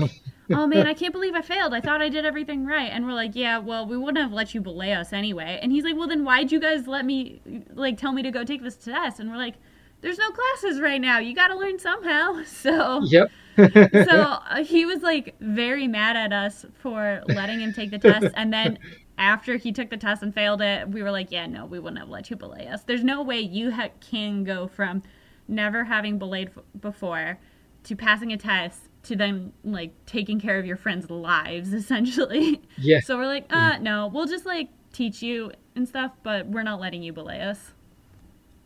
"Oh 0.50 0.66
man, 0.68 0.86
I 0.86 0.94
can't 0.94 1.12
believe 1.12 1.34
I 1.34 1.42
failed. 1.42 1.74
I 1.74 1.80
thought 1.80 2.00
I 2.00 2.08
did 2.08 2.24
everything 2.24 2.64
right." 2.64 2.90
And 2.92 3.06
we're 3.06 3.14
like, 3.14 3.34
"Yeah, 3.34 3.58
well, 3.58 3.86
we 3.86 3.96
wouldn't 3.96 4.18
have 4.18 4.32
let 4.32 4.54
you 4.54 4.60
belay 4.60 4.92
us 4.92 5.12
anyway." 5.12 5.58
And 5.62 5.72
he's 5.72 5.82
like, 5.84 5.96
"Well, 5.96 6.06
then 6.06 6.24
why'd 6.24 6.52
you 6.52 6.60
guys 6.60 6.86
let 6.86 7.04
me 7.04 7.40
like 7.74 7.96
tell 7.96 8.12
me 8.12 8.22
to 8.22 8.30
go 8.30 8.44
take 8.44 8.62
this 8.62 8.76
test?" 8.76 9.18
And 9.18 9.28
we're 9.30 9.36
like, 9.36 9.54
"There's 10.00 10.18
no 10.18 10.30
classes 10.30 10.80
right 10.80 11.00
now. 11.00 11.18
You 11.18 11.34
got 11.34 11.48
to 11.48 11.56
learn 11.56 11.78
somehow." 11.78 12.42
So 12.46 13.02
Yep. 13.04 13.30
so 13.56 13.60
uh, 14.50 14.64
he 14.64 14.84
was 14.84 15.02
like 15.02 15.34
very 15.40 15.86
mad 15.86 16.16
at 16.16 16.32
us 16.32 16.64
for 16.78 17.22
letting 17.28 17.60
him 17.60 17.72
take 17.72 17.90
the 17.90 17.98
test 17.98 18.26
and 18.34 18.52
then 18.52 18.78
after 19.18 19.56
he 19.56 19.72
took 19.72 19.90
the 19.90 19.96
test 19.96 20.22
and 20.22 20.34
failed 20.34 20.62
it 20.62 20.88
we 20.88 21.02
were 21.02 21.10
like 21.10 21.30
yeah 21.30 21.46
no 21.46 21.66
we 21.66 21.78
wouldn't 21.78 21.98
have 21.98 22.08
let 22.08 22.30
you 22.30 22.36
belay 22.36 22.66
us 22.68 22.82
there's 22.84 23.04
no 23.04 23.22
way 23.22 23.40
you 23.40 23.70
ha- 23.70 23.88
can 24.00 24.44
go 24.44 24.68
from 24.68 25.02
never 25.48 25.84
having 25.84 26.18
belayed 26.18 26.50
f- 26.56 26.62
before 26.80 27.38
to 27.82 27.96
passing 27.96 28.32
a 28.32 28.36
test 28.36 28.88
to 29.02 29.16
then 29.16 29.52
like 29.64 29.92
taking 30.06 30.38
care 30.40 30.58
of 30.58 30.64
your 30.64 30.76
friends 30.76 31.10
lives 31.10 31.72
essentially 31.72 32.62
yeah. 32.78 33.00
so 33.00 33.16
we're 33.16 33.26
like 33.26 33.46
uh 33.50 33.78
no 33.78 34.06
we'll 34.06 34.26
just 34.26 34.46
like 34.46 34.68
teach 34.92 35.22
you 35.22 35.50
and 35.74 35.88
stuff 35.88 36.12
but 36.22 36.46
we're 36.46 36.62
not 36.62 36.80
letting 36.80 37.02
you 37.02 37.12
belay 37.12 37.40
us 37.40 37.72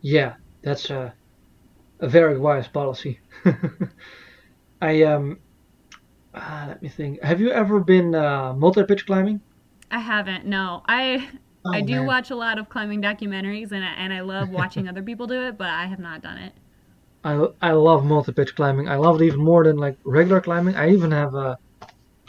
Yeah, 0.02 0.34
that's 0.62 0.90
a, 0.90 1.14
a 2.04 2.08
very 2.08 2.38
wise 2.38 2.68
policy. 2.68 3.20
I 4.80 5.02
um, 5.02 5.40
ah, 6.34 6.66
let 6.68 6.82
me 6.82 6.88
think. 6.88 7.22
Have 7.22 7.40
you 7.40 7.50
ever 7.50 7.80
been 7.80 8.14
uh, 8.14 8.52
multi-pitch 8.54 9.06
climbing? 9.06 9.42
i 9.90 9.98
haven't 9.98 10.44
no 10.46 10.82
i 10.88 11.30
I 11.72 11.80
Oh, 11.80 11.80
do 11.80 12.02
man. 12.02 12.04
watch 12.04 12.30
a 12.30 12.36
lot 12.36 12.58
of 12.58 12.68
climbing 12.68 13.00
documentaries 13.02 13.72
and 13.72 13.84
I, 13.84 13.92
and 13.94 14.12
I 14.12 14.20
love 14.20 14.50
watching 14.50 14.86
other 14.86 15.02
people 15.02 15.26
do 15.26 15.42
it, 15.48 15.58
but 15.58 15.68
I 15.70 15.86
have 15.86 15.98
not 15.98 16.22
done 16.22 16.38
it. 16.38 16.52
I 17.24 17.46
I 17.60 17.72
love 17.72 18.04
multi-pitch 18.04 18.54
climbing. 18.54 18.88
I 18.88 18.96
love 18.96 19.20
it 19.20 19.24
even 19.24 19.40
more 19.44 19.64
than 19.64 19.76
like 19.76 19.96
regular 20.04 20.40
climbing. 20.40 20.76
I 20.76 20.90
even 20.90 21.10
have 21.10 21.34
a, 21.34 21.56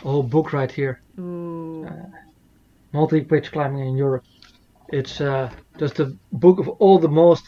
a 0.03 0.09
whole 0.09 0.23
book 0.23 0.53
right 0.53 0.71
here, 0.71 1.03
Ooh. 1.19 1.87
multi-pitch 2.93 3.51
climbing 3.51 3.87
in 3.87 3.95
Europe. 3.95 4.23
It's 4.89 5.21
uh, 5.21 5.51
just 5.79 5.99
a 5.99 6.13
book 6.31 6.59
of 6.59 6.69
all 6.69 6.99
the 6.99 7.09
most 7.09 7.43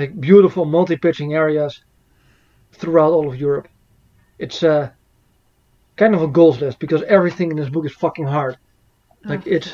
like 0.00 0.18
beautiful 0.20 0.64
multi-pitching 0.64 1.34
areas 1.34 1.72
throughout 2.72 3.12
all 3.12 3.28
of 3.30 3.36
Europe. 3.48 3.68
It's 4.38 4.62
uh, 4.62 4.90
kind 5.96 6.14
of 6.14 6.22
a 6.22 6.26
goals 6.38 6.60
list 6.60 6.78
because 6.78 7.02
everything 7.02 7.50
in 7.50 7.56
this 7.58 7.68
book 7.68 7.84
is 7.84 7.92
fucking 7.92 8.26
hard. 8.26 8.56
Like 9.24 9.40
Ugh. 9.40 9.56
it's 9.56 9.70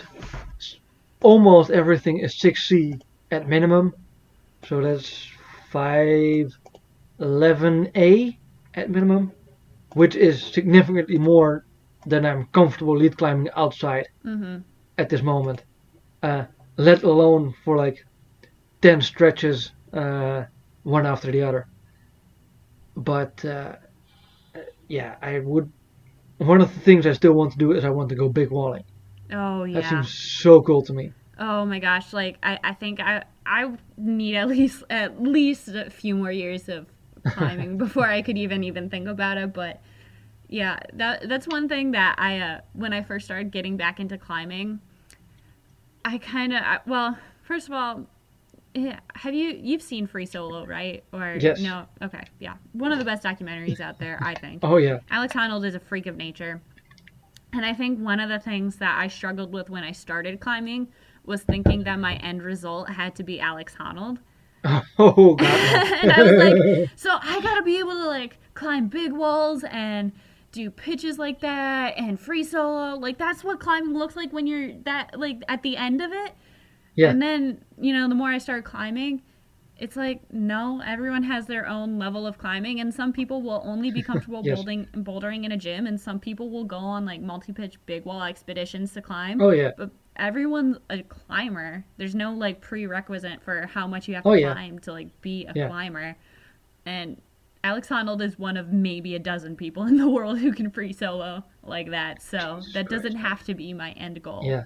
almost 1.23 1.71
everything 1.71 2.19
is 2.19 2.35
6C 2.35 3.01
at 3.31 3.47
minimum. 3.49 3.95
So 4.69 4.81
that's 4.83 5.09
511A 7.21 8.37
at 8.75 8.91
minimum, 8.91 9.33
which 9.95 10.17
is 10.17 10.43
significantly 10.43 11.19
more 11.19 11.65
than 12.07 12.25
I'm 12.27 12.47
comfortable 12.47 12.97
lead 12.97 13.17
climbing 13.17 13.51
outside 13.57 14.09
Mm-hmm. 14.25 14.57
at 14.99 15.09
this 15.09 15.23
moment. 15.23 15.65
Uh, 16.23 16.45
let 16.77 17.03
alone 17.05 17.55
for 17.65 17.77
like 17.77 18.05
10 18.83 19.01
stretches, 19.01 19.73
uh, 19.97 20.45
one 20.85 21.07
after 21.07 21.33
the 21.33 21.43
other. 21.43 21.67
But 22.97 23.45
uh, 23.45 23.77
yeah, 24.89 25.17
I 25.23 25.39
would. 25.41 25.73
One 26.39 26.61
of 26.63 26.75
the 26.75 26.81
things 26.81 27.07
I 27.07 27.13
still 27.13 27.35
want 27.35 27.53
to 27.53 27.59
do 27.59 27.73
is 27.73 27.85
I 27.85 27.91
want 27.91 28.11
to 28.11 28.17
go 28.17 28.29
big 28.29 28.51
walling. 28.51 28.85
Oh 29.33 29.65
yeah, 29.65 29.81
That 29.81 29.85
seems 29.87 30.13
so 30.43 30.63
cool 30.63 30.83
to 30.85 30.93
me. 30.93 31.13
Oh 31.39 31.65
my 31.67 31.79
gosh. 31.79 32.13
Like 32.13 32.39
I, 32.43 32.59
I 32.65 32.75
think 32.75 33.01
I 33.01 33.25
I 33.45 33.73
need 33.97 34.37
at 34.37 34.49
least 34.57 34.85
at 34.91 35.23
least 35.23 35.69
a 35.69 35.91
few 35.91 36.15
more 36.15 36.33
years 36.33 36.69
of 36.69 36.87
climbing 37.27 37.79
before 37.79 38.07
I 38.09 38.23
could 38.23 38.39
even 38.39 38.65
even 38.65 38.89
think 38.91 39.09
about 39.09 39.39
it. 39.39 39.53
But 39.53 39.81
yeah, 40.49 40.79
that 40.95 41.29
that's 41.29 41.49
one 41.49 41.69
thing 41.69 41.93
that 41.93 42.17
I 42.19 42.39
uh, 42.41 42.61
when 42.75 42.93
I 42.93 43.03
first 43.03 43.27
started 43.27 43.51
getting 43.51 43.77
back 43.77 44.01
into 44.01 44.19
climbing, 44.19 44.81
I 46.05 46.19
kind 46.19 46.53
of 46.55 46.63
well 46.87 47.19
first 47.43 47.69
of 47.69 47.75
all. 47.75 48.07
Yeah, 48.77 49.01
have 49.15 49.33
you 49.33 49.59
you've 49.59 49.81
seen 49.81 50.07
Free 50.07 50.27
Solo 50.27 50.67
right 50.67 51.03
or 51.13 51.39
Yes. 51.41 51.61
no 51.61 51.87
okay 52.03 52.25
yeah 52.39 52.55
one 52.73 52.93
of 52.93 52.99
the 52.99 53.07
best 53.07 53.23
documentaries 53.23 53.81
out 53.81 53.99
there 53.99 54.19
I 54.23 54.35
think 54.35 54.61
Oh 54.63 54.77
yeah, 54.77 54.99
Alex 55.11 55.35
Honnold 55.35 55.65
is 55.67 55.75
a 55.75 55.81
freak 55.81 56.07
of 56.07 56.17
nature. 56.17 56.61
And 57.53 57.65
I 57.65 57.73
think 57.73 57.99
one 57.99 58.21
of 58.21 58.29
the 58.29 58.39
things 58.39 58.77
that 58.77 58.99
I 58.99 59.09
struggled 59.09 59.51
with 59.53 59.71
when 59.71 59.83
I 59.83 59.93
started 59.93 60.41
climbing 60.41 60.89
was 61.25 61.43
thinking 61.43 61.85
that 61.85 61.99
my 61.99 62.17
end 62.17 62.43
result 62.43 62.91
had 62.91 63.15
to 63.17 63.23
be 63.23 63.41
Alex 63.41 63.75
Honnold. 63.81 64.19
oh 64.99 65.35
god. 65.37 65.41
and 66.03 66.13
I 66.13 66.23
was 66.23 66.33
like, 66.33 66.91
so 66.97 67.17
I 67.21 67.41
gotta 67.41 67.63
be 67.63 67.79
able 67.79 67.93
to 67.93 68.07
like 68.07 68.39
climb 68.53 68.89
big 68.89 69.13
walls 69.13 69.65
and 69.71 70.13
do 70.53 70.71
pitches 70.71 71.19
like 71.19 71.41
that 71.41 71.97
and 71.97 72.21
free 72.21 72.45
solo. 72.45 72.97
Like 72.99 73.17
that's 73.17 73.43
what 73.43 73.59
climbing 73.61 73.97
looks 73.97 74.17
like 74.17 74.33
when 74.33 74.47
you're 74.47 74.73
that 74.85 75.19
like 75.19 75.43
at 75.49 75.63
the 75.63 75.77
end 75.79 76.03
of 76.03 76.13
it. 76.13 76.35
Yeah. 76.97 77.11
And 77.11 77.21
then, 77.23 77.65
you 77.81 77.93
know, 77.93 78.09
the 78.09 78.15
more 78.15 78.29
I 78.31 78.39
started 78.39 78.65
climbing, 78.65 79.23
it's 79.79 79.95
like 79.97 80.23
no, 80.33 80.83
everyone 80.85 81.23
has 81.25 81.47
their 81.47 81.67
own 81.69 81.99
level 81.99 82.27
of 82.27 82.39
climbing 82.39 82.81
and 82.81 82.95
some 82.95 83.13
people 83.13 83.43
will 83.43 83.63
only 83.65 83.91
be 83.91 84.03
comfortable 84.11 84.41
Yes. 84.43 84.59
bouldering 84.59 84.91
bouldering 85.05 85.45
in 85.45 85.53
a 85.53 85.57
gym 85.57 85.87
and 85.87 86.01
some 86.01 86.19
people 86.19 86.49
will 86.51 86.65
go 86.65 86.79
on 86.79 87.05
like 87.05 87.21
multi-pitch 87.21 87.77
big 87.87 88.05
wall 88.07 88.23
expeditions 88.23 88.93
to 88.95 89.03
climb. 89.03 89.41
oh 89.43 89.51
yeah. 89.51 89.73
But 89.77 89.91
everyone's 90.17 90.79
a 90.89 91.03
climber. 91.03 91.85
There's 91.99 92.15
no 92.15 92.33
like 92.33 92.63
prerequisite 92.63 93.43
for 93.43 93.67
how 93.67 93.87
much 93.87 94.09
you 94.09 94.15
have 94.15 94.25
oh, 94.25 94.31
to 94.35 94.37
Oh, 94.37 94.41
yeah. 94.41 94.53
climb 94.55 94.79
to 94.81 94.93
like 94.93 95.21
be 95.21 95.45
a 95.45 95.53
Yeah. 95.55 95.69
climber. 95.69 96.17
And 96.87 97.21
Alex 97.63 97.89
Honnold 97.89 98.23
is 98.23 98.39
one 98.39 98.57
of 98.57 98.73
maybe 98.73 99.15
a 99.15 99.19
dozen 99.19 99.57
people 99.57 99.83
in 99.83 99.97
the 99.99 100.09
world 100.17 100.39
who 100.39 100.53
can 100.53 100.71
free 100.71 100.93
solo 100.95 101.45
like 101.63 101.91
that. 101.91 102.23
So 102.23 102.63
that 102.75 102.89
doesn't 102.89 103.17
have 103.17 103.45
to 103.45 103.55
be 103.55 103.75
my 103.75 103.91
end 103.93 104.23
goal. 104.23 104.41
Yeah. 104.45 104.65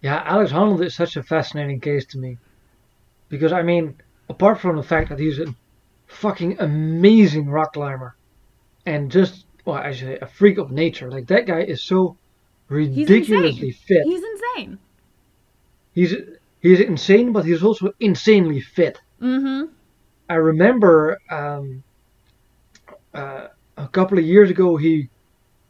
Yeah, 0.00 0.22
Alex 0.24 0.52
Honnold 0.52 0.84
is 0.84 0.94
such 0.94 1.16
a 1.16 1.22
fascinating 1.22 1.80
case 1.80 2.06
to 2.06 2.18
me. 2.18 2.38
Because, 3.28 3.52
I 3.52 3.62
mean, 3.62 3.96
apart 4.28 4.60
from 4.60 4.76
the 4.76 4.82
fact 4.82 5.08
that 5.10 5.18
he's 5.18 5.38
a 5.38 5.54
fucking 6.06 6.60
amazing 6.60 7.48
rock 7.48 7.74
climber 7.74 8.16
and 8.86 9.10
just, 9.10 9.44
well, 9.64 9.76
I 9.76 9.92
say, 9.92 10.18
a 10.20 10.26
freak 10.26 10.58
of 10.58 10.70
nature. 10.70 11.10
Like, 11.10 11.26
that 11.28 11.46
guy 11.46 11.60
is 11.60 11.82
so 11.82 12.16
ridiculously 12.68 13.72
fit. 13.72 14.02
He's 14.04 14.22
insane. 14.22 14.78
He's, 15.94 16.14
he's 16.60 16.80
insane, 16.80 17.32
but 17.32 17.44
he's 17.44 17.62
also 17.62 17.92
insanely 17.98 18.60
fit. 18.60 19.00
Mm-hmm. 19.20 19.72
I 20.30 20.34
remember 20.34 21.18
um, 21.30 21.82
uh, 23.12 23.48
a 23.76 23.88
couple 23.88 24.18
of 24.18 24.24
years 24.24 24.50
ago 24.50 24.76
he 24.76 25.08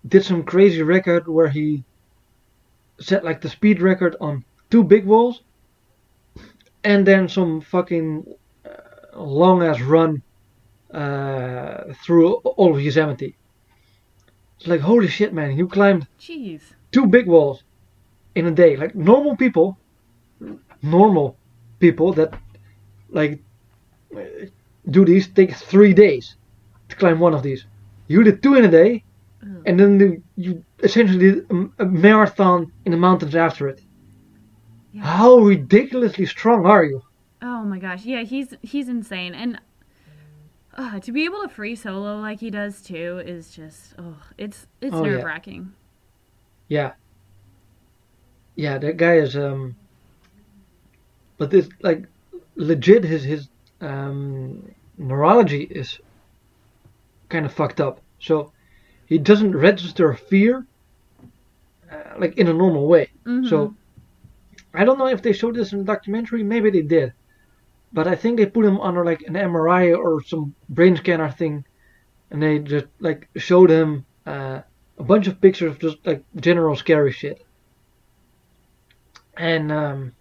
did 0.07 0.24
some 0.24 0.43
crazy 0.43 0.83
record 0.83 1.29
where 1.29 1.49
he 1.49 1.85
set 3.01 3.25
like 3.25 3.41
the 3.41 3.49
speed 3.49 3.81
record 3.81 4.17
on 4.21 4.45
two 4.71 4.85
big 4.85 5.05
walls 5.05 5.43
and 6.85 7.07
then 7.07 7.29
some 7.29 7.61
fucking 7.61 8.25
uh, 8.65 9.21
long 9.21 9.63
ass 9.63 9.81
run 9.81 10.23
uh, 10.93 11.93
through 12.05 12.35
all 12.35 12.75
of 12.75 12.81
Yosemite. 12.81 13.37
It's 14.59 14.67
like 14.67 14.81
holy 14.81 15.09
shit, 15.09 15.33
man! 15.33 15.57
You 15.57 15.69
climbed 15.69 16.07
Jeez. 16.19 16.61
two 16.91 17.07
big 17.07 17.27
walls 17.27 17.63
in 18.35 18.47
a 18.47 18.51
day. 18.51 18.77
Like 18.77 18.95
normal 18.95 19.37
people, 19.37 19.79
normal 20.83 21.37
people 21.79 22.13
that 22.15 22.35
like 23.11 23.41
uh, 24.17 24.21
do 24.91 25.05
these 25.05 25.29
take 25.29 25.55
three 25.55 25.95
days 25.95 26.37
to 26.89 26.97
climb 26.97 27.21
one 27.21 27.35
of 27.35 27.43
these. 27.43 27.67
You 28.09 28.25
did 28.25 28.43
two 28.43 28.55
in 28.55 28.65
a 28.65 28.71
day, 28.71 29.05
Ugh. 29.49 29.63
and 29.67 29.81
then 29.81 29.99
the, 29.99 30.23
you 30.37 30.65
essentially 30.83 31.19
did 31.19 31.51
a, 31.51 31.83
a 31.85 31.87
marathon 31.87 32.73
in 32.85 32.93
the 32.93 32.99
mountains 32.99 33.35
after 33.35 33.69
it. 33.69 33.81
Yeah. 34.93 35.05
How 35.05 35.39
ridiculously 35.39 36.27
strong 36.27 36.67
are 36.67 36.85
you? 36.85 37.03
Oh 37.41 37.63
my 37.63 37.79
gosh, 37.79 38.05
yeah, 38.05 38.23
he's 38.23 38.55
he's 38.63 38.89
insane, 38.89 39.35
and 39.35 39.61
uh, 40.77 40.99
to 41.01 41.13
be 41.13 41.25
able 41.25 41.43
to 41.43 41.49
free 41.49 41.77
solo 41.77 42.21
like 42.21 42.41
he 42.41 42.51
does 42.51 42.83
too 42.83 43.23
is 43.25 43.51
just 43.51 43.95
oh, 43.99 44.17
it's 44.37 44.67
it's 44.81 44.95
Oh, 44.95 45.03
nerve 45.03 45.25
wracking. 45.25 45.73
Yeah. 46.69 46.93
Yeah, 48.57 48.79
that 48.79 48.97
guy 48.97 49.15
is 49.19 49.37
um 49.37 49.77
but 51.37 51.51
this 51.51 51.69
like 51.81 52.07
legit 52.57 53.05
his 53.05 53.23
his 53.23 53.49
um 53.81 54.75
neurology 54.97 55.63
is 55.63 55.99
kind 57.29 57.47
of 57.47 57.53
fucked 57.53 57.81
up. 57.81 58.01
So 58.19 58.53
he 59.09 59.19
doesn't 59.19 59.57
register 59.57 60.15
fear 60.15 60.67
uh, 61.91 61.97
like 62.19 62.37
in 62.37 62.49
a 62.49 62.53
normal 62.53 62.87
way. 62.87 63.11
Mhm. 63.25 63.49
So 63.49 63.75
I 64.75 64.85
don't 64.85 64.99
know 64.99 65.07
if 65.07 65.23
they 65.23 65.33
showed 65.33 65.55
this 65.57 65.73
in 65.73 65.79
the 65.79 65.85
documentary, 65.85 66.43
maybe 66.43 66.71
they 66.71 66.83
did. 66.83 67.13
But 67.93 68.07
I 68.07 68.17
think 68.17 68.37
they 68.37 68.47
put 68.47 68.67
him 68.67 68.81
under 68.81 69.05
like 69.05 69.23
an 69.23 69.35
MRI 69.35 69.97
or 69.97 70.23
some 70.23 70.55
brain 70.69 70.97
scanner 70.97 71.31
thing 71.31 71.65
and 72.31 72.43
they 72.43 72.59
just 72.59 72.87
like 73.01 73.29
showed 73.37 73.71
him 73.71 74.05
uh, 74.27 74.61
a 74.99 75.03
bunch 75.03 75.27
of 75.27 75.41
pictures 75.41 75.73
of 75.73 75.79
just 75.79 75.99
like 76.05 76.23
general 76.37 76.77
scary 76.77 77.13
shit. 77.13 77.45
And 79.37 79.73
um, 79.73 80.13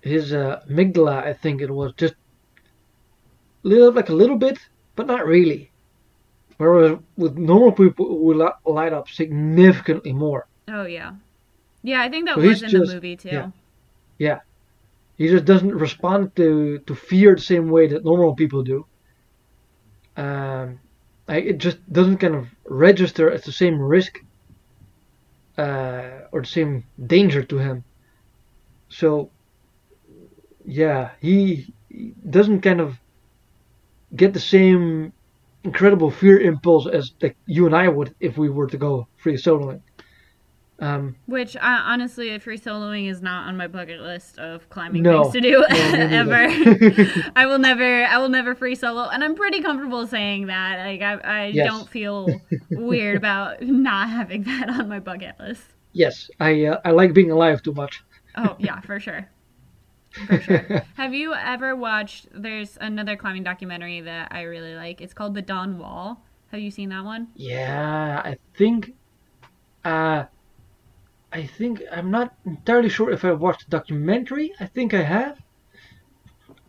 his 0.00 0.32
uh, 0.32 0.62
amygdala, 0.68 1.24
I 1.24 1.32
think 1.32 1.62
it 1.62 1.70
was 1.70 1.92
just 1.96 2.14
up 3.64 3.94
like 3.94 4.08
a 4.10 4.14
little 4.14 4.36
bit, 4.36 4.58
but 4.94 5.06
not 5.06 5.26
really. 5.26 5.70
Whereas 6.58 6.98
with 7.16 7.36
normal 7.36 7.72
people, 7.72 8.06
it 8.16 8.20
would 8.22 8.50
light 8.64 8.92
up 8.92 9.08
significantly 9.10 10.12
more. 10.12 10.46
Oh 10.68 10.84
yeah, 10.86 11.12
yeah, 11.82 12.00
I 12.02 12.08
think 12.08 12.26
that 12.26 12.36
So 12.36 12.40
was 12.42 12.62
in 12.62 12.70
just- 12.70 12.88
the 12.88 12.94
movie 12.94 13.16
too. 13.16 13.28
yeah. 13.28 13.50
Yeah. 14.18 14.40
He 15.18 15.28
just 15.28 15.44
doesn't 15.46 15.74
respond 15.74 16.34
to, 16.36 16.78
to 16.80 16.94
fear 16.94 17.34
the 17.34 17.40
same 17.40 17.70
way 17.70 17.86
that 17.88 18.04
normal 18.04 18.34
people 18.34 18.62
do. 18.62 18.86
Um, 20.16 20.78
I, 21.28 21.36
it 21.38 21.58
just 21.58 21.78
doesn't 21.92 22.18
kind 22.18 22.34
of 22.34 22.48
register 22.66 23.30
as 23.30 23.42
the 23.44 23.52
same 23.52 23.78
risk 23.80 24.22
uh, 25.58 26.20
or 26.32 26.40
the 26.42 26.46
same 26.46 26.84
danger 27.06 27.42
to 27.42 27.58
him. 27.58 27.84
So, 28.88 29.30
yeah, 30.66 31.10
he 31.20 31.72
doesn't 32.28 32.60
kind 32.60 32.80
of 32.80 32.98
get 34.14 34.32
the 34.34 34.40
same 34.40 35.12
incredible 35.66 36.10
fear 36.10 36.38
impulse 36.40 36.86
as 36.88 37.12
like 37.22 37.36
you 37.46 37.66
and 37.66 37.76
I 37.76 37.88
would 37.88 38.14
if 38.20 38.38
we 38.38 38.48
were 38.50 38.68
to 38.68 38.78
go 38.78 39.06
free 39.18 39.36
soloing. 39.36 39.80
Um, 40.80 41.16
Which 41.26 41.56
I, 41.56 41.78
honestly, 41.92 42.38
free 42.38 42.56
soloing 42.58 43.10
is 43.10 43.20
not 43.20 43.48
on 43.48 43.56
my 43.56 43.66
bucket 43.66 44.00
list 44.00 44.38
of 44.38 44.68
climbing 44.70 45.02
No. 45.02 45.22
things 45.22 45.32
to 45.32 45.40
do 45.40 45.64
No, 45.68 46.06
ever. 46.12 46.46
I 47.36 47.46
will 47.46 47.58
never, 47.58 48.04
I 48.04 48.18
will 48.18 48.28
never 48.28 48.54
free 48.54 48.76
solo, 48.76 49.08
and 49.08 49.24
I'm 49.24 49.34
pretty 49.34 49.60
comfortable 49.60 50.06
saying 50.06 50.46
that. 50.46 50.86
Like 50.86 51.02
I, 51.02 51.46
I 51.48 51.52
Yes. 51.52 51.66
don't 51.66 51.88
feel 51.88 52.42
weird 52.74 53.16
about 53.16 53.60
not 53.62 54.08
having 54.08 54.44
that 54.44 54.68
on 54.70 54.88
my 54.88 55.00
bucket 55.00 55.34
list. 55.40 55.62
yes, 55.92 56.28
I 56.40 56.66
uh, 56.66 56.80
I 56.84 56.90
like 56.92 57.12
being 57.14 57.30
alive 57.30 57.62
too 57.62 57.74
much. 57.74 58.00
Oh 58.36 58.56
yeah, 58.60 58.80
for 58.80 59.00
sure. 59.00 59.28
For 60.26 60.40
sure. 60.40 60.58
Have 60.94 61.14
you 61.14 61.34
ever 61.34 61.76
watched? 61.76 62.28
There's 62.32 62.78
another 62.80 63.16
climbing 63.16 63.42
documentary 63.42 64.00
that 64.00 64.28
I 64.30 64.42
really 64.42 64.74
like. 64.74 65.00
It's 65.00 65.14
called 65.14 65.34
The 65.34 65.42
Dawn 65.42 65.78
Wall. 65.78 66.22
Have 66.52 66.60
you 66.60 66.70
seen 66.70 66.88
that 66.90 67.04
one? 67.04 67.28
Yeah, 67.34 68.22
I 68.24 68.38
think. 68.54 68.94
Uh, 69.84 70.24
I 71.32 71.46
think 71.46 71.82
I'm 71.92 72.10
not 72.10 72.34
entirely 72.44 72.88
sure 72.88 73.10
if 73.10 73.24
I 73.24 73.32
watched 73.32 73.68
the 73.68 73.70
documentary. 73.70 74.54
I 74.58 74.66
think 74.66 74.94
I 74.94 75.02
have, 75.02 75.38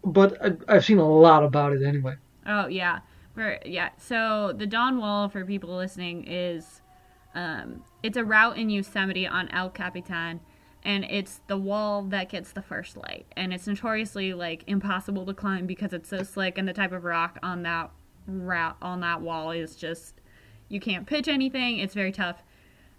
but 0.04 0.38
I, 0.44 0.58
I've 0.68 0.86
seen 0.86 0.98
a 0.98 1.08
lot 1.08 1.44
about 1.44 1.74
it 1.74 1.84
anyway. 1.84 2.16
Oh 2.46 2.68
yeah, 2.68 3.00
for 3.34 3.60
yeah. 3.66 3.90
So 3.98 4.54
the 4.58 4.68
Dawn 4.68 4.98
Wall 4.98 5.30
for 5.30 5.46
people 5.46 5.76
listening 5.76 6.26
is, 6.28 6.82
um, 7.36 7.84
it's 8.04 8.18
a 8.18 8.26
route 8.26 8.58
in 8.58 8.70
Yosemite 8.70 9.28
on 9.28 9.48
El 9.50 9.70
Capitan, 9.70 10.42
and 10.88 11.04
it's 11.10 11.42
the 11.48 11.58
wall 11.58 12.02
that 12.02 12.30
gets 12.30 12.54
the 12.54 12.62
first 12.62 12.96
light, 12.96 13.26
and 13.36 13.54
it's 13.54 13.68
notoriously 13.68 14.34
like 14.34 14.64
impossible 14.68 15.26
to 15.26 15.34
climb 15.34 15.68
because 15.68 15.92
it's 15.92 16.08
so 16.08 16.24
slick, 16.24 16.58
and 16.58 16.66
the 16.66 16.72
type 16.72 16.94
of 16.94 17.04
rock 17.04 17.38
on 17.44 17.64
that 17.64 17.92
route 18.26 18.78
on 18.82 19.02
that 19.02 19.22
wall 19.22 19.52
is 19.52 19.76
just 19.76 20.22
you 20.70 20.80
can't 20.80 21.06
pitch 21.06 21.28
anything. 21.28 21.80
It's 21.80 21.94
very 21.94 22.14
tough. 22.14 22.42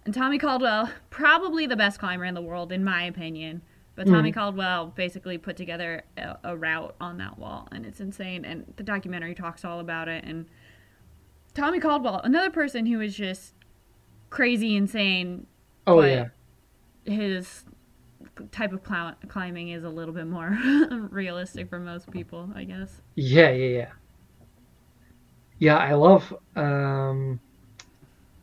And 0.05 0.13
Tommy 0.13 0.37
Caldwell, 0.37 0.91
probably 1.09 1.65
the 1.65 1.75
best 1.75 1.99
climber 1.99 2.25
in 2.25 2.35
the 2.35 2.43
world, 2.43 2.71
in 2.71 2.83
my 2.83 3.03
opinion. 3.03 3.63
But 3.95 4.07
hmm. 4.07 4.13
Tommy 4.13 4.31
Caldwell 4.31 4.93
basically 4.95 5.39
put 5.39 5.57
together 5.57 6.03
a, 6.15 6.37
a 6.43 6.55
route 6.55 6.95
on 7.01 7.17
that 7.17 7.39
wall, 7.39 7.67
and 7.71 7.87
it's 7.87 7.99
insane. 7.99 8.45
And 8.45 8.71
the 8.77 8.83
documentary 8.83 9.33
talks 9.33 9.65
all 9.65 9.79
about 9.79 10.07
it. 10.07 10.23
And 10.25 10.45
Tommy 11.55 11.79
Caldwell, 11.79 12.21
another 12.23 12.51
person 12.51 12.85
who 12.85 13.01
is 13.01 13.15
just 13.15 13.55
crazy 14.29 14.75
insane. 14.75 15.47
Oh 15.87 16.03
yeah, 16.03 16.27
His 17.03 17.63
type 18.51 18.73
of 18.73 18.83
clou- 18.83 19.15
climbing 19.27 19.69
is 19.69 19.83
a 19.83 19.89
little 19.89 20.13
bit 20.13 20.27
more 20.27 20.57
realistic 21.11 21.69
for 21.69 21.79
most 21.79 22.11
people, 22.11 22.49
I 22.55 22.63
guess. 22.65 23.01
yeah, 23.15 23.51
yeah, 23.51 23.67
yeah. 23.77 23.89
Yeah, 25.59 25.77
I 25.77 25.93
love 25.93 26.33
um, 26.55 27.39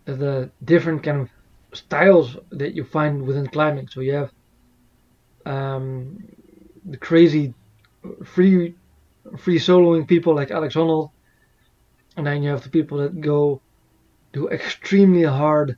the 0.04 0.50
different 0.62 1.02
kind 1.02 1.22
of 1.22 1.30
styles 1.74 2.36
that 2.52 2.74
you 2.74 2.84
find 2.84 3.22
within 3.26 3.46
climbing. 3.46 3.88
So 3.88 4.00
you 4.00 4.14
have 4.14 4.32
um, 5.44 6.18
the 6.84 6.98
crazy 6.98 7.54
free 8.24 8.76
free 9.38 9.58
soloing 9.58 10.06
people 10.06 10.34
like 10.34 10.50
Alex 10.50 10.74
Honnold, 10.74 11.10
and 12.16 12.26
then 12.26 12.42
you 12.42 12.50
have 12.50 12.62
the 12.62 12.70
people 12.70 12.98
that 12.98 13.20
go 13.20 13.60
do 14.32 14.48
extremely 14.48 15.24
hard 15.24 15.76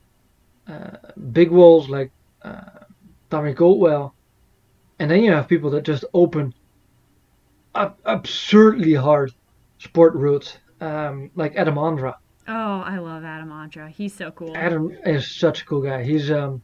uh, 0.69 0.97
big 1.33 1.51
walls 1.51 1.89
like 1.89 2.11
uh, 2.45 2.78
Tommy 3.31 3.55
Caldwell, 3.55 4.15
and 4.99 5.11
then 5.11 5.23
you 5.23 5.33
have 5.33 5.49
people 5.49 5.71
that 5.71 5.83
just 5.85 6.05
open 6.15 6.55
ab- 7.75 7.97
absurdly 8.05 8.95
hard 8.95 9.33
sport 9.79 10.15
routes 10.15 10.59
um, 10.81 11.31
like 11.35 11.55
Adam 11.57 11.75
Ondra. 11.77 12.15
Oh, 12.47 12.81
I 12.81 12.99
love 12.99 13.25
Adam 13.25 13.51
Ondra. 13.51 13.91
He's 13.91 14.15
so 14.15 14.31
cool. 14.31 14.57
Adam 14.57 14.91
is 15.05 15.39
such 15.39 15.63
a 15.63 15.65
cool 15.67 15.83
guy. 15.83 16.03
He's 16.03 16.31
um 16.31 16.63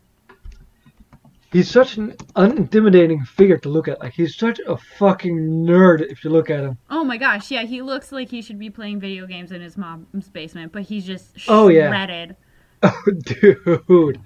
he's 1.52 1.70
such 1.70 1.98
an 1.98 2.12
unintimidating 2.36 3.26
figure 3.26 3.58
to 3.58 3.68
look 3.68 3.86
at. 3.88 4.00
Like 4.00 4.14
he's 4.14 4.34
such 4.36 4.58
a 4.66 4.76
fucking 4.76 5.36
nerd 5.36 6.00
if 6.10 6.24
you 6.24 6.30
look 6.30 6.48
at 6.48 6.64
him. 6.64 6.78
Oh 6.88 7.04
my 7.04 7.18
gosh, 7.18 7.50
yeah, 7.50 7.64
he 7.64 7.82
looks 7.82 8.12
like 8.12 8.30
he 8.30 8.40
should 8.40 8.58
be 8.58 8.70
playing 8.70 8.98
video 9.00 9.26
games 9.26 9.52
in 9.52 9.60
his 9.60 9.76
mom's 9.76 10.28
basement, 10.30 10.72
but 10.72 10.82
he's 10.84 11.04
just 11.04 11.36
Oh, 11.48 11.68
yeah. 11.68 11.88
shredded. 11.88 12.36
Oh 12.82 13.02
dude. 13.22 14.20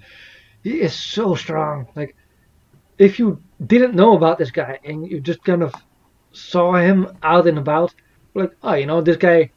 He 0.63 0.81
is 0.81 0.93
so 0.93 1.35
strong. 1.35 1.87
Like 1.95 2.15
if 2.99 3.17
you 3.17 3.41
didn't 3.65 3.95
know 3.95 4.15
about 4.15 4.37
this 4.37 4.51
guy 4.51 4.77
and 4.83 5.09
you 5.09 5.19
just 5.19 5.43
kind 5.43 5.63
of 5.63 5.73
saw 6.31 6.75
him 6.75 7.17
out 7.23 7.47
and 7.47 7.57
about, 7.57 7.95
like, 8.35 8.51
oh 8.61 8.75
you 8.75 8.85
know, 8.85 9.01
this 9.01 9.17
guy 9.17 9.51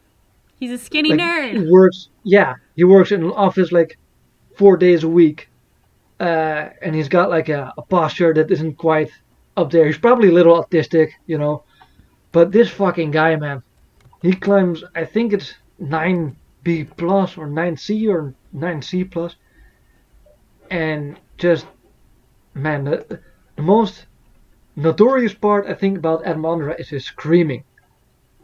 He's 0.59 0.71
a 0.71 0.79
skinny 0.79 1.11
like, 1.11 1.21
nerd. 1.21 1.71
works 1.71 2.09
yeah, 2.23 2.55
he 2.77 2.85
works 2.85 3.13
in 3.13 3.23
an 3.23 3.33
office 3.33 3.73
like 3.73 3.99
four 4.57 4.77
days 4.77 5.03
a 5.03 5.09
week. 5.09 5.49
Uh, 6.21 6.71
and 6.81 6.95
he's 6.95 7.09
got 7.09 7.31
like 7.31 7.49
a, 7.49 7.73
a 7.77 7.83
posture 7.83 8.33
that 8.33 8.49
isn't 8.49 8.75
quite 8.75 9.11
up 9.57 9.73
there. 9.73 9.87
He's 9.87 9.99
probably 9.99 10.29
a 10.29 10.33
little 10.33 10.63
autistic, 10.63 11.11
you 11.27 11.37
know. 11.37 11.65
But 12.31 12.53
this 12.53 12.71
fucking 12.71 13.11
guy, 13.11 13.35
man, 13.35 13.63
he 14.23 14.33
climbs. 14.33 14.85
I 14.95 15.05
think 15.05 15.33
it's 15.33 15.55
nine 15.81 16.37
B 16.63 16.85
plus 16.85 17.37
or 17.37 17.49
nine 17.49 17.77
C 17.77 18.07
or 18.07 18.35
nine 18.53 18.81
C 18.83 19.03
plus, 19.03 19.35
and 20.71 21.19
just 21.39 21.67
man, 22.55 22.85
the, 22.85 23.21
the 23.63 23.67
most 23.67 24.07
notorious 24.75 25.35
part 25.35 25.67
I 25.69 25.75
think 25.75 25.97
about 25.99 26.25
Adam 26.27 26.43
Ondra 26.43 26.79
is 26.81 26.89
his 26.89 27.05
screaming. 27.05 27.63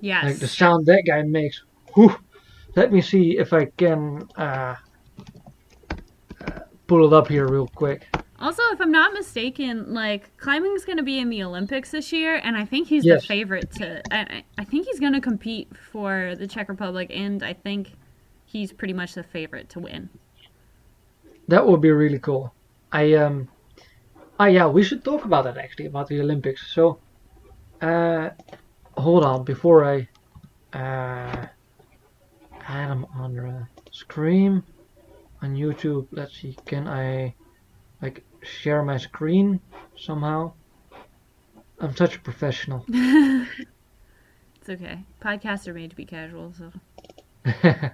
Yes. 0.01 0.25
Like 0.25 0.37
the 0.39 0.47
sound 0.47 0.87
that 0.87 1.03
guy 1.07 1.23
makes. 1.23 1.63
Whew. 1.95 2.15
Let 2.77 2.93
me 2.93 3.01
see 3.01 3.37
if 3.39 3.53
I 3.53 3.65
can 3.77 4.29
uh, 4.37 4.77
uh, 6.41 6.61
pull 6.87 7.05
it 7.07 7.13
up 7.13 7.27
here 7.27 7.49
real 7.49 7.67
quick. 7.67 8.07
Also, 8.39 8.63
if 8.71 8.81
I'm 8.81 8.93
not 8.93 9.13
mistaken, 9.13 9.93
like 9.93 10.37
climbing's 10.37 10.85
going 10.85 10.99
to 10.99 11.03
be 11.03 11.19
in 11.19 11.29
the 11.29 11.43
Olympics 11.43 11.91
this 11.91 12.13
year, 12.13 12.37
and 12.45 12.57
I 12.57 12.65
think 12.65 12.87
he's 12.87 13.05
Yes. 13.05 13.23
the 13.23 13.27
favorite 13.27 13.73
to. 13.79 14.01
I, 14.15 14.19
I- 14.21 14.45
I 14.59 14.65
think 14.65 14.87
he's 14.87 15.01
going 15.01 15.15
to 15.15 15.21
compete 15.21 15.69
for 15.91 16.37
the 16.39 16.47
Czech 16.47 16.69
Republic, 16.69 17.11
and 17.13 17.43
I 17.43 17.55
think 17.55 17.95
he's 18.45 18.73
pretty 18.73 18.95
much 18.95 19.15
the 19.15 19.25
favorite 19.25 19.69
to 19.71 19.81
win. 19.81 20.09
That 21.49 21.67
would 21.67 21.81
be 21.81 21.91
really 21.91 22.21
cool. 22.21 22.53
I 22.93 23.15
um, 23.15 23.49
ah 24.39 24.47
yeah, 24.47 24.67
we 24.67 24.83
should 24.83 25.05
talk 25.05 25.25
about 25.25 25.45
that 25.45 25.59
actually 25.59 25.87
about 25.87 26.09
the 26.09 26.21
Olympics. 26.21 26.73
So, 26.75 26.99
uh, 27.81 28.31
hold 28.97 29.25
on 29.25 29.45
before 29.45 29.85
I, 29.85 30.09
uh, 30.73 31.47
Adam 32.67 33.07
Ondra 33.17 33.67
screen 33.91 34.63
on 35.43 35.55
YouTube. 35.55 36.07
Let's 36.11 36.37
see, 36.41 36.57
can 36.67 36.87
I 36.89 37.35
like 38.03 38.25
share 38.43 38.83
my 38.83 38.97
screen 38.97 39.61
somehow? 39.97 40.53
I'm 41.81 41.95
such 41.97 42.17
a 42.17 42.21
professional. 42.21 42.85
It's 44.69 44.83
okay. 44.83 45.03
Podcasts 45.23 45.67
are 45.67 45.73
made 45.73 45.89
to 45.89 45.97
be 45.97 46.05
casual, 46.05 46.53
so. 46.53 46.71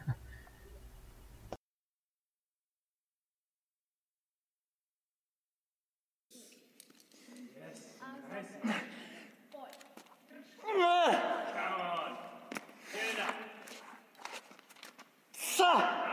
Yes. 15.65 16.03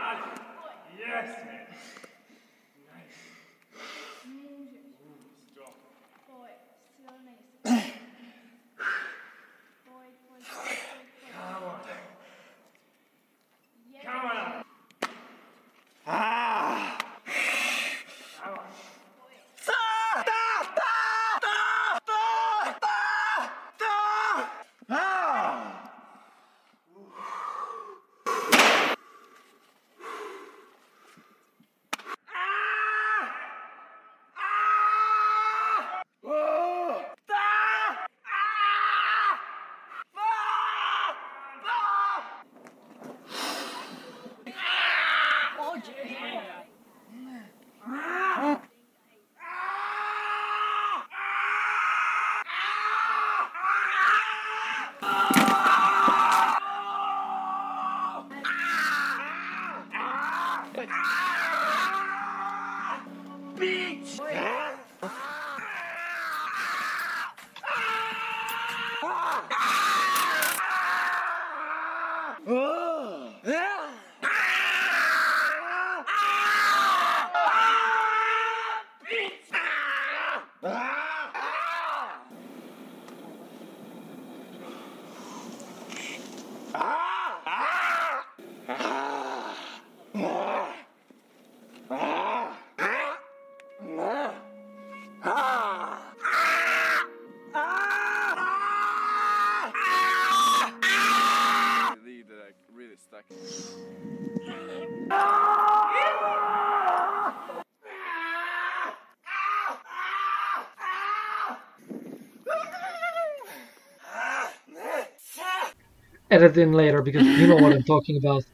Edit 116.32 116.56
in 116.56 116.72
later 116.72 117.02
because 117.02 117.26
you 117.26 117.46
know 117.46 117.56
what 117.56 117.72
I'm 117.72 117.82
talking 117.82 118.16
about. 118.16 118.44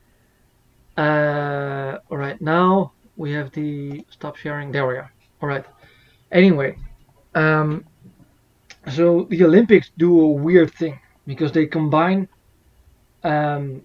Uh, 0.97 1.99
all 2.11 2.18
right, 2.18 2.41
now 2.41 2.93
we 3.16 3.33
have 3.33 3.53
the 3.53 4.05
stop 4.11 4.37
sharing. 4.37 4.72
There 4.72 4.87
we 4.87 4.97
are. 4.97 5.12
All 5.41 5.49
right. 5.49 5.64
Anyway, 6.33 6.76
um, 7.35 7.85
so 8.93 9.26
the 9.31 9.45
Olympics 9.45 9.91
do 9.97 10.20
a 10.20 10.29
weird 10.29 10.74
thing 10.74 10.99
because 11.26 11.53
they 11.53 11.66
combine 11.66 12.29
um, 13.22 13.83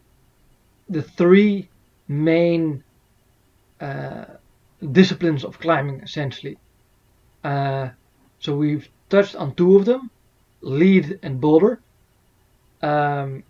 the 0.90 1.02
three 1.02 1.70
main 2.08 2.84
uh, 3.80 4.26
disciplines 4.92 5.44
of 5.44 5.60
climbing 5.60 6.02
essentially. 6.02 6.58
Uh, 7.44 7.90
so 8.40 8.56
we've 8.56 8.88
touched 9.10 9.36
on 9.36 9.54
two 9.56 9.76
of 9.78 9.86
them, 9.86 10.10
lead 10.62 11.20
and 11.24 11.40
boulder. 11.40 11.82
Um, 12.82 13.44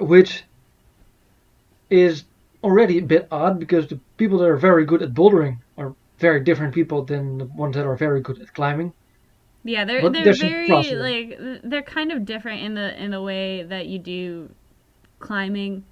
which 0.00 0.44
is 1.90 2.24
already 2.62 2.98
a 2.98 3.02
bit 3.02 3.26
odd 3.30 3.58
because 3.58 3.86
the 3.88 3.98
people 4.16 4.38
that 4.38 4.48
are 4.48 4.56
very 4.56 4.84
good 4.84 5.02
at 5.02 5.14
bouldering 5.14 5.58
are 5.78 5.94
very 6.18 6.40
different 6.40 6.74
people 6.74 7.02
than 7.04 7.38
the 7.38 7.44
ones 7.46 7.74
that 7.76 7.86
are 7.86 7.96
very 7.96 8.20
good 8.20 8.40
at 8.40 8.52
climbing. 8.54 8.92
Yeah, 9.64 9.84
they're 9.84 10.00
But 10.02 10.12
they're 10.12 10.32
very 10.34 10.66
like 10.94 11.38
they're 11.64 11.82
kind 11.82 12.12
of 12.12 12.24
different 12.24 12.62
in 12.62 12.74
the 12.74 13.02
in 13.02 13.10
the 13.10 13.20
way 13.22 13.62
that 13.62 13.86
you 13.86 13.98
do 13.98 14.50
climbing. 15.18 15.84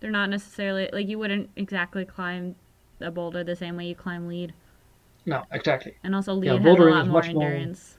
They're 0.00 0.10
not 0.10 0.30
necessarily 0.30 0.88
like 0.92 1.06
you 1.08 1.18
wouldn't 1.18 1.50
exactly 1.56 2.04
climb 2.06 2.54
a 3.00 3.10
boulder 3.10 3.44
the 3.44 3.56
same 3.56 3.76
way 3.76 3.86
you 3.86 3.94
climb 3.94 4.28
lead, 4.28 4.52
No, 5.26 5.42
exactly. 5.52 5.94
and 6.04 6.14
also 6.14 6.34
lead 6.34 6.46
Yeah, 6.46 6.58
has 6.58 6.78
a 6.78 6.82
lot 6.82 7.06
more 7.06 7.22
much 7.22 7.32
more- 7.32 7.44
endurance. 7.44 7.96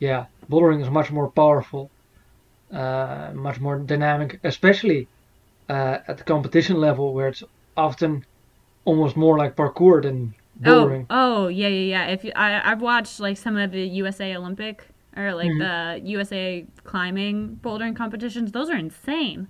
Yeah, 0.00 0.26
bouldering 0.50 0.82
is 0.82 0.90
much 0.90 1.10
more 1.12 1.30
powerful, 1.30 1.88
uh, 2.74 3.32
much 3.34 3.60
more 3.60 3.78
dynamic, 3.78 4.40
especially 4.44 5.08
uh, 5.68 5.98
at 6.08 6.18
the 6.18 6.24
competition 6.24 6.76
level 6.76 7.14
where 7.14 7.28
it's 7.28 7.42
often 7.76 8.24
almost 8.84 9.16
more 9.16 9.38
like 9.38 9.56
parkour 9.56 10.02
than 10.02 10.34
bouldering. 10.60 11.06
Oh, 11.10 11.44
oh, 11.44 11.48
yeah, 11.48 11.68
yeah, 11.68 12.06
yeah. 12.06 12.06
If 12.06 12.24
you, 12.24 12.32
I, 12.36 12.70
I've 12.70 12.80
watched 12.82 13.20
like 13.20 13.36
some 13.36 13.56
of 13.56 13.70
the 13.72 13.82
USA 13.82 14.36
Olympic 14.36 14.86
or 15.16 15.34
like 15.34 15.52
Mhm. 15.52 15.58
the 15.58 16.00
USA 16.10 16.66
climbing 16.84 17.58
bouldering 17.62 17.96
competitions. 17.96 18.52
Those 18.52 18.70
are 18.70 18.76
insane. 18.76 19.48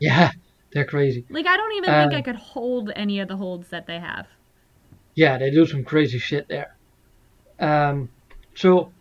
Yeah, 0.00 0.30
they're 0.72 0.84
crazy. 0.84 1.24
Like 1.28 1.46
I 1.46 1.56
don't 1.56 1.72
even 1.74 1.96
think 1.96 2.12
Um, 2.12 2.18
I 2.18 2.22
could 2.22 2.36
hold 2.36 2.90
any 2.96 3.20
of 3.20 3.28
the 3.28 3.36
holds 3.36 3.68
that 3.68 3.86
they 3.86 3.98
have. 3.98 4.26
Yeah, 5.14 5.38
they 5.38 5.50
do 5.50 5.66
some 5.66 5.84
crazy 5.84 6.18
shit 6.18 6.46
there. 6.48 6.76
Um, 7.60 8.10
so, 8.54 8.92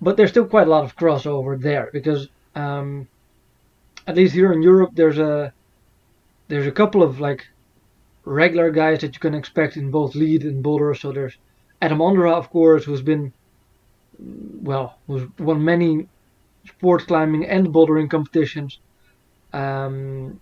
but 0.00 0.16
there's 0.16 0.30
still 0.30 0.46
quite 0.46 0.66
a 0.66 0.70
lot 0.70 0.84
of 0.84 0.96
crossover 0.96 1.60
there 1.60 1.90
because, 1.92 2.28
um, 2.54 3.08
at 4.06 4.16
least 4.16 4.34
here 4.34 4.52
in 4.52 4.62
Europe, 4.62 4.90
there's 4.94 5.18
a 5.18 5.52
there's 6.48 6.66
a 6.66 6.72
couple 6.72 7.02
of 7.02 7.20
like 7.20 7.46
regular 8.24 8.70
guys 8.70 9.00
that 9.00 9.14
you 9.14 9.20
can 9.20 9.34
expect 9.34 9.76
in 9.76 9.90
both 9.90 10.14
lead 10.14 10.42
and 10.44 10.62
boulder. 10.62 10.94
So 10.94 11.12
there's 11.12 11.36
Adam 11.80 11.98
Ondra, 11.98 12.32
of 12.34 12.50
course, 12.50 12.84
who's 12.84 13.02
been 13.02 13.32
well, 14.18 14.98
who's 15.06 15.28
won 15.38 15.64
many 15.64 16.08
sports 16.66 17.04
climbing 17.04 17.46
and 17.46 17.68
bouldering 17.68 18.10
competitions. 18.10 18.78
Um, 19.52 20.40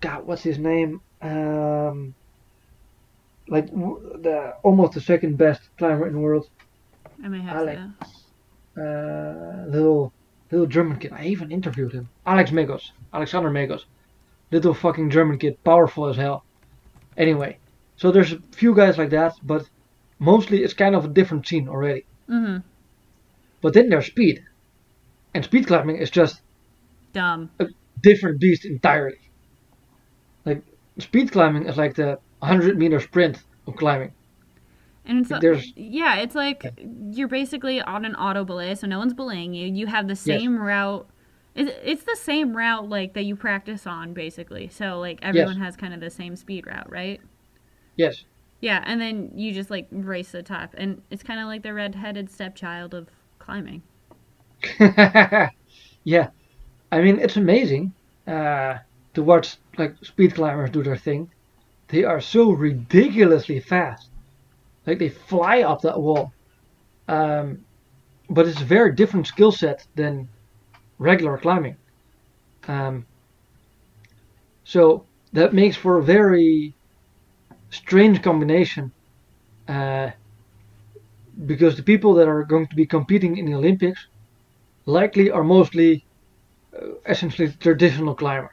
God, 0.00 0.26
what's 0.26 0.42
his 0.42 0.58
name? 0.58 1.00
Um, 1.22 2.14
like 3.48 3.66
w- 3.70 4.18
the 4.22 4.54
almost 4.62 4.92
the 4.94 5.00
second 5.00 5.36
best 5.38 5.62
climber 5.78 6.06
in 6.06 6.14
the 6.14 6.20
world. 6.20 6.48
I 7.22 7.28
may 7.28 7.40
have 7.40 7.56
Alex. 7.56 7.80
to. 7.80 8.82
Uh, 8.82 9.70
little 9.70 10.12
little 10.50 10.66
German 10.66 10.98
kid. 10.98 11.12
I 11.12 11.26
even 11.26 11.50
interviewed 11.50 11.92
him. 11.92 12.08
Alex 12.24 12.50
Megos, 12.50 12.90
Alexander 13.12 13.50
Megos, 13.50 13.84
little 14.50 14.74
fucking 14.74 15.10
German 15.10 15.38
kid, 15.38 15.62
powerful 15.64 16.06
as 16.06 16.16
hell. 16.16 16.44
Anyway, 17.16 17.58
so 17.96 18.10
there's 18.10 18.32
a 18.32 18.38
few 18.52 18.74
guys 18.74 18.98
like 18.98 19.10
that, 19.10 19.34
but 19.42 19.68
mostly 20.18 20.62
it's 20.62 20.74
kind 20.74 20.94
of 20.94 21.04
a 21.04 21.08
different 21.08 21.46
scene 21.46 21.68
already. 21.68 22.04
Mm-hmm. 22.28 22.58
But 23.60 23.74
then 23.74 23.88
there's 23.88 24.06
speed, 24.06 24.44
and 25.34 25.44
speed 25.44 25.66
climbing 25.66 25.96
is 25.96 26.10
just 26.10 26.40
Dumb. 27.16 27.50
A 27.58 27.66
different 28.02 28.38
beast 28.40 28.66
entirely. 28.66 29.18
Like 30.44 30.62
speed 30.98 31.32
climbing 31.32 31.66
is 31.66 31.78
like 31.78 31.94
the 31.94 32.18
100 32.40 32.76
meter 32.78 33.00
sprint 33.00 33.42
of 33.66 33.76
climbing. 33.76 34.12
And 35.06 35.20
it's 35.20 35.28
There's- 35.40 35.72
yeah, 35.76 36.16
it's 36.16 36.34
like 36.34 36.64
you're 37.10 37.28
basically 37.28 37.80
on 37.80 38.04
an 38.04 38.14
auto 38.16 38.44
belay, 38.44 38.74
so 38.74 38.86
no 38.86 38.98
one's 38.98 39.14
belaying 39.14 39.54
you. 39.54 39.66
You 39.66 39.86
have 39.86 40.08
the 40.08 40.16
same 40.16 40.58
route. 40.58 41.08
It's, 41.54 42.04
the 42.04 42.16
same 42.16 42.54
route 42.54 42.88
like 42.88 43.14
that 43.14 43.22
you 43.22 43.34
practice 43.34 43.86
on 43.86 44.12
basically. 44.12 44.68
So 44.68 44.98
like 44.98 45.20
everyone 45.22 45.56
has 45.58 45.76
kind 45.76 45.94
of 45.94 46.00
the 46.00 46.10
same 46.10 46.36
speed 46.36 46.66
route, 46.66 46.90
right? 46.90 47.20
Yes. 47.96 48.24
Yeah, 48.60 48.82
and 48.84 49.00
then 49.00 49.30
you 49.34 49.52
just 49.52 49.70
like 49.70 49.86
race 49.90 50.32
the 50.32 50.42
top, 50.42 50.74
and 50.76 51.00
it's 51.10 51.22
kind 51.22 51.40
of 51.40 51.46
like 51.46 51.62
the 51.62 51.72
red-headed 51.72 52.30
stepchild 52.30 52.94
of 52.94 53.08
climbing. 53.38 53.82
yeah, 54.80 56.28
I 56.90 57.00
mean 57.00 57.18
it's 57.18 57.36
amazing 57.36 57.92
uh, 58.26 58.78
to 59.14 59.22
watch 59.22 59.56
like 59.78 59.94
speed 60.02 60.34
climbers 60.34 60.70
do 60.70 60.82
their 60.82 60.96
thing. 60.96 61.30
They 61.88 62.02
are 62.04 62.20
so 62.20 62.50
ridiculously 62.50 63.60
fast, 63.60 64.08
like 64.86 64.98
they 64.98 65.08
fly 65.08 65.62
up 65.62 65.82
that 65.82 66.00
wall. 66.00 66.32
Um, 67.08 67.64
but 68.28 68.46
it's 68.46 68.60
a 68.60 68.64
very 68.64 68.94
different 68.94 69.26
skill 69.26 69.52
set 69.52 69.86
than 69.94 70.28
regular 70.98 71.38
climbing. 71.38 71.76
Um, 72.68 73.06
so 74.64 75.06
that 75.32 75.54
makes 75.54 75.76
for 75.76 75.98
a 75.98 76.02
very 76.02 76.74
strange 77.70 78.22
combination. 78.22 78.92
Uh, 79.68 80.10
because 81.44 81.76
the 81.76 81.82
people 81.82 82.14
that 82.14 82.28
are 82.28 82.44
going 82.44 82.66
to 82.66 82.76
be 82.76 82.86
competing 82.86 83.36
in 83.36 83.46
the 83.46 83.54
Olympics 83.54 84.06
likely 84.86 85.30
are 85.30 85.44
mostly 85.44 86.04
uh, 86.74 86.86
essentially 87.06 87.52
traditional 87.60 88.14
climbers. 88.14 88.50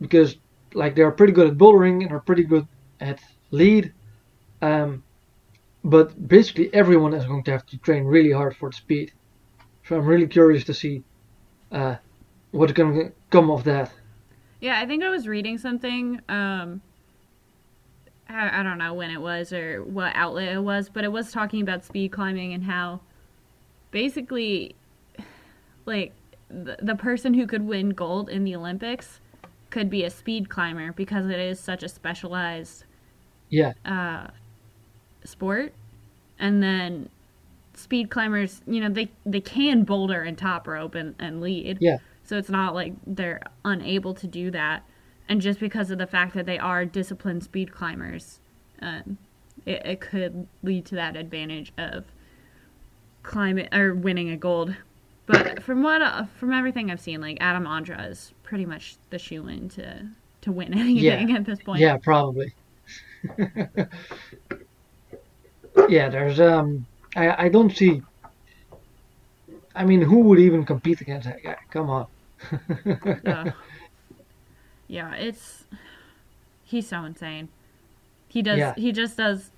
Because 0.00 0.36
like 0.74 0.94
they 0.94 1.02
are 1.02 1.12
pretty 1.12 1.32
good 1.32 1.48
at 1.48 1.58
bouldering 1.58 2.02
and 2.02 2.12
are 2.12 2.20
pretty 2.20 2.44
good 2.44 2.66
at 3.00 3.20
lead. 3.50 3.92
Um, 4.62 5.02
but 5.84 6.28
basically 6.28 6.72
everyone 6.72 7.12
is 7.12 7.26
going 7.26 7.42
to 7.44 7.50
have 7.50 7.66
to 7.66 7.76
train 7.78 8.04
really 8.04 8.30
hard 8.30 8.56
for 8.56 8.70
the 8.70 8.76
speed. 8.76 9.12
So 9.86 9.96
I'm 9.96 10.06
really 10.06 10.28
curious 10.28 10.64
to 10.64 10.74
see 10.74 11.02
uh, 11.72 11.96
what's 12.52 12.72
going 12.72 12.94
to 12.94 13.12
come 13.30 13.50
of 13.50 13.64
that. 13.64 13.92
Yeah, 14.60 14.80
I 14.80 14.86
think 14.86 15.02
I 15.02 15.10
was 15.10 15.26
reading 15.26 15.58
something. 15.58 16.20
Um, 16.28 16.80
I, 18.28 18.60
I 18.60 18.62
don't 18.62 18.78
know 18.78 18.94
when 18.94 19.10
it 19.10 19.20
was 19.20 19.52
or 19.52 19.82
what 19.82 20.12
outlet 20.14 20.52
it 20.52 20.62
was, 20.62 20.88
but 20.88 21.02
it 21.02 21.10
was 21.10 21.32
talking 21.32 21.60
about 21.60 21.84
speed 21.84 22.12
climbing 22.12 22.52
and 22.52 22.62
how 22.62 23.00
basically, 23.90 24.76
like, 25.84 26.12
the, 26.48 26.76
the 26.80 26.94
person 26.94 27.34
who 27.34 27.46
could 27.46 27.66
win 27.66 27.90
gold 27.90 28.28
in 28.28 28.44
the 28.44 28.54
Olympics 28.54 29.20
could 29.70 29.90
be 29.90 30.04
a 30.04 30.10
speed 30.10 30.48
climber 30.48 30.92
because 30.92 31.28
it 31.28 31.40
is 31.40 31.58
such 31.58 31.82
a 31.82 31.88
specialized 31.88 32.84
Yeah, 33.48 33.72
uh, 33.84 34.28
sport. 35.24 35.72
And 36.38 36.62
then 36.62 37.08
speed 37.74 38.10
climbers, 38.10 38.60
you 38.66 38.80
know, 38.80 38.88
they, 38.88 39.10
they 39.24 39.40
can 39.40 39.84
boulder 39.84 40.22
and 40.22 40.36
top 40.36 40.66
rope 40.66 40.94
and, 40.94 41.14
and 41.18 41.40
lead. 41.40 41.78
Yeah. 41.80 41.98
So 42.24 42.36
it's 42.38 42.50
not 42.50 42.74
like 42.74 42.94
they're 43.06 43.40
unable 43.64 44.14
to 44.14 44.26
do 44.26 44.50
that. 44.50 44.84
And 45.28 45.40
just 45.40 45.60
because 45.60 45.90
of 45.90 45.98
the 45.98 46.06
fact 46.06 46.34
that 46.34 46.46
they 46.46 46.58
are 46.58 46.84
disciplined 46.84 47.44
speed 47.44 47.72
climbers, 47.72 48.40
um, 48.80 49.18
it, 49.64 49.86
it 49.86 50.00
could 50.00 50.46
lead 50.62 50.84
to 50.86 50.94
that 50.96 51.16
advantage 51.16 51.72
of 51.78 52.04
climbing 53.22 53.68
or 53.72 53.94
winning 53.94 54.30
a 54.30 54.36
gold. 54.36 54.74
But 55.26 55.62
from 55.62 55.82
what 55.82 56.02
uh, 56.02 56.24
from 56.36 56.52
everything 56.52 56.90
I've 56.90 57.00
seen, 57.00 57.20
like 57.20 57.38
Adam 57.40 57.64
Ondra 57.64 58.10
is 58.10 58.32
pretty 58.42 58.66
much 58.66 58.96
the 59.10 59.18
shoe 59.18 59.46
in 59.46 59.68
to 59.70 60.06
to 60.42 60.52
win 60.52 60.74
anything 60.78 61.34
at 61.34 61.44
this 61.44 61.60
point. 61.60 61.80
yeah, 61.80 61.96
probably. 61.96 62.52
yeah, 65.88 66.08
there's 66.08 66.40
um, 66.40 66.86
I 67.16 67.46
I 67.46 67.48
don't 67.48 67.70
see. 67.74 68.02
I 69.74 69.84
mean, 69.84 70.02
who 70.02 70.20
would 70.20 70.38
even 70.38 70.64
compete 70.64 71.00
against 71.00 71.26
that 71.26 71.42
guy? 71.42 71.56
Come 71.70 71.88
on. 71.88 72.06
Uh, 73.26 73.52
yeah, 74.88 75.14
it's 75.14 75.64
he's 76.64 76.88
so 76.88 77.04
insane. 77.04 77.48
He 78.28 78.42
does. 78.42 78.58
Yeah. 78.58 78.74
He 78.76 78.92
just 78.92 79.16
does. 79.16 79.50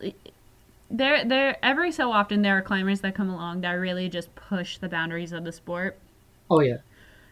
There, 0.91 1.25
there. 1.25 1.57
Every 1.63 1.91
so 1.91 2.13
often, 2.13 2.43
there 2.43 2.57
are 2.59 2.63
climbers 2.63 3.01
that 3.01 3.15
come 3.15 3.31
along 3.31 3.63
that 3.63 3.73
really 3.73 4.09
just 4.09 4.35
push 4.35 4.79
the 4.79 4.89
boundaries 4.89 5.33
of 5.33 5.45
the 5.45 5.53
sport. 5.53 5.99
oh 6.51 6.61
yeah, 6.61 6.79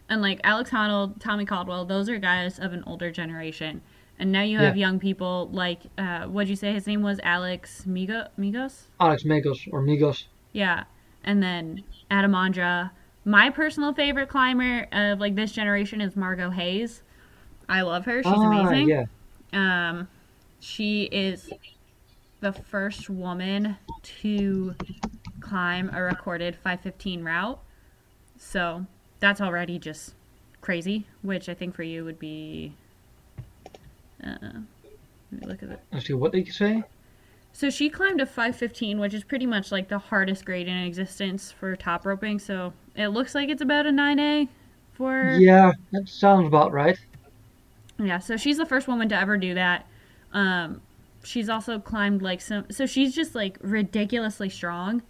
And 0.09 0.21
like 0.21 0.39
Alex 0.43 0.71
Honnold, 0.71 1.19
Tommy 1.19 1.45
Caldwell, 1.45 1.85
those 1.85 2.09
are 2.09 2.17
guys 2.17 2.59
of 2.59 2.73
an 2.73 2.83
older 2.85 3.11
generation. 3.11 3.81
And 4.19 4.31
now 4.31 4.41
you 4.41 4.59
have 4.59 4.77
Yeah. 4.77 4.87
young 4.87 4.99
people 4.99 5.49
like, 5.51 5.81
uh, 5.97 6.25
what'd 6.25 6.49
you 6.49 6.55
say 6.55 6.71
his 6.71 6.85
name 6.87 7.01
was? 7.01 7.19
Alex 7.23 7.85
Migo- 7.87 8.29
Migos? 8.39 8.83
Alex 8.99 9.23
Megos 9.23 9.67
or 9.71 9.81
Migos. 9.81 10.25
Yeah. 10.51 10.83
And 11.23 11.41
then 11.41 11.83
Adam 12.11 12.31
Ondra. 12.33 12.91
My 13.25 13.49
personal 13.49 13.93
favorite 13.93 14.29
climber 14.29 14.87
of 14.91 15.19
like 15.19 15.35
this 15.35 15.51
generation 15.51 15.99
is 16.01 16.15
Margo 16.15 16.49
Hayes. 16.51 17.01
I 17.69 17.81
love 17.81 18.05
her. 18.05 18.21
She's 18.21 18.31
ah, 18.35 18.61
amazing. 18.61 18.89
yeah, 18.89 19.05
Um, 19.53 20.07
she 20.59 21.03
is 21.05 21.49
the 22.41 22.51
first 22.51 23.09
woman 23.09 23.77
to 24.21 24.75
climb 25.39 25.89
a 25.93 26.01
recorded 26.01 26.55
515 26.57 27.23
route. 27.23 27.59
So 28.37 28.85
that's 29.19 29.39
already 29.39 29.79
just 29.79 30.13
crazy, 30.59 31.07
which 31.21 31.47
I 31.47 31.53
think 31.53 31.73
for 31.75 31.83
you 31.83 32.03
would 32.03 32.19
be. 32.19 32.75
Uh, 34.23 34.37
let 35.31 35.41
me 35.41 35.47
look 35.47 35.63
at 35.63 35.69
it. 35.69 35.79
let's 35.91 36.05
see 36.05 36.13
what 36.13 36.31
did 36.31 36.45
you 36.45 36.53
say. 36.53 36.83
So 37.51 37.69
she 37.69 37.89
climbed 37.89 38.19
a 38.19 38.25
515, 38.25 38.99
which 38.99 39.13
is 39.13 39.23
pretty 39.23 39.45
much 39.45 39.71
like 39.71 39.87
the 39.87 39.99
hardest 39.99 40.43
grade 40.43 40.67
in 40.67 40.75
existence 40.75 41.51
for 41.51 41.75
top 41.75 42.05
roping. 42.05 42.39
So 42.39 42.73
it 42.95 43.09
looks 43.09 43.35
like 43.35 43.49
it's 43.49 43.61
about 43.61 43.85
a 43.85 43.91
9A 43.91 44.49
for. 44.93 45.37
Yeah, 45.39 45.71
that 45.91 46.09
sounds 46.09 46.47
about 46.47 46.71
right. 46.71 46.97
Yeah, 47.99 48.17
so 48.17 48.37
she's 48.37 48.57
the 48.57 48.65
first 48.65 48.87
woman 48.87 49.07
to 49.09 49.15
ever 49.15 49.37
do 49.37 49.53
that. 49.53 49.85
Um, 50.33 50.81
she's 51.23 51.47
also 51.47 51.77
climbed 51.77 52.23
like 52.23 52.41
some. 52.41 52.65
So 52.71 52.87
she's 52.87 53.13
just 53.13 53.35
like 53.35 53.57
ridiculously 53.61 54.49
strong 54.49 55.03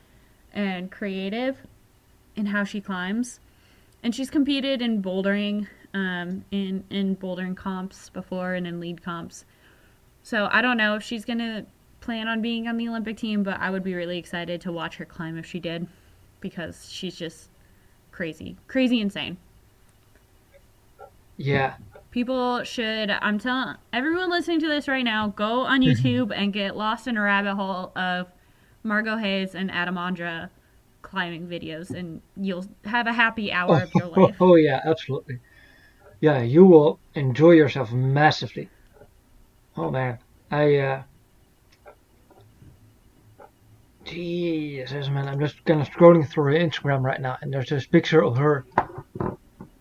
and 0.54 0.92
creative 0.92 1.58
in 2.36 2.48
how 2.48 2.66
she 2.66 2.82
climbs. 2.82 3.40
And 4.04 4.14
she's 4.14 4.30
competed 4.30 4.82
in 4.82 5.02
bouldering, 5.02 5.68
um, 5.94 6.44
in 6.52 6.84
in 6.90 7.16
bouldering 7.16 7.56
comps 7.56 8.10
before 8.10 8.54
and 8.54 8.66
in 8.68 8.80
lead 8.80 9.04
comps. 9.04 9.46
So 10.24 10.48
I 10.52 10.62
don't 10.62 10.78
know 10.78 10.96
if 10.96 11.04
she's 11.04 11.26
gonna 11.26 11.66
plan 12.02 12.28
on 12.28 12.42
being 12.42 12.68
on 12.68 12.78
the 12.78 12.88
Olympic 12.88 13.18
team, 13.18 13.44
but 13.44 13.60
I 13.60 13.70
would 13.70 13.84
be 13.84 13.94
really 13.94 14.18
excited 14.18 14.62
to 14.62 14.72
watch 14.72 14.98
her 14.98 15.06
climb 15.06 15.38
if 15.38 15.46
she 15.46 15.60
did, 15.60 15.88
because 16.42 16.90
she's 16.90 17.16
just 17.16 17.50
crazy, 18.12 18.58
crazy 18.68 19.00
insane. 19.02 19.38
Yeah, 21.38 21.74
People 22.12 22.64
should, 22.64 23.10
I'm 23.10 23.40
telling 23.40 23.76
everyone 23.92 24.30
listening 24.30 24.60
to 24.60 24.68
this 24.68 24.88
right 24.88 25.04
now, 25.04 25.30
go 25.30 25.62
on 25.62 25.82
YouTube 25.82 26.32
and 26.36 26.54
get 26.54 26.78
lost 26.78 27.08
in 27.08 27.18
a 27.18 27.22
rabbit 27.22 27.56
hole 27.56 27.92
of 27.96 28.28
Margo 28.84 29.18
Hayes 29.18 29.56
and 29.56 29.72
Adam 29.72 29.96
Ondra 29.96 30.50
climbing 31.02 31.48
videos, 31.48 31.90
and 31.90 32.22
you'll 32.38 32.66
have 32.86 33.08
a 33.08 33.14
happy 33.14 33.52
hour 33.52 33.82
of 33.82 33.92
your 33.96 34.06
Oh, 34.16 34.22
life. 34.22 34.36
oh 34.40 34.56
yeah, 34.56 34.80
absolutely. 34.86 35.40
Yeah, 36.24 36.42
you 36.42 36.64
will 36.64 37.02
enjoy 37.16 37.52
yourself 37.52 37.92
massively. 37.92 38.70
Oh 39.76 39.92
man, 39.92 40.20
I 40.50 40.78
uh 40.78 41.04
Jesus 44.06 45.10
man, 45.10 45.28
I'm 45.28 45.42
just 45.42 45.66
kind 45.66 45.82
of 45.82 45.90
scrolling 45.90 46.26
through 46.26 46.46
her 46.46 46.58
Instagram 46.58 47.02
right 47.02 47.20
now, 47.20 47.38
and 47.42 47.52
there's 47.52 47.68
this 47.68 47.86
picture 47.86 48.24
of 48.24 48.38
her 48.38 48.66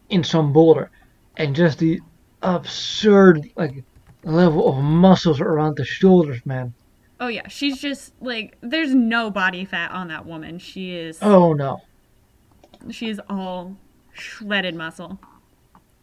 in 0.09 0.25
some 0.25 0.53
boulder, 0.53 0.91
and 1.37 1.55
just 1.55 1.79
the 1.79 2.01
absurd 2.43 3.49
like 3.55 3.85
level 4.25 4.69
of 4.69 4.83
muscles 4.83 5.41
around 5.41 5.77
the 5.77 5.85
shoulders, 5.85 6.45
man. 6.45 6.75
Oh, 7.21 7.29
yeah, 7.29 7.47
she's 7.47 7.81
just 7.81 8.15
like, 8.21 8.59
there's 8.63 8.97
no 8.97 9.31
body 9.31 9.65
fat 9.65 9.93
on 9.93 10.09
that 10.09 10.27
woman. 10.27 10.59
She 10.59 10.97
is, 10.97 11.21
Oh 11.23 11.53
no. 11.53 11.83
she 12.91 13.09
is 13.11 13.21
all 13.31 13.77
shredded 14.13 14.75
muscle. 14.75 15.21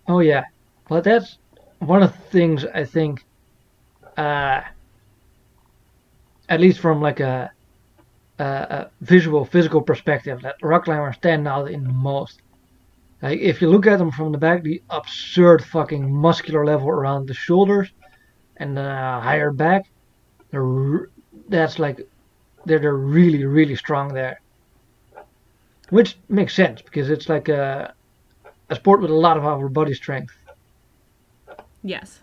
Oh 0.09 0.21
yeah, 0.21 0.45
but 0.87 1.03
that's 1.03 1.37
one 1.77 2.01
of 2.01 2.11
the 2.11 2.23
things 2.31 2.65
I 2.65 2.83
think, 2.83 3.23
uh, 4.17 4.61
at 6.49 6.59
least 6.59 6.79
from 6.79 6.99
like 6.99 7.19
a, 7.19 7.51
a, 8.39 8.43
a 8.43 8.91
visual, 9.01 9.45
physical 9.45 9.83
perspective, 9.83 10.41
that 10.41 10.55
rock 10.63 10.85
climbers 10.85 11.17
stand 11.17 11.47
out 11.47 11.69
in 11.69 11.83
the 11.83 11.93
most. 11.93 12.41
Like 13.21 13.39
if 13.39 13.61
you 13.61 13.69
look 13.69 13.85
at 13.85 13.99
them 13.99 14.09
from 14.09 14.31
the 14.31 14.39
back, 14.39 14.63
the 14.63 14.81
absurd 14.89 15.63
fucking 15.63 16.11
muscular 16.11 16.65
level 16.65 16.89
around 16.89 17.27
the 17.27 17.35
shoulders 17.35 17.91
and 18.57 18.75
the 18.75 18.81
higher 18.81 19.51
back, 19.51 19.91
that's 21.49 21.77
like 21.77 22.07
they're, 22.65 22.79
they're 22.79 22.95
really 22.95 23.45
really 23.45 23.75
strong 23.75 24.11
there. 24.13 24.41
Which 25.91 26.17
makes 26.29 26.55
sense 26.55 26.81
because 26.81 27.11
it's 27.11 27.29
like 27.29 27.47
a 27.47 27.93
a 28.69 28.75
sport 28.75 29.01
with 29.01 29.11
a 29.11 29.15
lot 29.15 29.37
of 29.37 29.45
upper 29.45 29.69
body 29.69 29.93
strength. 29.93 30.33
Yes. 31.83 32.21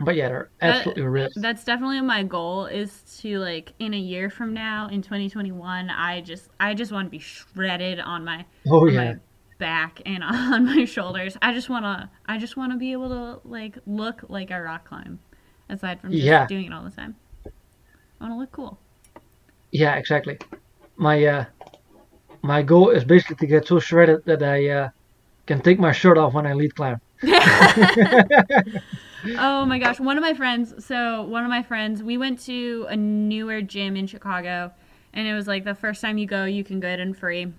But 0.00 0.16
yeah, 0.16 0.28
they're 0.28 0.48
That- 0.60 0.76
absolutely 0.76 1.02
ripped. 1.04 1.34
That's 1.40 1.64
definitely 1.64 2.00
my 2.00 2.22
goal 2.22 2.66
is 2.66 3.02
to 3.20 3.38
like 3.38 3.72
in 3.78 3.94
a 3.94 3.98
year 3.98 4.30
from 4.30 4.52
now 4.54 4.88
in 4.88 5.02
2021 5.02 5.90
I 5.90 6.20
just 6.22 6.48
I 6.58 6.74
just 6.74 6.90
want 6.90 7.06
to 7.06 7.10
be 7.10 7.18
shredded 7.18 8.00
on 8.00 8.24
my 8.24 8.44
oh 8.68 8.86
on 8.86 8.92
yeah, 8.92 9.04
my 9.12 9.16
back 9.58 10.00
and 10.04 10.24
on 10.24 10.64
my 10.66 10.84
shoulders. 10.86 11.36
I 11.42 11.52
just 11.52 11.68
want 11.68 11.84
to 11.84 12.08
I 12.26 12.38
just 12.38 12.56
want 12.56 12.72
to 12.72 12.78
be 12.78 12.92
able 12.92 13.10
to 13.10 13.46
like 13.48 13.78
look 13.86 14.24
like 14.28 14.50
I 14.50 14.58
rock 14.60 14.88
climb. 14.88 15.20
aside 15.68 16.00
from 16.00 16.10
just 16.10 16.24
Yeah. 16.24 16.46
doing 16.46 16.66
it 16.66 16.72
all 16.72 16.82
the 16.82 16.90
time. 16.90 17.14
I 17.46 18.24
want 18.24 18.34
to 18.34 18.38
look 18.38 18.52
cool. 18.52 18.78
Yeah, 19.70 19.94
exactly. 19.96 20.38
My 20.96 21.24
uh, 21.24 21.44
my 22.42 22.62
goal 22.62 22.90
is 22.90 23.04
basically 23.04 23.36
to 23.36 23.46
get 23.46 23.66
so 23.68 23.78
shredded 23.78 24.24
that 24.24 24.42
I 24.42 24.68
uh, 24.68 24.88
can 25.46 25.60
take 25.60 25.78
my 25.78 25.92
shirt 25.92 26.18
off 26.18 26.34
when 26.34 26.46
I 26.46 26.52
lead 26.54 26.74
climb. 26.74 27.00
Oh 29.38 29.64
my 29.64 29.78
gosh, 29.78 30.00
one 30.00 30.18
of 30.18 30.22
my 30.22 30.34
friends, 30.34 30.84
so 30.84 31.22
one 31.22 31.44
of 31.44 31.48
my 31.48 31.62
friends, 31.62 32.02
we 32.02 32.18
went 32.18 32.40
to 32.40 32.86
a 32.88 32.96
newer 32.96 33.62
gym 33.62 33.96
in 33.96 34.08
Chicago 34.08 34.72
and 35.12 35.28
it 35.28 35.34
was 35.34 35.46
like 35.46 35.64
the 35.64 35.74
first 35.74 36.00
time 36.00 36.18
you 36.18 36.26
go, 36.26 36.44
you 36.44 36.64
can 36.64 36.80
get 36.80 36.98
in 36.98 37.14
free. 37.14 37.52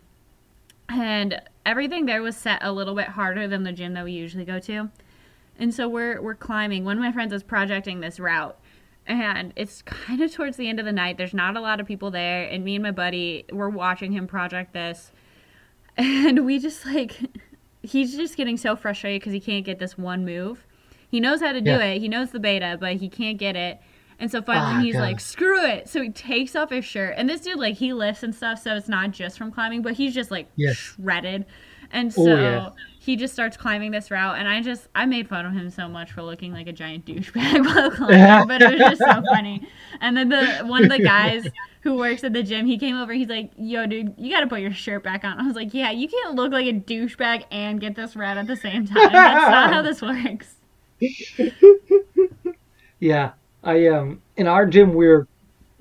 And 0.89 1.41
everything 1.65 2.05
there 2.05 2.21
was 2.21 2.35
set 2.35 2.63
a 2.63 2.71
little 2.71 2.95
bit 2.95 3.07
harder 3.07 3.47
than 3.47 3.63
the 3.63 3.71
gym 3.71 3.93
that 3.93 4.03
we 4.03 4.11
usually 4.11 4.45
go 4.45 4.59
to. 4.59 4.89
And 5.57 5.73
so 5.73 5.87
we're 5.87 6.21
we're 6.21 6.35
climbing. 6.35 6.83
One 6.83 6.97
of 6.97 7.03
my 7.03 7.11
friends 7.11 7.31
is 7.31 7.43
projecting 7.43 7.99
this 7.99 8.19
route. 8.19 8.57
And 9.05 9.53
it's 9.55 9.81
kind 9.83 10.21
of 10.21 10.31
towards 10.31 10.57
the 10.57 10.67
end 10.67 10.79
of 10.79 10.85
the 10.85 10.91
night. 10.91 11.17
There's 11.17 11.33
not 11.33 11.57
a 11.57 11.61
lot 11.61 11.79
of 11.79 11.85
people 11.85 12.09
there, 12.09 12.43
and 12.45 12.63
me 12.63 12.75
and 12.75 12.83
my 12.83 12.91
buddy 12.91 13.45
we're 13.51 13.69
watching 13.69 14.11
him 14.11 14.27
project 14.27 14.73
this. 14.73 15.11
And 15.95 16.43
we 16.43 16.57
just 16.57 16.87
like 16.87 17.19
he's 17.83 18.15
just 18.15 18.35
getting 18.37 18.57
so 18.57 18.75
frustrated 18.75 19.21
because 19.21 19.33
he 19.33 19.39
can't 19.39 19.65
get 19.65 19.77
this 19.79 19.97
one 19.97 20.25
move. 20.25 20.65
He 21.09 21.19
knows 21.19 21.41
how 21.41 21.51
to 21.51 21.61
do 21.61 21.71
Yeah. 21.71 21.79
it. 21.83 21.99
He 21.99 22.07
knows 22.07 22.31
the 22.31 22.39
beta, 22.39 22.77
but 22.79 22.95
he 22.95 23.07
can't 23.09 23.37
get 23.37 23.55
it. 23.55 23.79
And 24.19 24.31
so 24.31 24.41
finally 24.41 24.75
Ah, 24.75 24.79
he's 24.81 24.93
God. 24.93 25.01
like, 25.01 25.19
screw 25.19 25.63
it. 25.65 25.89
So 25.89 26.01
he 26.01 26.09
takes 26.09 26.55
off 26.55 26.69
his 26.71 26.85
shirt. 26.85 27.15
And 27.17 27.29
this 27.29 27.41
dude, 27.41 27.59
like, 27.59 27.75
he 27.75 27.93
lifts 27.93 28.23
and 28.23 28.33
stuff, 28.33 28.59
so 28.61 28.75
it's 28.75 28.87
not 28.87 29.11
just 29.11 29.37
from 29.37 29.51
climbing, 29.51 29.81
but 29.81 29.93
he's 29.93 30.13
just 30.13 30.31
like 30.31 30.47
Yes. 30.55 30.75
shredded. 30.77 31.45
And 31.91 32.11
Oh, 32.17 32.23
so 32.25 32.35
yeah. 32.39 32.69
He 33.03 33.17
just 33.17 33.33
starts 33.33 33.57
climbing 33.57 33.91
this 33.91 34.09
route. 34.09 34.37
And 34.37 34.47
I 34.47 34.61
just, 34.61 34.87
I 34.95 35.05
made 35.05 35.27
fun 35.27 35.45
of 35.45 35.51
him 35.51 35.69
so 35.69 35.89
much 35.89 36.13
for 36.13 36.21
looking 36.23 36.53
like 36.53 36.67
a 36.67 36.71
giant 36.71 37.05
douchebag 37.05 37.65
while 37.75 37.91
climbing, 37.91 38.47
but 38.47 38.61
it 38.61 38.71
was 38.71 38.79
just 38.79 39.01
so 39.01 39.21
funny. 39.29 39.67
And 39.99 40.15
then 40.15 40.29
the 40.29 40.63
one 40.65 40.85
of 40.85 40.89
the 40.89 40.99
guys 41.03 41.45
who 41.81 41.95
works 41.95 42.23
at 42.23 42.31
the 42.31 42.41
gym, 42.41 42.65
he 42.65 42.77
came 42.77 42.95
over. 42.95 43.11
He's 43.11 43.27
like, 43.27 43.51
"Yo, 43.57 43.85
dude, 43.87 44.13
you 44.17 44.31
got 44.31 44.39
to 44.39 44.47
put 44.47 44.61
your 44.61 44.71
shirt 44.71 45.03
back 45.03 45.25
on." 45.25 45.37
I 45.37 45.45
was 45.45 45.53
like, 45.53 45.73
"Yeah, 45.73 45.91
you 45.91 46.07
can't 46.07 46.35
look 46.35 46.53
like 46.53 46.65
a 46.65 46.71
douchebag 46.71 47.43
and 47.51 47.81
get 47.81 47.95
this 47.95 48.15
red 48.15 48.37
at 48.37 48.47
the 48.47 48.55
same 48.55 48.87
time. 48.87 49.11
That's 49.11 49.51
not 49.51 49.73
how 49.73 49.81
this 49.81 50.01
works." 50.01 50.55
Yeah, 52.99 53.33
I 53.65 53.87
um 53.87 54.21
in 54.37 54.47
our 54.47 54.65
gym 54.65 54.93
we're 54.93 55.27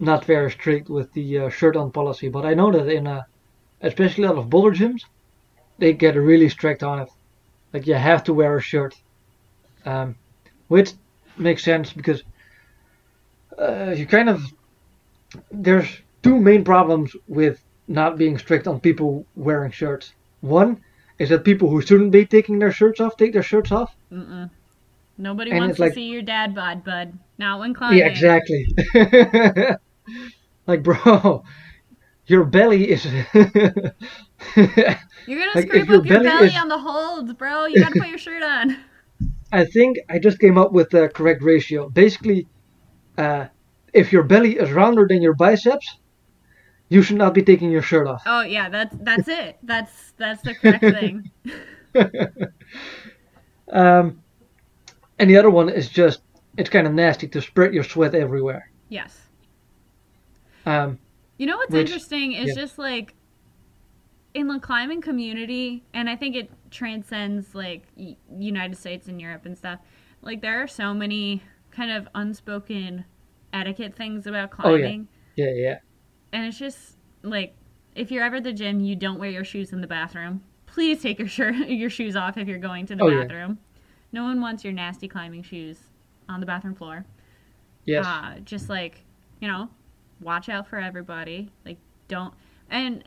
not 0.01 0.25
very 0.25 0.51
strict 0.51 0.91
with 0.91 1.13
the 1.13 1.39
uh, 1.39 1.49
shirt 1.51 1.77
on 1.77 1.93
policy, 1.93 2.29
but 2.29 2.45
I 2.45 2.55
know 2.55 2.73
that 2.73 2.89
in 2.89 3.07
uh, 3.07 3.23
especially 3.81 4.25
a 4.25 4.29
lot 4.29 4.39
of 4.39 4.51
boulder 4.51 4.77
gyms, 4.77 5.03
they 5.83 5.93
get 5.93 6.15
really 6.15 6.49
strict 6.49 6.85
on 6.85 7.01
it. 7.01 7.09
Like 7.73 7.89
you 7.89 7.95
have 7.95 8.23
to 8.25 8.33
wear 8.33 8.57
a 8.57 8.61
shirt, 8.61 8.95
um, 9.85 10.15
which 10.69 10.93
makes 11.37 11.65
sense 11.65 11.93
because 11.93 12.23
uh, 13.59 13.91
you 13.97 14.07
kind 14.07 14.29
of 14.29 14.45
there's 15.51 15.89
two 16.23 16.39
main 16.39 16.63
problems 16.63 17.17
with 17.27 17.65
not 17.89 18.17
being 18.17 18.39
strict 18.39 18.69
on 18.69 18.79
people 18.79 19.27
wearing 19.35 19.73
shirts. 19.73 20.13
One 20.41 20.81
is 21.19 21.31
that 21.31 21.43
people 21.43 21.69
who 21.69 21.83
shouldn't 21.83 22.13
be 22.13 22.27
taking 22.27 22.61
their 22.61 22.71
shirts 22.71 23.01
off 23.01 23.17
take 23.17 23.33
their 23.33 23.43
shirts 23.43 23.73
off. 23.73 23.97
Mm-mm. 24.13 24.51
Nobody 25.19 25.51
And 25.51 25.61
wants 25.61 25.77
to 25.77 25.83
like- 25.83 25.95
see 25.95 26.07
your 26.07 26.23
dad 26.23 26.55
bod, 26.55 26.85
bud. 26.85 27.19
Not 27.39 27.59
when 27.59 27.75
climbing. 27.75 27.99
Yeah, 27.99 28.07
exactly. 28.07 28.67
like, 30.69 30.85
bro, 30.85 31.43
your 32.27 32.45
belly 32.45 32.91
is. 32.91 33.05
You're 34.57 35.39
gonna 35.39 35.51
Like, 35.55 35.67
scrape 35.69 35.89
your 35.89 35.99
up 35.99 36.07
your 36.07 36.19
belly 36.19 36.25
belly 36.29 36.47
is- 36.49 36.57
on 36.57 36.69
the 36.69 36.79
holds, 36.79 37.33
bro. 37.35 37.67
You 37.67 37.81
gotta 37.81 37.99
put 37.99 38.09
your 38.09 38.19
shirt 38.19 38.43
on. 38.43 38.77
I 39.53 39.65
think 39.67 39.99
I 40.09 40.19
just 40.19 40.39
came 40.39 40.57
up 40.59 40.73
with 40.73 40.91
the 40.91 41.09
correct 41.09 41.43
ratio. 41.43 41.89
Basically, 41.91 42.47
uh, 43.19 43.47
if 43.93 44.13
your 44.13 44.23
belly 44.23 44.57
is 44.59 44.71
rounder 44.73 45.07
than 45.07 45.21
your 45.23 45.35
biceps, 45.35 45.99
you 46.89 47.03
should 47.03 47.17
not 47.19 47.35
be 47.35 47.43
taking 47.43 47.71
your 47.71 47.83
shirt 47.83 48.07
off. 48.07 48.23
Oh 48.27 48.41
yeah, 48.43 48.69
that's 48.71 48.97
that's 49.01 49.29
it. 49.29 49.59
That's 49.63 50.13
that's 50.17 50.43
the 50.43 50.55
correct 50.55 50.81
thing. 50.83 51.31
Um, 53.71 54.23
and 55.19 55.31
the 55.31 55.37
other 55.37 55.51
one 55.51 55.69
is 55.69 55.89
just 55.89 56.21
it's 56.57 56.69
kind 56.69 56.87
of 56.87 56.93
nasty 56.93 57.29
to 57.29 57.41
spread 57.41 57.73
your 57.75 57.85
sweat 57.85 58.15
everywhere. 58.15 58.71
Yes. 58.89 59.19
Um, 60.67 60.99
You 61.39 61.47
know 61.47 61.57
what's 61.57 61.73
Which- 61.73 61.87
interesting 61.89 62.33
is 62.33 62.49
yeah. 62.49 62.63
just 62.63 62.79
like 62.79 63.15
in 64.35 64.47
the 64.49 64.59
climbing 64.59 65.01
community, 65.01 65.85
and 65.93 66.09
I 66.09 66.17
think 66.17 66.37
it 66.37 66.51
transcends 66.71 67.55
like 67.55 67.83
United 68.39 68.77
States 68.77 69.09
and 69.09 69.21
Europe 69.21 69.45
and 69.47 69.57
stuff. 69.57 69.81
Like 70.23 70.41
there 70.41 70.63
are 70.63 70.67
so 70.69 70.95
many 70.95 71.43
kind 71.71 71.91
of 71.91 72.09
unspoken 72.15 73.05
etiquette 73.53 73.95
things 73.95 74.27
about 74.27 74.51
climbing. 74.51 75.09
Oh, 75.11 75.17
yeah. 75.37 75.47
yeah, 75.47 75.53
yeah, 75.55 75.79
and 76.33 76.47
it's 76.47 76.59
just 76.59 76.97
like 77.23 77.55
if 77.95 78.11
you're 78.11 78.25
ever 78.25 78.37
at 78.37 78.45
the 78.45 78.53
gym, 78.53 78.81
you 78.81 78.97
don't 78.97 79.19
wear 79.19 79.31
your 79.31 79.45
shoes 79.45 79.73
in 79.73 79.81
the 79.81 79.87
bathroom. 79.87 80.43
Please 80.67 81.03
take 81.03 81.19
your 81.19 81.29
shirt 81.29 81.55
your 81.69 81.91
shoes 81.91 82.17
off 82.17 82.39
if 82.39 82.49
you're 82.49 82.59
going 82.59 82.87
to 82.87 82.97
the 82.97 83.05
Oh, 83.05 83.09
yeah. 83.09 83.23
bathroom. 83.23 83.59
No 84.13 84.23
one 84.25 84.41
wants 84.41 84.65
your 84.65 84.73
nasty 84.73 85.09
climbing 85.09 85.43
shoes 85.43 85.79
on 86.29 86.41
the 86.41 86.47
bathroom 86.47 86.75
floor. 86.75 87.05
yes, 87.85 88.07
Uh, 88.07 88.37
just 88.45 88.69
like, 88.71 89.05
you 89.41 89.49
know, 89.49 89.69
watch 90.21 90.49
out 90.49 90.67
for 90.67 90.79
everybody. 90.79 91.51
Like, 91.67 91.79
don't. 92.09 92.33
And 92.71 93.05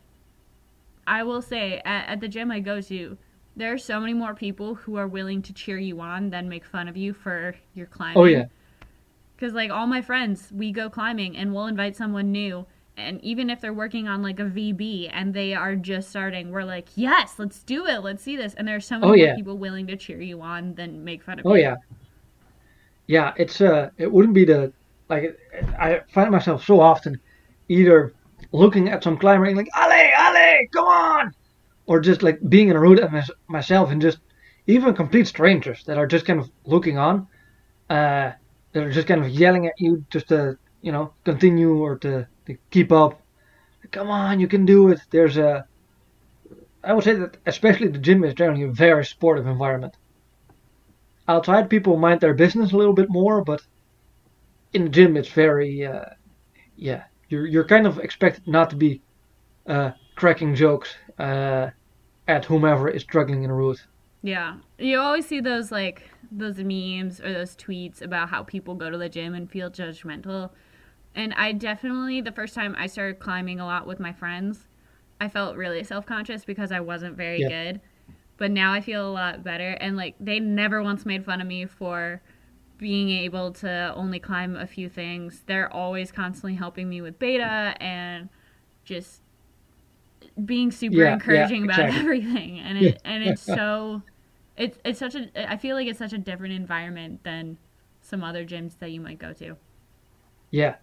I 1.08 1.24
will 1.24 1.42
say, 1.42 1.82
at, 1.86 2.08
at 2.10 2.20
the 2.22 2.28
gym 2.28 2.52
I 2.52 2.60
go 2.60 2.82
to, 2.82 3.18
there 3.56 3.72
are 3.74 3.78
so 3.78 4.00
many 4.00 4.14
more 4.14 4.36
people 4.36 4.76
who 4.76 4.96
are 4.98 5.08
willing 5.08 5.42
to 5.44 5.54
cheer 5.54 5.78
you 5.78 6.00
on 6.02 6.30
than 6.30 6.50
make 6.50 6.66
fun 6.66 6.88
of 6.88 6.98
you 6.98 7.14
for 7.14 7.56
your 7.74 7.88
climbing. 7.88 8.18
oh 8.18 8.26
yeah, 8.26 8.46
Because, 9.36 9.54
like, 9.54 9.72
all 9.72 9.88
my 9.88 10.02
friends, 10.02 10.52
we 10.54 10.72
go 10.72 10.90
climbing 10.90 11.38
and 11.38 11.54
we'll 11.54 11.68
invite 11.68 11.96
someone 11.96 12.32
new. 12.32 12.66
And 12.98 13.22
even 13.24 13.50
if 13.50 13.60
they're 13.62 13.74
working 13.74 14.08
on, 14.08 14.22
like, 14.22 14.40
a 14.40 14.46
VB 14.46 15.10
and 15.12 15.34
they 15.34 15.54
are 15.54 15.76
just 15.76 16.10
starting, 16.10 16.52
we're 16.52 16.64
like, 16.64 16.90
yes, 16.96 17.38
let's 17.38 17.62
do 17.64 17.86
it. 17.86 18.00
Let's 18.00 18.24
see 18.24 18.38
this. 18.38 18.54
And 18.54 18.68
there 18.68 18.76
are 18.78 18.82
so 18.82 19.00
many 19.00 19.14
Oh, 19.14 19.16
more 19.16 19.28
yeah. 19.28 19.34
people 19.34 19.58
willing 19.58 19.88
to 19.88 19.98
cheer 19.98 20.22
you 20.22 20.42
on 20.42 20.76
than 20.76 21.04
make 21.04 21.24
fun 21.24 21.40
of 21.40 21.46
oh 21.46 21.50
you. 21.50 21.56
Oh 21.56 21.56
yeah, 21.56 21.76
yeah. 23.08 23.34
It's 23.38 23.62
uh, 23.62 23.90
it 23.98 24.12
wouldn't 24.12 24.34
be 24.34 24.46
the 24.46 24.74
like 25.10 25.38
I 25.80 26.02
find 26.14 26.32
myself 26.32 26.64
so 26.66 26.80
often 26.80 27.20
either 27.70 28.14
looking 28.52 28.90
at 28.90 29.04
some 29.04 29.18
climber 29.18 29.46
and 29.46 29.58
like 29.58 29.70
Ale, 29.78 30.12
Come 30.72 30.86
on, 30.86 31.34
or 31.86 32.00
just 32.00 32.24
like 32.24 32.40
being 32.48 32.70
in 32.70 32.76
a 32.76 33.02
at 33.02 33.30
myself 33.48 33.92
and 33.92 34.02
just 34.02 34.20
even 34.68 34.96
complete 34.96 35.28
strangers 35.28 35.84
that 35.86 35.98
are 35.98 36.08
just 36.08 36.26
kind 36.26 36.40
of 36.40 36.50
looking 36.66 36.98
on, 36.98 37.28
uh, 37.90 38.32
that 38.72 38.84
are 38.84 38.92
just 38.92 39.08
kind 39.08 39.24
of 39.24 39.30
yelling 39.30 39.68
at 39.68 39.80
you 39.80 40.04
just 40.10 40.30
to 40.30 40.58
you 40.82 40.92
know 40.92 41.14
continue 41.24 41.78
or 41.78 41.98
to, 42.00 42.28
to 42.48 42.58
keep 42.72 42.92
up. 42.92 43.22
Come 43.92 44.10
on, 44.10 44.40
you 44.40 44.48
can 44.48 44.66
do 44.66 44.90
it. 44.90 45.00
There's 45.12 45.38
a 45.38 45.68
I 46.86 46.94
would 46.94 47.04
say 47.04 47.16
that 47.16 47.38
especially 47.48 47.88
the 47.88 47.98
gym 47.98 48.24
is 48.24 48.36
generally 48.36 48.64
a 48.64 48.72
very 48.72 49.04
supportive 49.04 49.48
environment. 49.48 49.96
Outside, 51.28 51.70
people 51.70 51.98
mind 51.98 52.22
their 52.22 52.36
business 52.36 52.72
a 52.72 52.78
little 52.78 52.94
bit 52.94 53.10
more, 53.10 53.44
but 53.44 53.62
in 54.74 54.84
the 54.84 54.90
gym, 54.90 55.18
it's 55.18 55.30
very, 55.30 55.84
uh, 55.84 56.06
yeah, 56.76 57.06
you're 57.30 57.48
you're 57.48 57.64
kind 57.64 57.88
of 57.88 57.98
expected 57.98 58.48
not 58.48 58.70
to 58.70 58.76
be 58.76 59.02
uh, 59.66 59.92
cracking 60.16 60.56
jokes 60.56 60.96
uh, 61.20 61.70
at 62.28 62.46
whomever 62.46 62.90
is 62.90 63.02
struggling 63.04 63.44
in 63.44 63.50
a 63.50 63.54
route. 63.54 63.86
Yeah. 64.22 64.58
You 64.80 65.00
always 65.00 65.28
see 65.28 65.40
those 65.40 65.72
like 65.72 66.10
those 66.32 66.58
memes 66.58 67.22
or 67.22 67.32
those 67.32 67.56
tweets 67.56 68.02
about 68.02 68.30
how 68.30 68.44
people 68.44 68.74
go 68.76 68.90
to 68.90 68.98
the 68.98 69.10
gym 69.10 69.36
and 69.36 69.50
feel 69.50 69.70
judgmental. 69.70 70.50
And 71.14 71.34
I 71.36 71.52
definitely 71.52 72.22
the 72.22 72.32
first 72.32 72.56
time 72.56 72.76
I 72.78 72.88
started 72.88 73.20
climbing 73.20 73.60
a 73.60 73.66
lot 73.66 73.88
with 73.88 74.00
my 74.00 74.12
friends, 74.12 74.68
I 75.22 75.30
felt 75.30 75.56
really 75.56 75.84
self-conscious 75.84 76.44
because 76.44 76.72
I 76.72 76.80
wasn't 76.80 77.16
very 77.16 77.42
Yeah. 77.42 77.50
good. 77.50 77.82
But 78.38 78.52
now 78.52 78.74
I 78.74 78.82
feel 78.82 79.08
a 79.08 79.14
lot 79.14 79.44
better 79.44 79.72
and 79.80 79.96
like 79.96 80.16
they 80.20 80.40
never 80.40 80.82
once 80.82 81.06
made 81.06 81.24
fun 81.24 81.40
of 81.40 81.48
me 81.48 81.66
for 81.66 82.22
being 82.78 83.10
able 83.10 83.52
to 83.52 83.94
only 83.96 84.20
climb 84.20 84.56
a 84.58 84.68
few 84.68 84.90
things. 84.90 85.44
They're 85.46 85.72
always 85.72 86.12
constantly 86.12 86.56
helping 86.56 86.90
me 86.90 87.02
with 87.02 87.20
beta 87.20 87.76
and 87.80 88.28
just 88.84 89.22
being 90.44 90.72
super 90.72 91.04
Yeah, 91.04 91.22
yeah, 91.28 91.48
encouraging 91.48 91.64
about 91.64 91.86
exactly. 91.86 91.96
everything 91.96 92.60
and 92.60 92.78
it 92.78 93.00
and 93.06 93.24
it's 93.24 93.42
so 93.42 94.02
it's 94.58 94.78
it's 94.84 95.00
such 95.00 95.16
a 95.16 95.52
I 95.52 95.58
feel 95.58 95.76
like 95.76 95.88
it's 95.88 96.00
such 96.00 96.14
a 96.14 96.18
different 96.18 96.54
environment 96.54 97.24
than 97.24 97.58
some 98.02 98.24
other 98.24 98.46
gyms 98.46 98.78
that 98.80 98.92
you 98.92 99.02
might 99.02 99.20
go 99.20 99.34
to. 99.34 99.56
Yeah, 100.52 100.78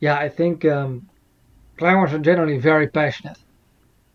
yeah, 0.00 0.16
I 0.18 0.28
think 0.30 0.64
um, 0.66 1.10
climbers 1.78 2.12
are 2.14 2.18
generally 2.20 2.58
very 2.58 2.88
passionate 2.88 3.38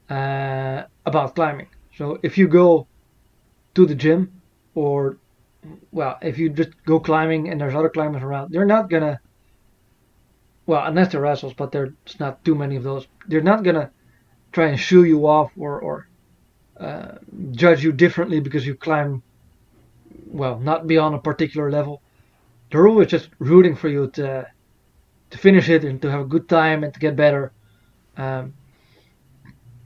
uh, 0.10 0.84
about 1.06 1.36
climbing. 1.36 1.70
So 1.96 2.20
if 2.24 2.38
you 2.38 2.48
go 2.48 2.90
to 3.76 3.86
the 3.86 3.96
gym, 3.96 4.42
or 4.76 5.20
well, 5.92 6.18
if 6.22 6.38
you 6.38 6.50
just 6.52 6.72
go 6.86 7.00
climbing 7.00 7.50
and 7.50 7.62
there's 7.62 7.76
other 7.76 7.90
climbers 7.90 8.24
around, 8.24 8.52
they're 8.52 8.66
not 8.66 8.90
gonna. 8.90 9.20
Well, 10.68 10.86
unless 10.86 11.12
they're 11.12 11.26
assholes, 11.26 11.56
but 11.56 11.72
there's 11.72 11.94
not 12.20 12.46
too 12.46 12.54
many 12.54 12.76
of 12.76 12.84
those. 12.84 13.08
They're 13.28 13.42
not 13.42 13.64
gonna 13.64 13.92
try 14.56 14.68
and 14.70 14.80
shoo 14.80 15.04
you 15.06 15.28
off 15.28 15.52
or 15.58 15.74
or 15.88 15.96
uh, 16.80 17.18
judge 17.52 17.84
you 17.84 17.92
differently 17.94 18.40
because 18.42 18.66
you 18.68 18.76
climb, 18.76 19.24
well, 20.28 20.60
not 20.60 20.88
beyond 20.88 21.16
a 21.16 21.20
particular 21.20 21.72
level. 21.72 22.02
they're 22.72 22.88
always 22.88 23.10
just 23.10 23.30
rooting 23.40 23.76
for 23.76 23.90
you 23.90 24.10
to 24.12 24.48
to 25.32 25.38
finish 25.38 25.70
it 25.70 25.84
and 25.86 26.02
to 26.02 26.12
have 26.12 26.22
a 26.22 26.26
good 26.36 26.48
time 26.50 26.84
and 26.84 26.94
to 26.94 27.00
get 27.00 27.16
better. 27.16 27.54
Um, 28.18 28.56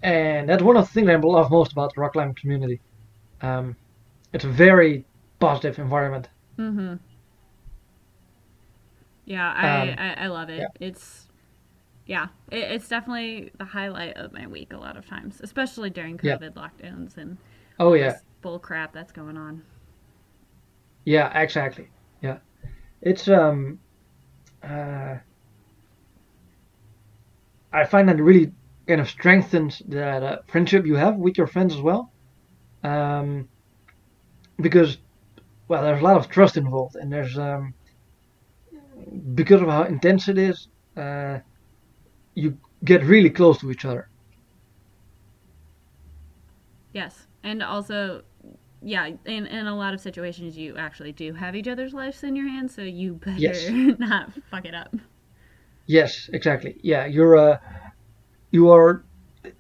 and 0.01 0.49
that's 0.49 0.63
one 0.63 0.77
of 0.77 0.85
the 0.87 0.93
things 0.93 1.09
I 1.09 1.15
love 1.15 1.51
most 1.51 1.71
about 1.73 1.93
the 1.95 2.01
rock 2.01 2.13
climbing 2.13 2.35
community. 2.35 2.81
Um, 3.41 3.77
it's 4.33 4.45
a 4.45 4.49
very 4.49 5.05
positive 5.39 5.79
environment. 5.79 6.29
Mm-hmm. 6.59 6.95
Yeah, 9.25 9.53
I, 9.53 9.67
Um, 9.69 9.95
I, 9.97 10.13
I 10.25 10.27
love 10.27 10.49
it. 10.49 10.59
yeah. 10.59 10.67
It's 10.79 11.28
yeah, 12.09 12.29
it, 12.51 12.63
it's 12.71 12.87
definitely 12.89 13.51
the 13.59 13.65
highlight 13.65 14.17
of 14.17 14.33
my 14.33 14.47
week 14.47 14.73
a 14.73 14.77
lot 14.77 14.97
of 14.97 15.05
times, 15.07 15.39
especially 15.43 15.91
during 15.91 16.17
Yeah. 16.21 16.37
COVID 16.37 16.55
lockdowns 16.55 17.17
and 17.17 17.37
Oh 17.79 17.93
yeah, 17.93 18.07
this 18.13 18.23
bull 18.41 18.59
crap 18.59 18.93
that's 18.93 19.11
going 19.11 19.37
on. 19.37 19.63
yeah, 21.05 21.39
exactly. 21.39 21.89
Yeah, 22.21 22.39
it's 23.01 23.27
um, 23.27 23.79
uh, 24.63 25.17
I 27.73 27.85
find 27.85 28.09
that 28.09 28.21
really 28.21 28.53
kind 28.87 29.01
of 29.01 29.09
strengthens 29.09 29.81
that 29.87 30.23
uh, 30.23 30.37
friendship 30.47 30.85
you 30.85 30.95
have 30.95 31.15
with 31.17 31.37
your 31.37 31.47
friends 31.47 31.73
as 31.75 31.81
well. 31.81 32.13
Um, 32.83 33.49
because 34.61 34.97
well, 35.67 35.83
there's 35.83 36.01
a 36.01 36.03
lot 36.03 36.17
of 36.17 36.29
trust 36.29 36.57
involved, 36.57 36.95
and 36.95 37.11
there's 37.11 37.37
um, 37.37 37.73
because 39.35 39.61
of 39.61 39.67
how 39.67 39.83
intense 39.83 40.27
it 40.27 40.37
is, 40.37 40.67
uh, 40.97 41.39
you 42.39 42.57
get 42.85 43.03
really 43.03 43.29
close 43.29 43.59
to 43.59 43.71
each 43.71 43.85
other. 43.85 44.09
Yes, 46.93 47.27
and 47.43 47.61
also, 47.63 48.23
yeah, 48.81 49.07
in 49.25 49.45
in 49.47 49.67
a 49.67 49.75
lot 49.75 49.93
of 49.93 50.01
situations, 50.01 50.57
you 50.57 50.77
actually 50.77 51.11
do 51.13 51.33
have 51.33 51.55
each 51.55 51.67
other's 51.67 51.93
lives 51.93 52.23
in 52.23 52.35
your 52.35 52.47
hands, 52.47 52.73
so 52.75 52.81
you 52.81 53.15
better 53.15 53.39
Yes. 53.39 53.69
not 53.99 54.33
fuck 54.51 54.65
it 54.65 54.75
up. 54.75 54.95
Yes, 55.87 56.29
exactly. 56.33 56.79
Yeah, 56.83 57.05
you're 57.05 57.35
uh, 57.37 57.57
you 58.51 58.69
are 58.71 59.05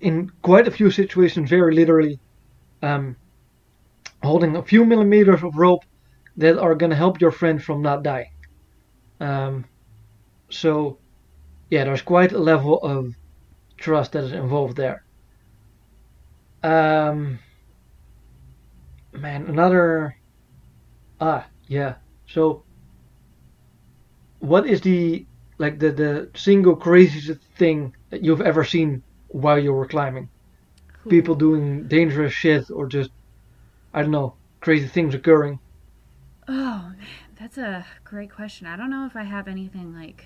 in 0.01 0.29
quite 0.43 0.67
a 0.67 0.71
few 0.71 0.91
situations 0.91 1.49
very 1.49 1.73
literally 1.75 2.19
um, 2.81 3.17
holding 4.23 4.55
a 4.55 4.63
few 4.63 4.85
millimeters 4.85 5.43
of 5.43 5.55
rope 5.57 5.83
that 6.37 6.57
are 6.57 6.75
gonna 6.75 6.95
help 6.95 7.21
your 7.21 7.31
friend 7.31 7.61
from 7.63 7.81
not 7.81 8.03
dying. 8.03 8.31
Um, 9.19 9.65
so 10.51 10.99
yeah, 11.69 11.83
there's 11.83 12.01
quite 12.01 12.31
a 12.31 12.39
level 12.39 12.79
of 12.79 13.13
trust 13.77 14.13
that 14.13 14.23
is 14.23 14.33
involved 14.33 14.77
there. 14.77 15.03
Um, 16.63 17.39
man, 19.13 19.45
another 19.47 20.15
ah 21.19 21.47
yeah. 21.67 21.95
So 22.27 22.63
what 24.39 24.65
is 24.67 24.81
the 24.81 25.25
like 25.57 25.79
the 25.79 25.91
the 25.91 26.29
single 26.35 26.75
craziest 26.75 27.41
thing 27.57 27.93
that 28.09 28.23
you've 28.23 28.41
ever 28.41 28.63
seen 28.63 29.03
while 29.29 29.59
you 29.59 29.73
were 29.73 29.87
climbing? 29.87 30.29
People 31.07 31.35
doing 31.35 31.87
dangerous 31.87 32.33
shit 32.33 32.69
or 32.71 32.87
just 32.87 33.11
I 33.93 34.01
don't 34.01 34.11
know, 34.11 34.35
crazy 34.61 34.87
things 34.87 35.15
occurring. 35.15 35.59
Oh 36.47 36.91
man, 36.97 37.29
that's 37.39 37.57
a 37.57 37.85
great 38.03 38.31
question. 38.31 38.67
I 38.67 38.75
don't 38.75 38.89
know 38.89 39.05
if 39.05 39.15
I 39.15 39.23
have 39.23 39.47
anything 39.47 39.93
like 39.93 40.25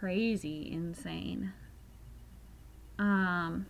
crazy 0.00 0.70
insane. 0.72 1.52
Um 2.98 3.66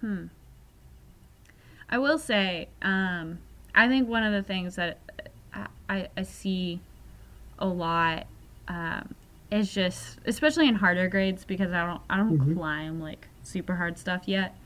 Hmm. 0.00 0.24
I 1.88 1.98
will 1.98 2.18
say, 2.18 2.68
um 2.82 3.38
I 3.74 3.86
think 3.88 4.08
one 4.08 4.24
of 4.24 4.32
the 4.32 4.42
things 4.42 4.74
that 4.76 4.98
I, 5.54 5.66
I, 5.88 6.08
I 6.16 6.22
see 6.22 6.80
a 7.58 7.66
lot 7.66 8.26
um, 8.66 9.14
is 9.52 9.72
just 9.72 10.18
especially 10.26 10.66
in 10.68 10.74
harder 10.76 11.08
grades 11.08 11.44
because 11.44 11.70
I 11.72 11.86
don't 11.86 12.00
I 12.10 12.16
don't 12.16 12.36
Mhm. 12.38 12.54
climb 12.56 13.00
like 13.00 13.28
super 13.44 13.76
hard 13.76 13.96
stuff 13.98 14.22
yet. 14.26 14.56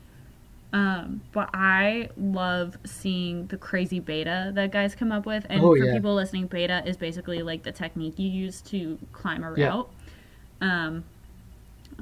Um, 0.75 1.21
but 1.31 1.49
I 1.53 2.09
love 2.17 2.77
seeing 2.85 3.47
the 3.47 3.55
crazy 3.55 4.01
beta 4.01 4.51
that 4.55 4.73
guys 4.73 4.93
come 4.93 5.09
up 5.09 5.25
with. 5.25 5.45
And 5.49 5.61
Oh, 5.61 5.69
for 5.73 5.77
yeah. 5.77 5.93
people 5.93 6.13
listening, 6.13 6.47
beta 6.47 6.83
is 6.85 6.97
basically 6.97 7.41
like 7.43 7.63
the 7.63 7.71
technique 7.71 8.19
you 8.19 8.27
use 8.27 8.59
to 8.63 8.99
climb 9.13 9.41
a 9.45 9.51
route. 9.51 9.89
Yeah. 10.61 10.85
Um, 10.85 11.05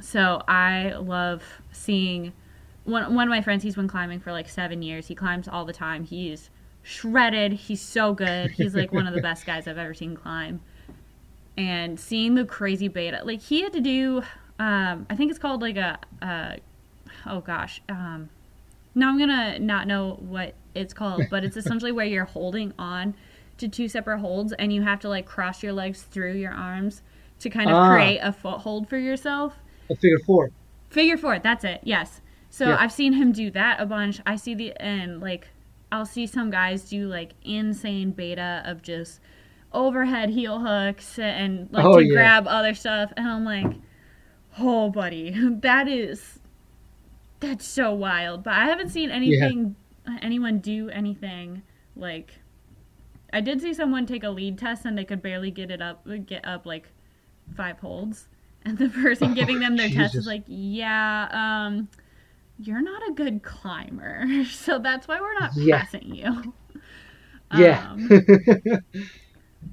so 0.01 0.41
I 0.47 0.93
love 0.93 1.43
seeing 1.71 2.33
one 2.85 3.13
one 3.13 3.27
of 3.27 3.29
my 3.29 3.43
friends. 3.43 3.61
He's 3.61 3.75
been 3.75 3.87
climbing 3.87 4.19
for 4.19 4.31
like 4.31 4.49
seven 4.49 4.81
years. 4.81 5.05
He 5.07 5.13
climbs 5.13 5.47
all 5.47 5.65
the 5.65 5.73
time. 5.73 6.03
He's 6.03 6.49
shredded. 6.81 7.53
He's 7.53 7.79
so 7.81 8.15
good. 8.15 8.51
He's 8.51 8.73
like 8.73 8.91
one 8.91 9.05
of 9.05 9.13
the 9.13 9.21
best 9.21 9.45
guys 9.45 9.67
I've 9.67 9.77
ever 9.77 9.93
seen 9.93 10.15
climb. 10.15 10.61
And 11.55 11.99
seeing 11.99 12.33
the 12.33 12.43
crazy 12.45 12.87
beta, 12.87 13.21
like 13.23 13.39
he 13.41 13.61
had 13.61 13.71
to 13.73 13.81
do, 13.81 14.23
um, 14.57 15.05
I 15.11 15.15
think 15.15 15.29
it's 15.29 15.39
called 15.39 15.61
like 15.61 15.77
a, 15.77 15.99
uh, 16.23 16.55
oh 17.27 17.41
gosh, 17.41 17.79
um, 17.87 18.29
now 18.95 19.09
I'm 19.09 19.17
gonna 19.17 19.59
not 19.59 19.87
know 19.87 20.17
what 20.21 20.53
it's 20.75 20.93
called, 20.93 21.23
but 21.29 21.43
it's 21.43 21.57
essentially 21.57 21.91
where 21.91 22.05
you're 22.05 22.25
holding 22.25 22.73
on 22.79 23.15
to 23.57 23.67
two 23.67 23.87
separate 23.87 24.19
holds 24.19 24.53
and 24.53 24.73
you 24.73 24.81
have 24.81 24.99
to 25.01 25.09
like 25.09 25.25
cross 25.25 25.61
your 25.63 25.73
legs 25.73 26.01
through 26.03 26.33
your 26.33 26.51
arms 26.51 27.01
to 27.39 27.49
kind 27.49 27.69
of 27.69 27.75
Ah. 27.75 27.93
create 27.93 28.19
a 28.19 28.31
foothold 28.33 28.89
for 28.89 28.97
yourself. 28.97 29.57
A 29.89 29.95
figure 29.95 30.19
four. 30.25 30.49
Figure 30.89 31.17
four, 31.17 31.39
that's 31.39 31.63
it. 31.63 31.81
Yes. 31.83 32.21
So 32.49 32.69
Yeah. 32.69 32.77
I've 32.79 32.91
seen 32.91 33.13
him 33.13 33.31
do 33.31 33.51
that 33.51 33.79
a 33.79 33.85
bunch. 33.85 34.21
I 34.25 34.35
see 34.35 34.53
the 34.55 34.73
and 34.81 35.19
like 35.21 35.49
I'll 35.91 36.05
see 36.05 36.25
some 36.25 36.49
guys 36.49 36.89
do 36.89 37.07
like 37.07 37.33
insane 37.43 38.11
beta 38.11 38.63
of 38.65 38.81
just 38.81 39.19
overhead 39.71 40.29
heel 40.29 40.59
hooks 40.59 41.17
and 41.19 41.67
like 41.71 41.85
Oh, 41.85 41.97
to 41.99 42.05
yeah. 42.05 42.13
grab 42.13 42.47
other 42.47 42.73
stuff 42.73 43.11
and 43.17 43.27
I'm 43.27 43.43
like, 43.45 43.67
"Oh, 44.59 44.89
buddy, 44.89 45.31
that 45.61 45.87
is 45.87 46.39
that's 47.43 47.65
so 47.67 47.93
wild." 47.93 48.43
But 48.43 48.53
I 48.55 48.65
haven't 48.65 48.89
seen 48.89 49.11
anything 49.11 49.75
anyone 50.21 50.59
do 50.59 50.89
anything 50.89 51.63
like 51.95 52.39
I 53.31 53.41
did 53.41 53.61
see 53.61 53.73
someone 53.73 54.05
take 54.05 54.23
a 54.23 54.29
lead 54.29 54.57
test 54.57 54.85
and 54.85 54.97
they 54.97 55.05
could 55.05 55.21
barely 55.21 55.51
get 55.51 55.71
it 55.71 55.81
up 55.81 56.07
get 56.27 56.45
up 56.45 56.65
like 56.65 56.89
five 57.55 57.79
holds. 57.79 58.27
And 58.65 58.77
the 58.77 58.89
person 58.89 59.33
giving 59.33 59.59
them 59.59 59.75
their 59.75 59.89
test 59.89 60.15
is 60.15 60.25
like, 60.25 60.43
"Yeah, 60.47 61.27
um 61.31 61.89
you're 62.59 62.81
not 62.81 63.01
a 63.09 63.13
good 63.13 63.43
climber, 63.43 64.25
so 64.51 64.79
that's 64.79 65.07
why 65.07 65.21
we're 65.21 65.39
not 65.39 65.53
Yeah. 65.55 65.83
passing 65.83 66.15
you." 66.15 66.53
Yeah. 67.51 67.85
Um, 67.91 68.07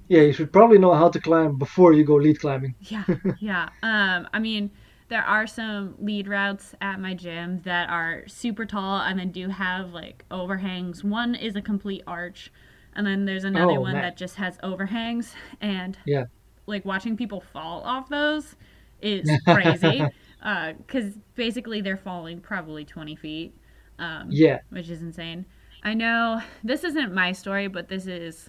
yeah, 0.08 0.22
you 0.22 0.32
should 0.32 0.52
probably 0.52 0.78
know 0.78 0.94
how 0.94 1.08
to 1.08 1.20
climb 1.20 1.58
before 1.58 1.92
you 1.92 2.04
go 2.04 2.16
lead 2.16 2.40
climbing. 2.40 2.74
yeah, 2.80 3.04
yeah. 3.38 3.68
Um, 3.82 4.28
I 4.32 4.38
mean, 4.38 4.70
there 5.10 5.22
are 5.24 5.46
some 5.46 5.94
lead 5.98 6.26
routes 6.28 6.74
at 6.80 7.00
my 7.00 7.14
gym 7.14 7.60
that 7.64 7.90
are 7.90 8.24
super 8.26 8.64
tall 8.64 9.00
and 9.00 9.18
then 9.18 9.30
do 9.32 9.48
have 9.48 9.92
like 9.92 10.24
overhangs. 10.30 11.04
One 11.04 11.34
is 11.34 11.56
a 11.56 11.60
complete 11.62 12.02
arch, 12.06 12.50
and 12.94 13.06
then 13.06 13.26
there's 13.26 13.44
another 13.44 13.76
Oh, 13.76 13.80
one 13.82 13.96
that 13.96 14.16
just 14.16 14.36
has 14.36 14.56
overhangs. 14.62 15.34
And 15.60 15.98
Yeah. 16.06 16.24
like 16.66 16.84
watching 16.84 17.16
people 17.16 17.40
fall 17.40 17.82
off 17.82 18.08
those 18.08 18.56
is 19.02 19.30
crazy 19.52 20.06
because 20.40 21.18
basically 21.34 21.80
they're 21.80 21.96
falling 21.96 22.40
probably 22.40 22.84
20 22.84 23.16
feet. 23.16 23.54
Um, 23.98 24.28
Yeah. 24.30 24.60
which 24.70 24.88
is 24.88 25.02
insane. 25.02 25.44
I 25.82 25.92
know 25.94 26.40
this 26.64 26.84
isn't 26.84 27.12
my 27.12 27.32
story, 27.32 27.68
but 27.68 27.88
this 27.88 28.06
is 28.06 28.48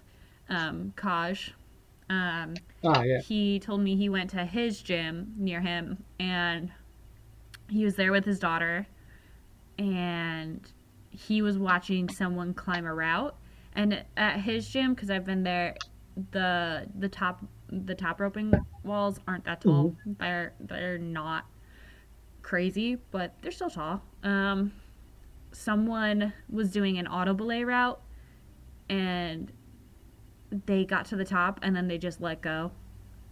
um, 0.49 0.93
Kaj. 0.95 1.51
Um, 2.11 2.53
Ah, 2.83 3.03
yeah. 3.03 3.19
he 3.21 3.59
told 3.59 3.79
me 3.81 3.95
he 3.95 4.09
went 4.09 4.29
to 4.31 4.43
his 4.45 4.81
gym 4.81 5.33
near 5.37 5.61
him 5.61 6.03
and 6.19 6.71
he 7.69 7.85
was 7.85 7.95
there 7.95 8.11
with 8.11 8.25
his 8.25 8.37
daughter 8.37 8.85
and 9.79 10.59
he 11.09 11.41
was 11.41 11.57
watching 11.57 12.09
someone 12.09 12.53
climb 12.53 12.85
a 12.85 12.93
route. 12.93 13.35
And 13.73 14.03
at 14.17 14.41
his 14.41 14.67
gym 14.67 14.93
because 14.93 15.09
i've 15.09 15.23
been 15.25 15.43
there 15.43 15.75
the 16.31 16.85
the 16.99 17.07
top 17.07 17.41
the 17.69 17.95
top 17.95 18.19
roping 18.19 18.53
walls 18.83 19.19
aren't 19.27 19.45
that 19.45 19.61
tall. 19.61 19.95
They're 20.19 20.53
they're 20.59 20.97
not 20.97 21.45
crazy 22.41 22.97
but 23.11 23.33
they're 23.41 23.51
still 23.53 23.69
tall. 23.69 24.01
Um 24.23 24.73
someone 25.53 26.33
was 26.49 26.71
doing 26.71 26.97
an 26.97 27.07
auto 27.07 27.33
belay 27.33 27.63
route 27.63 28.01
and 28.89 29.51
they 30.65 30.85
got 30.85 31.05
to 31.05 31.15
the 31.15 31.25
top 31.25 31.59
and 31.63 31.75
then 31.75 31.87
they 31.87 31.97
just 31.97 32.21
let 32.21 32.41
go 32.41 32.71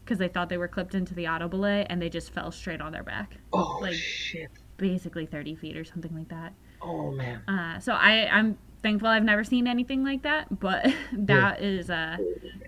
because 0.03 0.17
they 0.17 0.28
thought 0.28 0.49
they 0.49 0.57
were 0.57 0.67
clipped 0.67 0.95
into 0.95 1.13
the 1.13 1.28
auto 1.28 1.47
belay 1.47 1.86
and 1.89 2.01
they 2.01 2.09
just 2.09 2.34
fell 2.34 2.51
straight 2.51 2.82
on 2.82 2.91
their 2.91 3.03
back 3.03 3.38
Oh 3.53 3.80
Like- 3.82 3.93
shit. 3.95 4.49
basically 4.78 5.26
30 5.26 5.55
feet 5.55 5.76
or 5.78 5.84
something 5.84 6.15
like 6.15 6.30
that 6.30 6.53
Oh 6.82 7.11
man. 7.11 7.41
uh, 7.47 7.80
so 7.80 7.91
I, 7.93 8.28
I'm 8.32 8.57
thankful 8.82 9.09
I've 9.09 9.24
never 9.26 9.43
seen 9.43 9.67
anything 9.67 10.01
like 10.03 10.22
that, 10.24 10.59
but 10.61 10.88
that 11.13 11.61
is 11.61 11.89
uh, 11.89 12.15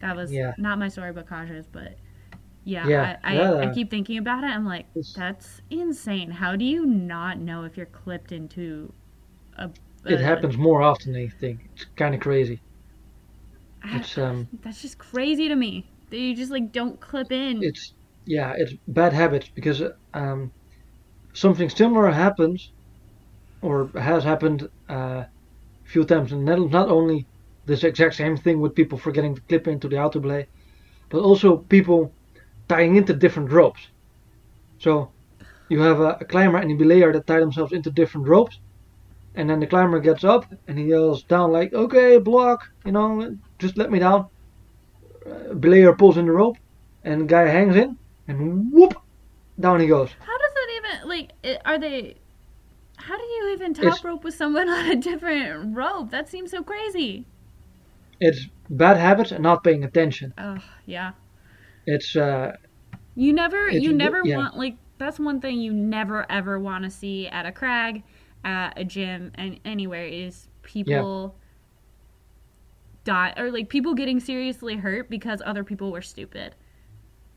that 0.01 0.15
was 0.15 0.31
Yeah. 0.33 0.53
not 0.57 0.77
my 0.77 0.89
story, 0.89 1.13
but 1.13 1.27
Kaja's. 1.29 1.67
But 1.71 1.95
yeah, 2.65 2.85
Yeah, 2.87 3.17
I, 3.23 3.31
I, 3.31 3.39
yeah. 3.39 3.69
I 3.69 3.73
keep 3.73 3.89
thinking 3.89 4.17
about 4.17 4.43
it. 4.43 4.47
I'm 4.47 4.65
like, 4.65 4.85
that's 5.15 5.61
insane. 5.69 6.29
How 6.29 6.57
do 6.57 6.65
you 6.65 6.85
not 6.85 7.39
know 7.39 7.63
if 7.63 7.77
you're 7.77 7.85
clipped 7.85 8.33
into 8.33 8.91
a? 9.57 9.69
It 10.05 10.19
happens 10.19 10.57
more 10.57 10.81
often 10.81 11.13
than 11.13 11.21
you 11.21 11.29
think. 11.29 11.69
It's 11.75 11.85
kind 11.95 12.13
of 12.13 12.19
crazy. 12.19 12.59
It's 13.83 14.17
um, 14.17 14.47
That's 14.61 14.81
just 14.81 14.97
crazy 14.97 15.47
to 15.47 15.55
me. 15.55 15.87
That 16.09 16.17
you 16.19 16.35
just 16.35 16.51
like 16.51 16.71
don't 16.71 16.99
clip 16.99 17.31
in. 17.31 17.63
it's 17.63 17.93
yeah, 18.25 18.53
it's 18.57 18.73
bad 18.87 19.13
habits 19.13 19.49
because 19.53 19.81
um, 20.13 20.51
something 21.33 21.69
similar 21.69 22.11
happens 22.11 22.71
or 23.61 23.89
has 23.99 24.23
happened 24.23 24.69
uh, 24.89 25.23
a 25.23 25.29
few 25.85 26.03
times 26.03 26.31
in 26.31 26.39
the 26.39 26.45
Netherlands. 26.45 26.73
Not 26.73 26.89
only 26.89 27.27
this 27.65 27.83
exact 27.83 28.15
same 28.15 28.37
thing 28.37 28.59
with 28.59 28.75
people 28.75 28.97
forgetting 28.97 29.35
to 29.35 29.41
clip 29.41 29.67
into 29.67 29.87
the 29.87 29.99
auto 29.99 30.19
belay, 30.19 30.47
but 31.09 31.21
also 31.21 31.57
people 31.57 32.13
tying 32.67 32.95
into 32.95 33.13
different 33.13 33.51
ropes. 33.51 33.87
So 34.79 35.11
you 35.69 35.79
have 35.81 35.99
a, 35.99 36.17
a 36.21 36.25
climber 36.25 36.57
and 36.57 36.71
a 36.71 36.75
belayer 36.83 37.13
that 37.13 37.27
tie 37.27 37.39
themselves 37.39 37.73
into 37.73 37.91
different 37.91 38.27
ropes, 38.27 38.59
and 39.35 39.49
then 39.49 39.59
the 39.59 39.67
climber 39.67 39.99
gets 39.99 40.23
up 40.23 40.45
and 40.67 40.77
he 40.77 40.85
yells 40.85 41.23
down 41.23 41.51
like, 41.51 41.73
"Okay, 41.73 42.17
block, 42.17 42.69
you 42.85 42.91
know, 42.91 43.37
just 43.59 43.77
let 43.77 43.91
me 43.91 43.99
down." 43.99 44.27
Uh, 45.25 45.53
belayer 45.53 45.97
pulls 45.97 46.17
in 46.17 46.25
the 46.25 46.31
rope, 46.31 46.57
and 47.03 47.21
the 47.21 47.25
guy 47.25 47.43
hangs 47.43 47.75
in, 47.75 47.97
and 48.27 48.71
whoop, 48.71 48.93
down 49.59 49.79
he 49.79 49.87
goes. 49.87 50.09
How 50.19 50.37
does 50.37 50.53
that 50.53 50.67
even 50.77 51.07
like? 51.09 51.61
Are 51.65 51.77
they? 51.79 52.15
How 52.97 53.17
do 53.17 53.23
you 53.23 53.51
even 53.53 53.73
top 53.73 53.83
It's- 53.85 54.03
rope 54.03 54.23
with 54.23 54.33
someone 54.35 54.69
on 54.77 54.85
a 54.91 54.95
different 54.95 55.75
rope? 55.75 56.09
That 56.11 56.27
seems 56.29 56.51
so 56.51 56.63
crazy. 56.63 57.25
It's 58.19 58.47
bad 58.69 58.97
habits 58.97 59.31
and 59.31 59.41
not 59.41 59.63
paying 59.63 59.83
attention. 59.83 60.33
Oh 60.37 60.57
yeah. 60.85 61.13
It's 61.87 62.15
uh, 62.15 62.55
You 63.15 63.33
never, 63.33 63.69
you 63.69 63.91
never 63.93 64.21
yeah. 64.23 64.37
want 64.37 64.55
like 64.57 64.75
that's 64.99 65.19
one 65.19 65.41
thing 65.41 65.59
you 65.59 65.73
never 65.73 66.31
ever 66.31 66.59
want 66.59 66.83
to 66.83 66.91
see 66.91 67.27
at 67.27 67.47
a 67.47 67.51
crag, 67.51 68.03
at 68.43 68.77
a 68.77 68.83
gym, 68.83 69.31
and 69.35 69.59
anywhere 69.65 70.05
is 70.05 70.47
people 70.63 71.35
die 73.03 73.33
or 73.37 73.51
like 73.51 73.69
people 73.69 73.93
getting 73.95 74.19
seriously 74.19 74.75
hurt 74.75 75.09
because 75.09 75.41
other 75.45 75.63
people 75.63 75.91
were 75.91 76.01
stupid. 76.01 76.55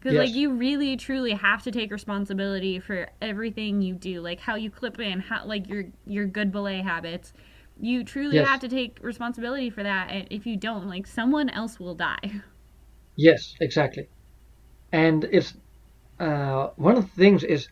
Because 0.00 0.18
like 0.18 0.34
you 0.34 0.52
really 0.52 0.96
truly 0.96 1.32
have 1.32 1.62
to 1.62 1.70
take 1.70 1.90
responsibility 1.90 2.78
for 2.78 3.08
everything 3.22 3.80
you 3.80 3.94
do, 3.94 4.20
like 4.20 4.40
how 4.40 4.54
you 4.54 4.70
clip 4.70 5.00
in, 5.00 5.20
how 5.20 5.46
like 5.46 5.68
your 5.68 5.84
your 6.06 6.26
good 6.26 6.52
belay 6.52 6.82
habits. 6.82 7.32
You 7.80 8.04
truly 8.04 8.36
Yes. 8.36 8.46
have 8.46 8.60
to 8.60 8.68
take 8.68 8.98
responsibility 9.02 9.70
for 9.70 9.82
that, 9.82 10.10
and 10.10 10.28
if 10.30 10.46
you 10.46 10.56
don't, 10.56 10.88
like 10.88 11.06
someone 11.06 11.48
else 11.50 11.80
will 11.80 11.94
die. 11.94 12.42
yes, 13.16 13.54
exactly. 13.60 14.08
And 14.92 15.24
it's 15.24 15.54
uh, 16.20 16.68
one 16.76 16.96
of 16.96 17.04
the 17.04 17.10
things 17.22 17.44
is 17.44 17.68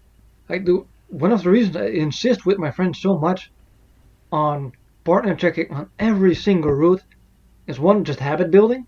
I 0.48 0.58
do 0.58 0.88
one 1.12 1.30
of 1.30 1.42
the 1.42 1.50
reasons 1.50 1.76
I 1.76 1.86
insist 1.88 2.46
with 2.46 2.58
my 2.58 2.70
friends 2.70 2.98
so 2.98 3.18
much 3.18 3.50
on 4.32 4.72
partner 5.04 5.34
checking 5.34 5.70
on 5.70 5.90
every 5.98 6.34
single 6.34 6.72
route 6.72 7.02
is 7.66 7.78
one 7.78 8.04
just 8.04 8.18
habit 8.18 8.50
building, 8.50 8.86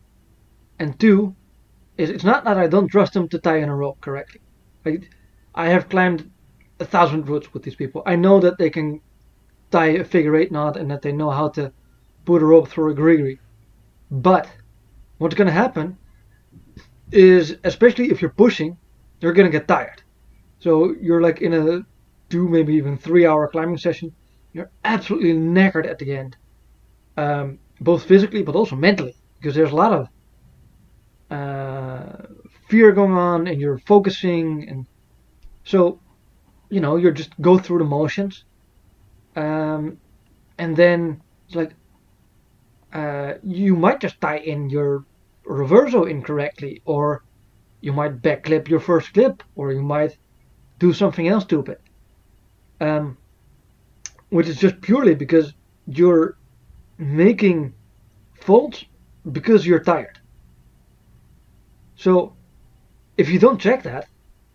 and 0.78 0.98
two 0.98 1.36
is 1.98 2.08
it's 2.08 2.24
not 2.24 2.44
that 2.44 2.56
I 2.56 2.66
don't 2.66 2.88
trust 2.88 3.12
them 3.12 3.28
to 3.28 3.38
tie 3.38 3.58
in 3.58 3.68
a 3.68 3.76
rope 3.76 4.00
correctly. 4.00 4.40
Like 4.86 5.10
I 5.54 5.68
have 5.68 5.90
climbed 5.90 6.30
a 6.80 6.86
thousand 6.86 7.28
routes 7.28 7.52
with 7.52 7.62
these 7.62 7.76
people. 7.76 8.02
I 8.06 8.16
know 8.16 8.40
that 8.40 8.56
they 8.56 8.70
can 8.70 9.02
tie 9.70 9.98
a 9.98 10.04
figure 10.04 10.34
eight 10.34 10.50
knot 10.50 10.78
and 10.78 10.90
that 10.90 11.02
they 11.02 11.12
know 11.12 11.30
how 11.30 11.50
to 11.50 11.72
put 12.24 12.42
a 12.42 12.46
rope 12.46 12.68
through 12.68 12.92
a 12.92 12.94
GriGri. 12.94 13.38
But 14.10 14.48
what's 15.18 15.34
going 15.34 15.46
to 15.46 15.52
happen 15.52 15.98
is, 17.12 17.58
especially 17.64 18.10
if 18.10 18.22
you're 18.22 18.30
pushing, 18.30 18.78
you're 19.20 19.34
going 19.34 19.50
to 19.50 19.58
get 19.58 19.68
tired. 19.68 20.02
So 20.60 20.94
you're 20.98 21.20
like 21.20 21.42
in 21.42 21.52
a 21.52 21.84
two, 22.28 22.48
maybe 22.48 22.74
even 22.74 22.96
three 22.96 23.26
hour 23.26 23.48
climbing 23.48 23.78
session. 23.78 24.12
You're 24.52 24.70
absolutely 24.84 25.32
knackered 25.32 25.86
at 25.86 25.98
the 25.98 26.16
end, 26.16 26.36
um, 27.16 27.58
both 27.80 28.04
physically 28.04 28.42
but 28.42 28.54
also 28.54 28.76
mentally, 28.76 29.16
because 29.38 29.54
there's 29.54 29.72
a 29.72 29.76
lot 29.76 29.92
of 29.92 30.08
uh, 31.30 32.26
fear 32.68 32.92
going 32.92 33.12
on 33.12 33.46
and 33.46 33.60
you're 33.60 33.78
focusing. 33.78 34.68
And 34.68 34.86
so, 35.64 36.00
you 36.70 36.80
know, 36.80 36.96
you're 36.96 37.12
just 37.12 37.38
go 37.40 37.58
through 37.58 37.78
the 37.78 37.84
motions. 37.84 38.44
Um, 39.36 39.98
and 40.58 40.76
then 40.76 41.20
it's 41.46 41.56
like 41.56 41.72
uh, 42.92 43.34
you 43.42 43.74
might 43.74 44.00
just 44.00 44.20
tie 44.20 44.38
in 44.38 44.70
your 44.70 45.04
reverso 45.44 46.08
incorrectly, 46.08 46.80
or 46.84 47.24
you 47.80 47.92
might 47.92 48.22
back 48.22 48.44
clip 48.44 48.68
your 48.68 48.80
first 48.80 49.12
clip, 49.12 49.42
or 49.56 49.72
you 49.72 49.82
might 49.82 50.16
do 50.78 50.92
something 50.92 51.26
else 51.26 51.44
stupid. 51.44 51.78
Um, 52.80 53.16
which 54.30 54.48
is 54.48 54.56
just 54.58 54.80
purely 54.80 55.14
because 55.14 55.54
you're 55.86 56.36
making 56.98 57.72
faults 58.40 58.84
because 59.30 59.66
you're 59.66 59.80
tired. 59.80 60.18
So, 61.96 62.34
if 63.16 63.28
you 63.28 63.38
don't 63.38 63.60
check 63.60 63.82
that, 63.84 64.08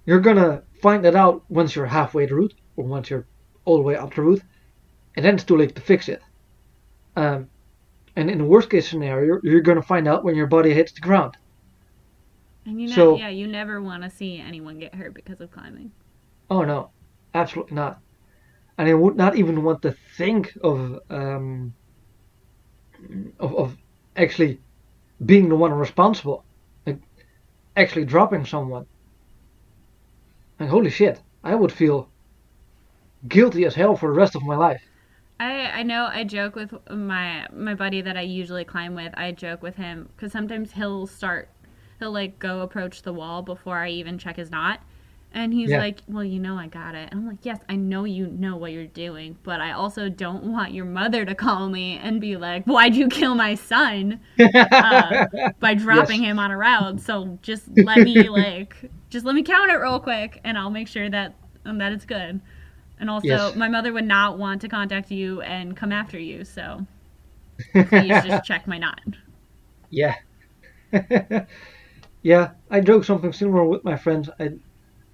you're 0.06 0.20
gonna 0.20 0.64
find 0.82 1.04
that 1.06 1.16
out 1.16 1.44
once 1.50 1.76
you're 1.76 1.86
halfway 1.86 2.26
the 2.26 2.36
route, 2.36 2.54
or 2.76 2.86
once 2.86 3.10
you're 3.10 3.26
all 3.66 3.78
the 3.78 3.84
way 3.84 3.96
up 3.96 4.14
the 4.14 4.22
route, 4.22 4.42
and 5.16 5.26
then 5.26 5.36
it's 5.36 5.44
too 5.44 5.58
late 5.58 5.76
to 5.76 5.82
fix 5.82 6.10
it. 6.10 6.22
Um, 7.16 7.50
and 8.16 8.30
in 8.30 8.38
the 8.38 8.46
worst 8.46 8.70
case 8.70 8.90
scenario, 8.90 9.40
you're 9.44 9.62
gonna 9.62 9.82
find 9.82 10.08
out 10.08 10.24
when 10.24 10.36
your 10.36 10.48
body 10.48 10.74
hits 10.74 10.92
the 10.92 11.02
ground. 11.02 11.38
And 12.66 12.82
you 12.82 12.90
know, 12.90 12.96
So- 12.96 13.18
yeah, 13.18 13.30
you 13.30 13.48
never 13.48 13.82
want 13.82 14.04
to 14.04 14.10
see 14.10 14.38
anyone 14.40 14.80
get 14.80 14.94
hurt 14.94 15.14
because 15.14 15.40
of 15.40 15.52
climbing. 15.52 15.92
Oh 16.50 16.64
no, 16.64 16.90
absolutely 17.34 17.76
not. 17.76 18.02
And 18.80 18.88
I 18.88 18.94
would 18.94 19.18
not 19.18 19.36
even 19.36 19.64
want 19.64 19.82
to 19.82 19.92
think 20.16 20.58
of 20.64 21.02
um, 21.10 21.74
of, 23.38 23.54
of 23.54 23.78
actually 24.16 24.62
being 25.26 25.50
the 25.50 25.58
one 25.58 25.74
responsible, 25.74 26.46
like 26.86 26.98
actually 27.76 28.06
dropping 28.06 28.46
someone. 28.46 28.86
Like 30.62 30.70
holy 30.70 30.90
shit, 30.90 31.22
I 31.44 31.56
would 31.56 31.74
feel 31.74 32.08
guilty 33.28 33.66
as 33.66 33.76
hell 33.76 33.98
for 33.98 34.14
the 34.14 34.18
rest 34.18 34.36
of 34.36 34.44
my 34.44 34.56
life. 34.56 34.82
I 35.42 35.72
I 35.80 35.84
know 35.84 36.10
I 36.10 36.24
joke 36.24 36.56
with 36.56 36.74
my 36.90 37.48
my 37.52 37.76
buddy 37.76 38.00
that 38.00 38.16
I 38.16 38.22
usually 38.22 38.64
climb 38.64 38.96
with. 38.96 39.14
I 39.18 39.34
joke 39.34 39.62
with 39.62 39.76
him 39.76 40.08
because 40.16 40.32
sometimes 40.32 40.72
he'll 40.72 41.06
start, 41.06 41.50
he'll 42.00 42.14
like 42.14 42.40
go 42.40 42.62
approach 42.62 43.02
the 43.02 43.12
wall 43.12 43.42
before 43.42 43.80
I 43.80 43.90
even 43.90 44.18
check 44.18 44.38
his 44.38 44.50
knot, 44.50 44.80
and 45.34 45.54
he's 45.54 45.72
Yeah. 45.72 45.78
like, 45.78 46.02
"Well, 46.08 46.24
you 46.24 46.40
know 46.40 46.58
I 46.58 46.68
got 46.68 46.96
it." 46.96 47.10
And 47.12 47.22
I'm 47.22 47.28
like, 47.28 47.46
"Yes, 47.46 47.60
I 47.70 47.76
know 47.76 48.04
you 48.06 48.28
know 48.28 48.58
what 48.58 48.72
you're 48.72 48.88
doing, 48.88 49.38
but 49.44 49.62
I 49.62 49.72
also 49.72 50.10
don't 50.10 50.46
want 50.46 50.74
your 50.74 50.86
mother 50.86 51.26
to 51.26 51.36
call 51.36 51.70
me 51.70 51.98
and 51.98 52.20
be 52.22 52.38
like, 52.38 52.66
"Why'd 52.66 52.96
you 52.96 53.08
kill 53.10 53.36
my 53.36 53.56
son?" 53.56 54.20
uh, 54.82 55.20
by 55.60 55.74
dropping 55.76 56.24
him 56.24 56.40
on 56.40 56.52
a 56.52 56.58
route. 56.58 57.00
So 57.02 57.40
just 57.42 57.70
let 57.70 58.02
me 58.02 58.30
like 58.30 58.92
just 59.10 59.26
let 59.26 59.36
me 59.36 59.44
count 59.44 59.72
it 59.72 59.76
real 59.76 60.00
quick, 60.00 60.42
and 60.44 60.58
I'll 60.58 60.70
make 60.72 60.88
sure 60.88 61.10
that 61.10 61.36
um, 61.66 61.78
that 61.80 61.92
it's 61.94 62.06
good. 62.06 62.42
And 63.00 63.10
also, 63.10 63.54
Yes. 63.54 63.56
my 63.56 63.70
mother 63.70 63.94
would 63.94 64.06
not 64.06 64.38
want 64.38 64.62
to 64.62 64.70
contact 64.70 65.12
you 65.12 65.42
and 65.42 65.76
come 65.78 65.92
after 65.92 66.20
you, 66.20 66.44
so 66.46 66.86
please 67.86 68.22
just 68.24 68.44
check 68.44 68.68
my 68.68 68.78
knot. 68.78 69.02
Yeah. 69.90 70.16
yeah, 72.24 72.52
I 72.70 72.82
joke 72.82 73.04
something 73.04 73.34
similar 73.34 73.64
with 73.66 73.84
my 73.84 73.98
friends. 73.98 74.30
I 74.40 74.52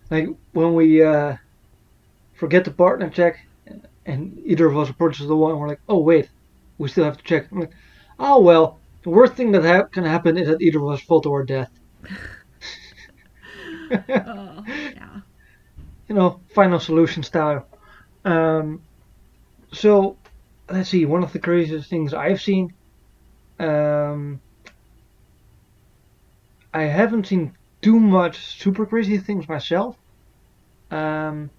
like 0.09 0.27
when 0.53 0.73
we 0.75 1.03
uh, 1.03 1.35
forget 2.35 2.65
the 2.65 2.71
partner 2.71 3.09
check 3.09 3.39
and 4.05 4.41
either 4.45 4.67
of 4.67 4.77
us 4.77 4.89
approaches 4.89 5.27
the 5.27 5.35
wall 5.35 5.51
and 5.51 5.59
we're 5.59 5.67
like, 5.67 5.81
oh 5.89 5.97
wait, 5.99 6.29
we 6.77 6.87
still 6.89 7.05
have 7.05 7.17
to 7.17 7.23
check. 7.23 7.51
I'm 7.51 7.59
like, 7.61 7.73
oh 8.19 8.39
well, 8.39 8.79
the 9.03 9.09
worst 9.09 9.33
thing 9.33 9.51
that 9.51 9.63
ha- 9.63 9.87
can 9.91 10.03
happen 10.03 10.37
is 10.37 10.47
that 10.47 10.61
either 10.61 10.79
of 10.79 10.89
us 10.89 11.01
fall 11.01 11.21
to 11.21 11.31
our 11.33 11.43
death. 11.43 11.71
Oh, 13.91 14.63
yeah. 14.67 15.21
you 16.07 16.15
know, 16.15 16.41
final 16.53 16.79
solution 16.79 17.23
style. 17.23 17.67
Um, 18.23 18.81
so, 19.71 20.17
let's 20.69 20.89
see, 20.89 21.05
one 21.05 21.23
of 21.23 21.33
the 21.33 21.39
craziest 21.39 21.89
things 21.89 22.13
I've 22.13 22.41
seen. 22.41 22.73
Um, 23.59 24.41
I 26.73 26.83
haven't 26.83 27.27
seen 27.27 27.55
too 27.85 27.99
much 27.99 28.35
super 28.63 28.83
crazy 28.83 29.19
things 29.19 29.47
myself. 29.47 29.95
Um, 30.89 31.51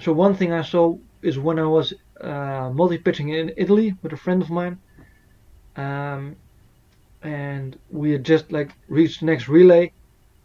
so, 0.00 0.12
one 0.12 0.34
thing 0.34 0.52
I 0.52 0.62
saw 0.62 0.98
is 1.22 1.38
when 1.38 1.60
I 1.60 1.68
was 1.78 1.94
uh, 2.20 2.70
multi 2.74 2.98
pitching 2.98 3.28
in 3.28 3.52
Italy 3.56 3.94
with 4.02 4.12
a 4.12 4.16
friend 4.16 4.42
of 4.42 4.50
mine. 4.50 4.76
Um, 5.76 6.34
and 7.22 7.78
we 7.90 8.10
had 8.10 8.24
just 8.24 8.50
like 8.50 8.70
reached 8.88 9.20
the 9.20 9.26
next 9.26 9.46
relay. 9.46 9.92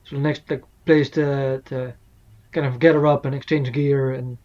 So, 0.03 0.17
the 0.17 0.21
next 0.21 0.43
like 0.51 0.63
place 0.85 1.09
to, 1.17 1.63
to 1.65 1.95
kind 2.51 2.67
of 2.67 2.77
gather 2.77 3.07
up 3.07 3.25
and 3.25 3.33
exchange 3.33 3.71
gear 3.71 4.11
and 4.11 4.37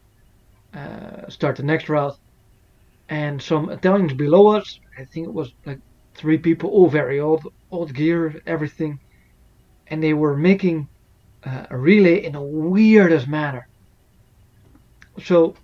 uh, 0.73 1.29
start 1.29 1.57
the 1.57 1.65
next 1.65 1.91
route. 1.91 2.17
And 3.11 3.43
some 3.43 3.69
Italians 3.69 4.15
below 4.15 4.57
us, 4.57 4.81
I 4.99 5.05
think 5.05 5.27
it 5.27 5.35
was 5.35 5.53
like 5.67 5.81
three 6.15 6.39
people, 6.39 6.71
all 6.71 6.89
very 6.89 7.21
old, 7.21 7.43
old 7.71 7.93
gear, 7.93 8.41
everything, 8.47 9.01
and 9.89 10.03
they 10.03 10.15
were 10.15 10.37
making 10.37 10.89
uh, 11.45 11.67
a 11.71 11.77
relay 11.77 12.25
in 12.25 12.33
the 12.33 12.41
weirdest 12.41 13.29
manner. 13.29 13.69
So 15.23 15.55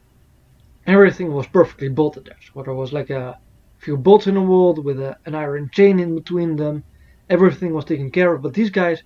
everything 0.87 1.33
was 1.33 1.47
perfectly 1.47 1.89
bolted 1.89 2.27
there. 2.27 2.39
So 2.53 2.63
there 2.63 2.75
was 2.75 2.93
like 2.93 3.11
a 3.11 3.39
few 3.79 3.97
bolts 3.97 4.27
in 4.27 4.35
the 4.35 4.41
wall 4.41 4.75
with 4.75 5.01
a, 5.01 5.17
an 5.27 5.35
iron 5.35 5.71
chain 5.73 6.01
in 6.01 6.15
between 6.15 6.57
them, 6.57 6.85
everything 7.31 7.73
was 7.73 7.85
taken 7.85 8.11
care 8.11 8.35
of. 8.35 8.43
But 8.43 8.55
these 8.55 8.71
guys 8.71 9.03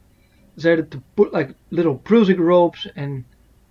decided 0.56 0.90
to 0.92 1.02
put 1.16 1.32
like 1.32 1.54
little 1.70 1.98
Prusik 1.98 2.38
ropes 2.38 2.86
and 2.96 3.24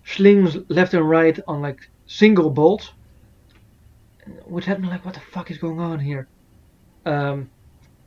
slings 0.05 0.57
left 0.69 0.93
and 0.93 1.07
right 1.07 1.39
on 1.47 1.61
like 1.61 1.89
single 2.07 2.49
bolts, 2.49 2.91
which 4.45 4.65
had 4.65 4.81
me 4.81 4.87
like, 4.87 5.05
what 5.05 5.13
the 5.13 5.19
fuck 5.19 5.51
is 5.51 5.57
going 5.57 5.79
on 5.79 5.99
here? 5.99 6.27
Um, 7.05 7.49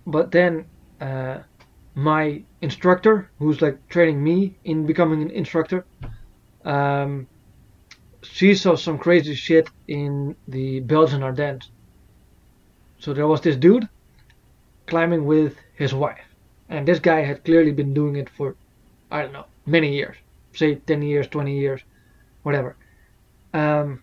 but 0.06 0.30
then 0.30 0.66
uh, 1.00 1.38
my 1.94 2.42
instructor, 2.60 3.30
who's 3.38 3.62
like 3.62 3.88
training 3.88 4.22
me 4.22 4.56
in 4.64 4.86
becoming 4.86 5.22
an 5.22 5.30
instructor, 5.30 5.84
um, 6.64 7.26
she 8.22 8.54
saw 8.54 8.74
some 8.74 8.98
crazy 8.98 9.34
shit 9.34 9.68
in 9.86 10.34
the 10.48 10.80
Belgian 10.80 11.22
Ardennes. 11.22 11.70
So 12.98 13.12
there 13.12 13.26
was 13.26 13.40
this 13.42 13.56
dude 13.56 13.88
climbing 14.86 15.24
with 15.24 15.56
his 15.74 15.94
wife, 15.94 16.24
and 16.68 16.86
this 16.88 16.98
guy 16.98 17.20
had 17.20 17.44
clearly 17.44 17.70
been 17.70 17.94
doing 17.94 18.16
it 18.16 18.28
for, 18.28 18.56
I 19.10 19.22
don't 19.22 19.32
know, 19.32 19.46
many 19.66 19.94
years, 19.94 20.16
say 20.52 20.76
10 20.76 21.02
years, 21.02 21.28
20 21.28 21.58
years, 21.58 21.82
whatever. 22.42 22.76
Um, 23.52 24.02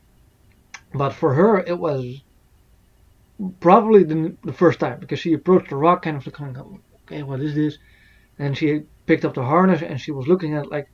but 0.94 1.12
for 1.12 1.34
her, 1.34 1.60
it 1.60 1.78
was 1.78 2.22
probably 3.60 4.04
the, 4.04 4.36
the 4.44 4.54
first 4.54 4.80
time 4.80 5.00
because 5.00 5.20
she 5.20 5.34
approached 5.34 5.70
the 5.70 5.76
rock 5.76 6.04
kind 6.04 6.18
of 6.18 6.26
like, 6.26 6.82
okay, 7.12 7.24
what 7.24 7.42
is 7.42 7.54
this? 7.56 7.78
And 8.40 8.58
she 8.58 8.84
picked 9.06 9.26
up 9.26 9.34
the 9.34 9.44
harness 9.44 9.82
and 9.82 10.00
she 10.00 10.12
was 10.12 10.28
looking 10.28 10.56
at 10.56 10.66
it 10.66 10.72
like, 10.72 10.90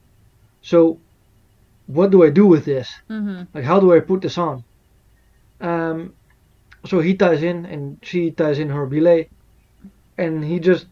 so 0.62 1.00
what 1.86 2.12
do 2.12 2.24
I 2.24 2.30
do 2.30 2.46
with 2.46 2.66
this? 2.66 2.90
Mm-hmm. 3.10 3.44
Like, 3.54 3.64
how 3.64 3.80
do 3.80 3.94
I 3.94 4.00
put 4.00 4.22
this 4.22 4.38
on? 4.38 4.64
Um, 5.62 6.14
so 6.86 7.00
he 7.00 7.16
ties 7.16 7.44
in 7.44 7.66
and 7.66 7.98
she 8.02 8.32
ties 8.32 8.60
in 8.60 8.70
her 8.70 8.86
belay, 8.86 9.30
and 10.18 10.44
he 10.44 10.60
just, 10.60 10.88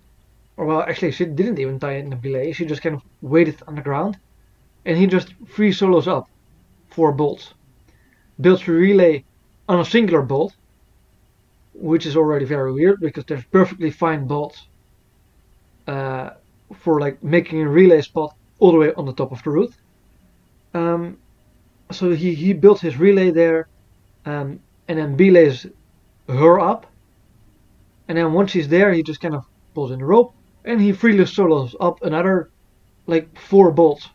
or 0.58 0.66
well, 0.66 0.82
actually, 0.82 1.12
she 1.12 1.26
didn't 1.26 1.60
even 1.60 1.80
tie 1.80 1.96
in 1.96 2.10
the 2.10 2.16
belay. 2.16 2.54
She 2.54 2.66
just 2.66 2.82
kind 2.82 2.96
of 2.96 3.02
waited 3.22 3.62
on 3.68 3.76
the 3.76 3.82
ground, 3.82 4.18
and 4.86 4.98
he 4.98 5.08
just 5.08 5.34
free 5.48 5.72
solos 5.72 6.08
up 6.08 6.30
four 6.90 7.12
bolts, 7.12 7.54
builds 8.40 8.68
a 8.68 8.72
relay 8.72 9.24
on 9.68 9.80
a 9.80 9.86
singular 9.86 10.22
bolt, 10.22 10.56
which 11.74 12.06
is 12.06 12.16
already 12.16 12.46
very 12.46 12.72
weird 12.72 13.00
because 13.02 13.26
there's 13.26 13.44
perfectly 13.46 13.92
fine 13.92 14.26
bolts 14.26 14.68
uh, 15.88 16.32
for 16.80 17.00
like 17.00 17.24
making 17.24 17.62
a 17.62 17.70
relay 17.70 18.02
spot 18.02 18.36
all 18.60 18.72
the 18.72 18.78
way 18.78 18.94
on 18.94 19.06
the 19.06 19.14
top 19.14 19.32
of 19.32 19.44
the 19.44 19.50
route. 19.50 19.74
Um, 20.74 21.18
so 21.92 22.12
he, 22.12 22.34
he 22.34 22.54
built 22.54 22.80
his 22.82 22.98
relay 22.98 23.32
there 23.32 23.68
um, 24.26 24.60
and 24.88 25.00
then 25.00 25.16
belays 25.16 25.66
her 26.28 26.60
up. 26.60 26.88
And 28.08 28.18
then 28.18 28.34
once 28.34 28.54
he's 28.54 28.68
there, 28.68 28.92
he 28.94 29.04
just 29.04 29.22
kind 29.22 29.36
of 29.36 29.46
pulls 29.74 29.92
in 29.92 30.00
the 30.00 30.06
rope 30.06 30.34
and 30.64 30.82
he 30.82 30.92
freely 30.92 31.26
solos 31.26 31.76
up 31.80 32.02
another 32.04 32.50
like 33.08 33.38
four 33.40 33.72
bolts. 33.72 34.10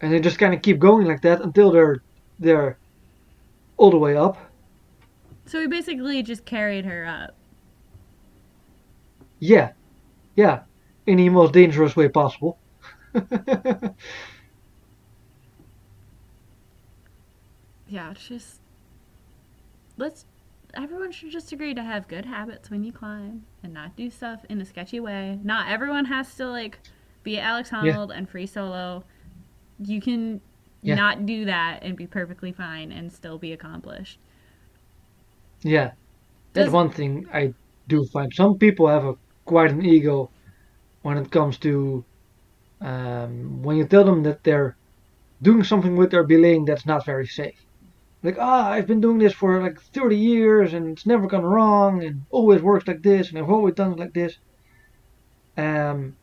And 0.00 0.12
they 0.12 0.20
just 0.20 0.38
kind 0.38 0.54
of 0.54 0.62
keep 0.62 0.78
going 0.78 1.06
like 1.06 1.22
that 1.22 1.40
until 1.40 1.72
they're 1.72 2.02
they're 2.38 2.78
all 3.76 3.90
the 3.90 3.98
way 3.98 4.16
up. 4.16 4.36
So 5.46 5.60
he 5.60 5.66
basically 5.66 6.22
just 6.22 6.44
carried 6.44 6.84
her 6.84 7.04
up. 7.04 7.34
Yeah, 9.40 9.72
yeah, 10.38 10.60
in 11.04 11.16
the 11.16 11.28
most 11.30 11.52
dangerous 11.52 11.96
way 11.96 12.08
possible. 12.08 12.58
Yeah, 17.88 18.10
it's 18.10 18.26
just 18.28 18.60
let's 19.96 20.26
everyone 20.74 21.10
should 21.10 21.30
just 21.30 21.50
agree 21.52 21.74
to 21.74 21.82
have 21.82 22.06
good 22.06 22.26
habits 22.26 22.70
when 22.70 22.84
you 22.84 22.92
climb 22.92 23.44
and 23.62 23.72
not 23.72 23.96
do 23.96 24.10
stuff 24.10 24.44
in 24.48 24.60
a 24.60 24.64
sketchy 24.64 25.00
way. 25.00 25.38
Not 25.42 25.70
everyone 25.70 26.04
has 26.04 26.34
to 26.36 26.46
like 26.46 26.78
be 27.22 27.38
Alex 27.38 27.70
Honnold 27.70 28.14
and 28.14 28.28
free 28.28 28.46
solo. 28.46 29.04
You 29.82 30.00
can 30.00 30.40
Yeah. 30.82 30.94
not 30.96 31.24
do 31.26 31.46
that 31.46 31.82
and 31.82 31.96
be 31.96 32.06
perfectly 32.06 32.52
fine 32.52 32.92
and 32.92 33.10
still 33.10 33.38
be 33.38 33.52
accomplished. 33.52 34.18
Yeah, 35.62 35.92
that's 36.52 36.66
Does- 36.66 36.72
one 36.74 36.90
thing 36.90 37.26
I 37.32 37.54
do 37.88 38.04
find. 38.12 38.32
Some 38.34 38.58
people 38.58 38.86
have 38.86 39.04
a 39.04 39.14
quite 39.48 39.72
an 39.72 39.84
ego 39.84 40.30
when 41.02 41.16
it 41.18 41.30
comes 41.30 41.58
to 41.58 42.04
um, 42.80 43.62
when 43.62 43.76
you 43.76 43.86
tell 43.86 44.04
them 44.04 44.22
that 44.22 44.44
they're 44.44 44.76
doing 45.42 45.64
something 45.64 45.96
with 45.96 46.10
their 46.10 46.22
belaying 46.22 46.64
that's 46.64 46.86
not 46.86 47.04
very 47.04 47.26
safe. 47.26 47.60
Like, 48.22 48.36
ah, 48.38 48.70
I've 48.70 48.86
been 48.86 49.00
doing 49.00 49.18
this 49.18 49.32
for 49.32 49.62
like 49.62 49.80
30 49.80 50.16
years 50.16 50.74
and 50.74 50.88
it's 50.92 51.06
never 51.06 51.26
gone 51.26 51.44
wrong 51.44 52.04
and 52.04 52.22
always 52.30 52.62
works 52.62 52.86
like 52.86 53.02
this 53.02 53.30
and 53.30 53.38
I've 53.38 53.50
always 53.50 53.74
done 53.74 53.92
it 53.92 53.98
like 53.98 54.12
this. 54.12 54.36
Um, 55.56 56.16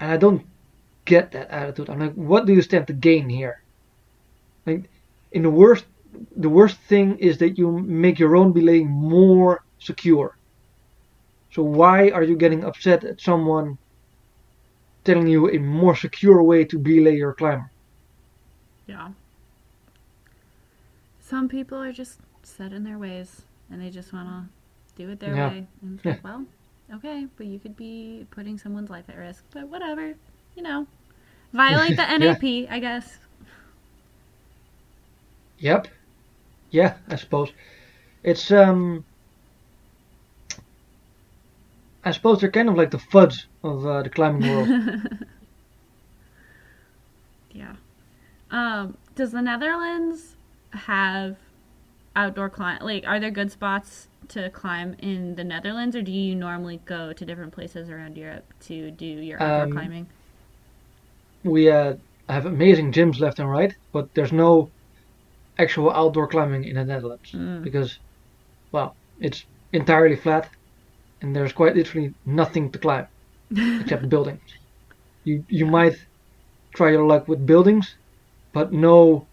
and 0.00 0.12
I 0.12 0.16
don't 0.16 0.44
get 1.04 1.32
that 1.32 1.50
attitude. 1.50 1.88
I'm 1.88 2.00
like, 2.00 2.14
what 2.14 2.46
do 2.46 2.52
you 2.52 2.62
stand 2.62 2.86
to 2.88 2.92
gain 2.92 3.28
here? 3.28 3.62
Like, 4.66 4.90
in 5.32 5.42
the 5.42 5.50
worst 5.50 5.84
the 6.36 6.48
worst 6.48 6.78
thing 6.88 7.18
is 7.18 7.38
that 7.38 7.58
you 7.58 7.70
make 7.70 8.18
your 8.18 8.36
own 8.36 8.52
belaying 8.52 8.88
more 8.88 9.64
secure. 9.78 10.36
So 11.50 11.64
why 11.64 12.10
are 12.10 12.22
you 12.22 12.36
getting 12.36 12.62
upset 12.64 13.02
at 13.04 13.20
someone 13.20 13.78
telling 15.06 15.26
you 15.26 15.48
a 15.48 15.56
more 15.58 15.96
secure 15.96 16.42
way 16.42 16.62
to 16.66 16.78
belay 16.78 17.16
your 17.16 17.32
climber? 17.32 17.72
Yeah. 18.86 19.08
Some 21.20 21.48
people 21.48 21.78
are 21.82 21.92
just 21.92 22.20
set 22.42 22.72
in 22.72 22.84
their 22.84 22.98
ways 22.98 23.42
and 23.70 23.80
they 23.80 23.90
just 23.90 24.12
want 24.12 24.28
to 24.28 25.02
do 25.02 25.10
it 25.10 25.20
their 25.20 25.36
Yeah. 25.36 25.52
way. 25.52 25.66
And 25.82 25.98
it's 25.98 26.04
Yeah. 26.04 26.16
like, 26.16 26.22
well, 26.24 26.46
okay, 26.94 27.26
but 27.36 27.46
you 27.46 27.58
could 27.58 27.76
be 27.76 28.26
putting 28.30 28.58
someone's 28.58 28.90
life 28.90 29.08
at 29.08 29.16
risk. 29.16 29.44
But 29.52 29.68
whatever, 29.68 30.14
you 30.56 30.62
know. 30.62 30.86
Violate 31.52 31.96
the 31.96 32.08
Yeah. 32.18 32.36
NAP, 32.42 32.68
I 32.70 32.78
guess. 32.80 33.18
Yep. 35.58 35.88
Yeah, 36.70 36.98
I 37.08 37.16
suppose. 37.16 37.52
It's 38.22 38.50
um 38.52 39.04
I 42.06 42.12
suppose 42.12 42.40
they're 42.40 42.50
kind 42.50 42.70
of 42.70 42.76
like 42.76 42.90
the 42.90 42.98
fudge 42.98 43.48
of 43.62 43.84
uh, 43.86 44.02
the 44.02 44.08
climbing 44.08 44.46
world. 44.48 44.74
Yeah. 47.50 47.76
Um, 48.50 48.96
does 49.14 49.32
the 49.32 49.42
Netherlands 49.42 50.36
have 50.72 51.36
outdoor 52.14 52.50
climb? 52.50 52.78
Like, 52.82 53.06
are 53.06 53.20
there 53.20 53.30
good 53.30 53.50
spots 53.50 54.08
to 54.28 54.50
climb 54.50 54.94
in 54.98 55.36
the 55.36 55.44
Netherlands, 55.44 55.96
or 55.96 56.02
do 56.02 56.12
you 56.12 56.34
normally 56.34 56.80
go 56.84 57.12
to 57.12 57.24
different 57.24 57.52
places 57.52 57.88
around 57.88 58.16
Europe 58.16 58.52
to 58.60 58.90
do 58.90 59.06
your 59.06 59.40
outdoor 59.42 59.66
Um, 59.66 59.70
climbing? 59.70 60.08
we 61.44 61.70
uh, 61.70 61.96
have 62.28 62.46
amazing 62.46 62.92
gyms 62.92 63.20
left 63.20 63.38
and 63.38 63.50
right, 63.50 63.74
but 63.92 64.12
there's 64.14 64.32
no 64.32 64.72
actual 65.58 65.90
outdoor 65.92 66.28
climbing 66.28 66.64
in 66.64 66.76
the 66.76 66.84
Netherlands 66.84 67.34
Mm. 67.34 67.62
because, 67.62 68.00
well, 68.72 68.96
it's 69.20 69.46
entirely 69.72 70.16
flat, 70.16 70.50
and 71.20 71.34
there's 71.34 71.52
quite 71.52 71.76
literally 71.76 72.14
nothing 72.24 72.72
to 72.72 72.78
climb 72.78 73.06
except 73.80 74.08
buildings. 74.08 74.42
You 75.24 75.44
you 75.48 75.66
might 75.66 75.96
try 76.76 76.90
your 76.92 77.06
luck 77.06 77.28
with 77.28 77.46
buildings, 77.46 77.86
but 78.52 78.72
no. 78.72 79.30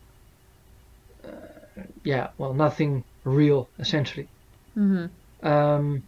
Uh, 1.24 1.84
yeah, 2.04 2.30
well, 2.38 2.54
nothing 2.54 3.04
real 3.26 3.72
essentially. 3.80 4.30
hmm 4.76 5.06
Um, 5.44 6.08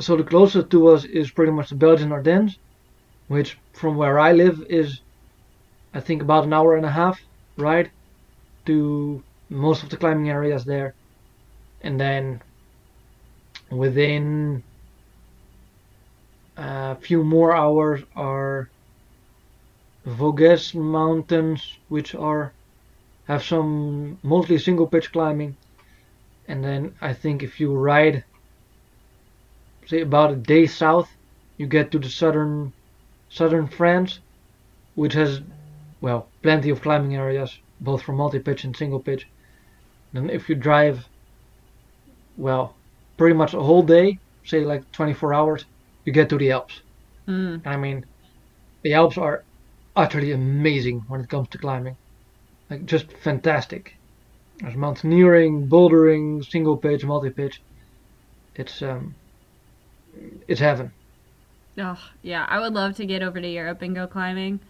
so 0.00 0.16
the 0.16 0.24
closest 0.24 0.70
to 0.70 0.88
us 0.88 1.04
is 1.04 1.32
pretty 1.32 1.52
much 1.52 1.70
the 1.70 1.76
Belgian 1.76 2.12
Ardennes, 2.12 2.58
which 3.28 3.58
from 3.74 3.96
where 3.96 4.18
I 4.18 4.32
live 4.32 4.58
is, 4.70 5.02
I 5.94 6.00
think, 6.00 6.22
about 6.22 6.44
an 6.44 6.52
hour 6.52 6.76
and 6.76 6.84
a 6.86 6.90
half 6.90 7.18
ride 7.56 7.92
to 8.66 9.24
most 9.50 9.82
of 9.84 9.90
the 9.90 9.96
climbing 9.98 10.30
areas 10.30 10.64
there. 10.64 10.96
And 11.80 12.00
then 12.00 12.42
within 13.70 14.64
a 16.56 16.94
few 16.96 17.24
more 17.24 17.54
hours 17.54 18.02
are 18.14 18.70
Vosges 20.06 20.74
Mountains, 20.74 21.78
which 21.88 22.14
are 22.14 22.52
have 23.26 23.42
some 23.42 24.18
mostly 24.22 24.58
single 24.58 24.86
pitch 24.86 25.12
climbing. 25.12 25.56
And 26.46 26.62
then 26.62 26.94
I 27.00 27.14
think 27.14 27.42
if 27.42 27.58
you 27.58 27.74
ride 27.74 28.24
say 29.86 30.00
about 30.00 30.32
a 30.32 30.36
day 30.36 30.66
south, 30.66 31.10
you 31.56 31.66
get 31.66 31.90
to 31.90 31.98
the 31.98 32.08
southern 32.08 32.72
southern 33.30 33.66
France, 33.66 34.20
which 34.94 35.14
has 35.14 35.40
well 36.00 36.28
plenty 36.42 36.70
of 36.70 36.82
climbing 36.82 37.16
areas, 37.16 37.58
both 37.80 38.02
for 38.02 38.12
multi-pitch 38.12 38.64
and 38.64 38.76
single 38.76 39.00
pitch. 39.00 39.26
Then 40.12 40.30
if 40.30 40.48
you 40.48 40.54
drive 40.54 41.08
well 42.36 42.76
pretty 43.16 43.34
much 43.34 43.54
a 43.54 43.62
whole 43.62 43.82
day, 43.82 44.18
say 44.44 44.64
like 44.64 44.90
24 44.92 45.34
hours, 45.34 45.64
you 46.04 46.12
get 46.12 46.28
to 46.28 46.38
the 46.38 46.50
Alps. 46.50 46.80
Mm. 47.26 47.66
I 47.66 47.76
mean, 47.76 48.04
the 48.82 48.94
Alps 48.94 49.18
are 49.18 49.44
utterly 49.96 50.32
amazing 50.32 51.04
when 51.08 51.20
it 51.20 51.28
comes 51.28 51.48
to 51.48 51.58
climbing. 51.58 51.96
Like 52.70 52.86
just 52.86 53.12
fantastic. 53.12 53.94
There's 54.58 54.76
mountaineering, 54.76 55.68
bouldering, 55.68 56.44
single 56.44 56.76
pitch, 56.76 57.04
multi 57.04 57.30
pitch. 57.30 57.60
It's 58.54 58.82
um 58.82 59.14
it's 60.46 60.60
heaven. 60.60 60.92
Oh, 61.76 61.98
yeah. 62.22 62.46
I 62.48 62.60
would 62.60 62.72
love 62.72 62.94
to 62.96 63.06
get 63.06 63.22
over 63.22 63.40
to 63.40 63.48
Europe 63.48 63.82
and 63.82 63.94
go 63.96 64.06
climbing, 64.06 64.60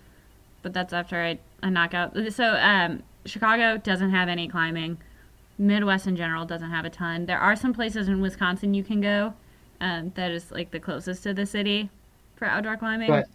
but 0.62 0.72
that's 0.72 0.92
after 0.92 1.22
I, 1.22 1.38
I 1.62 1.68
knock 1.68 1.92
out. 1.92 2.16
So, 2.30 2.54
um, 2.54 3.02
Chicago 3.26 3.76
doesn't 3.76 4.10
have 4.10 4.30
any 4.30 4.48
climbing. 4.48 4.96
Midwest 5.58 6.06
in 6.06 6.16
general 6.16 6.46
doesn't 6.46 6.70
have 6.70 6.86
a 6.86 6.90
ton. 6.90 7.26
There 7.26 7.38
are 7.38 7.56
some 7.56 7.74
places 7.74 8.08
in 8.08 8.22
Wisconsin 8.22 8.72
you 8.72 8.82
can 8.82 9.02
go 9.02 9.34
um, 9.84 10.12
that 10.14 10.30
is 10.30 10.50
like 10.50 10.70
the 10.70 10.80
closest 10.80 11.22
to 11.24 11.34
the 11.34 11.46
city 11.46 11.90
for 12.36 12.46
outdoor 12.46 12.76
climbing. 12.76 13.10
Right. 13.10 13.26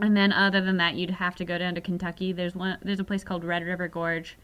And 0.00 0.16
then 0.16 0.32
other 0.32 0.60
than 0.60 0.76
that, 0.78 0.94
you'd 0.94 1.10
have 1.10 1.34
to 1.36 1.44
go 1.44 1.58
down 1.58 1.74
to 1.74 1.80
Kentucky. 1.80 2.32
There's 2.32 2.54
one. 2.54 2.78
There's 2.82 3.00
a 3.00 3.04
place 3.04 3.24
called 3.24 3.44
Red 3.44 3.64
River 3.64 3.88
Gorge, 3.88 4.36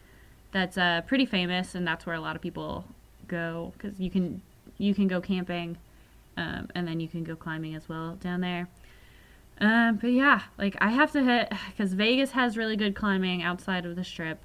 that's 0.52 0.76
uh, 0.76 1.02
pretty 1.06 1.26
famous, 1.26 1.74
and 1.74 1.86
that's 1.86 2.06
where 2.06 2.16
a 2.16 2.20
lot 2.20 2.36
of 2.36 2.42
people 2.42 2.84
go 3.28 3.72
because 3.76 3.98
you 3.98 4.10
can 4.10 4.42
you 4.78 4.94
can 4.94 5.06
go 5.08 5.20
camping, 5.20 5.76
um, 6.36 6.68
and 6.74 6.86
then 6.86 7.00
you 7.00 7.08
can 7.08 7.24
go 7.24 7.36
climbing 7.36 7.74
as 7.74 7.88
well 7.88 8.16
down 8.20 8.40
there. 8.40 8.68
Um, 9.60 9.96
but 10.00 10.10
yeah, 10.10 10.42
like 10.58 10.76
I 10.80 10.90
have 10.90 11.12
to 11.12 11.22
hit 11.22 11.52
because 11.70 11.94
Vegas 11.94 12.32
has 12.32 12.56
really 12.56 12.76
good 12.76 12.94
climbing 12.96 13.42
outside 13.42 13.86
of 13.86 13.94
the 13.96 14.04
Strip. 14.04 14.42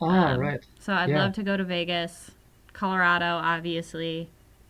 Ah, 0.00 0.32
Um, 0.32 0.40
right. 0.40 0.60
So 0.78 0.92
I'd 0.94 1.10
Yeah. 1.10 1.24
love 1.24 1.32
to 1.34 1.42
go 1.42 1.56
to 1.56 1.64
Vegas. 1.64 2.30
Colorado 2.72 3.36
obviously 3.36 4.28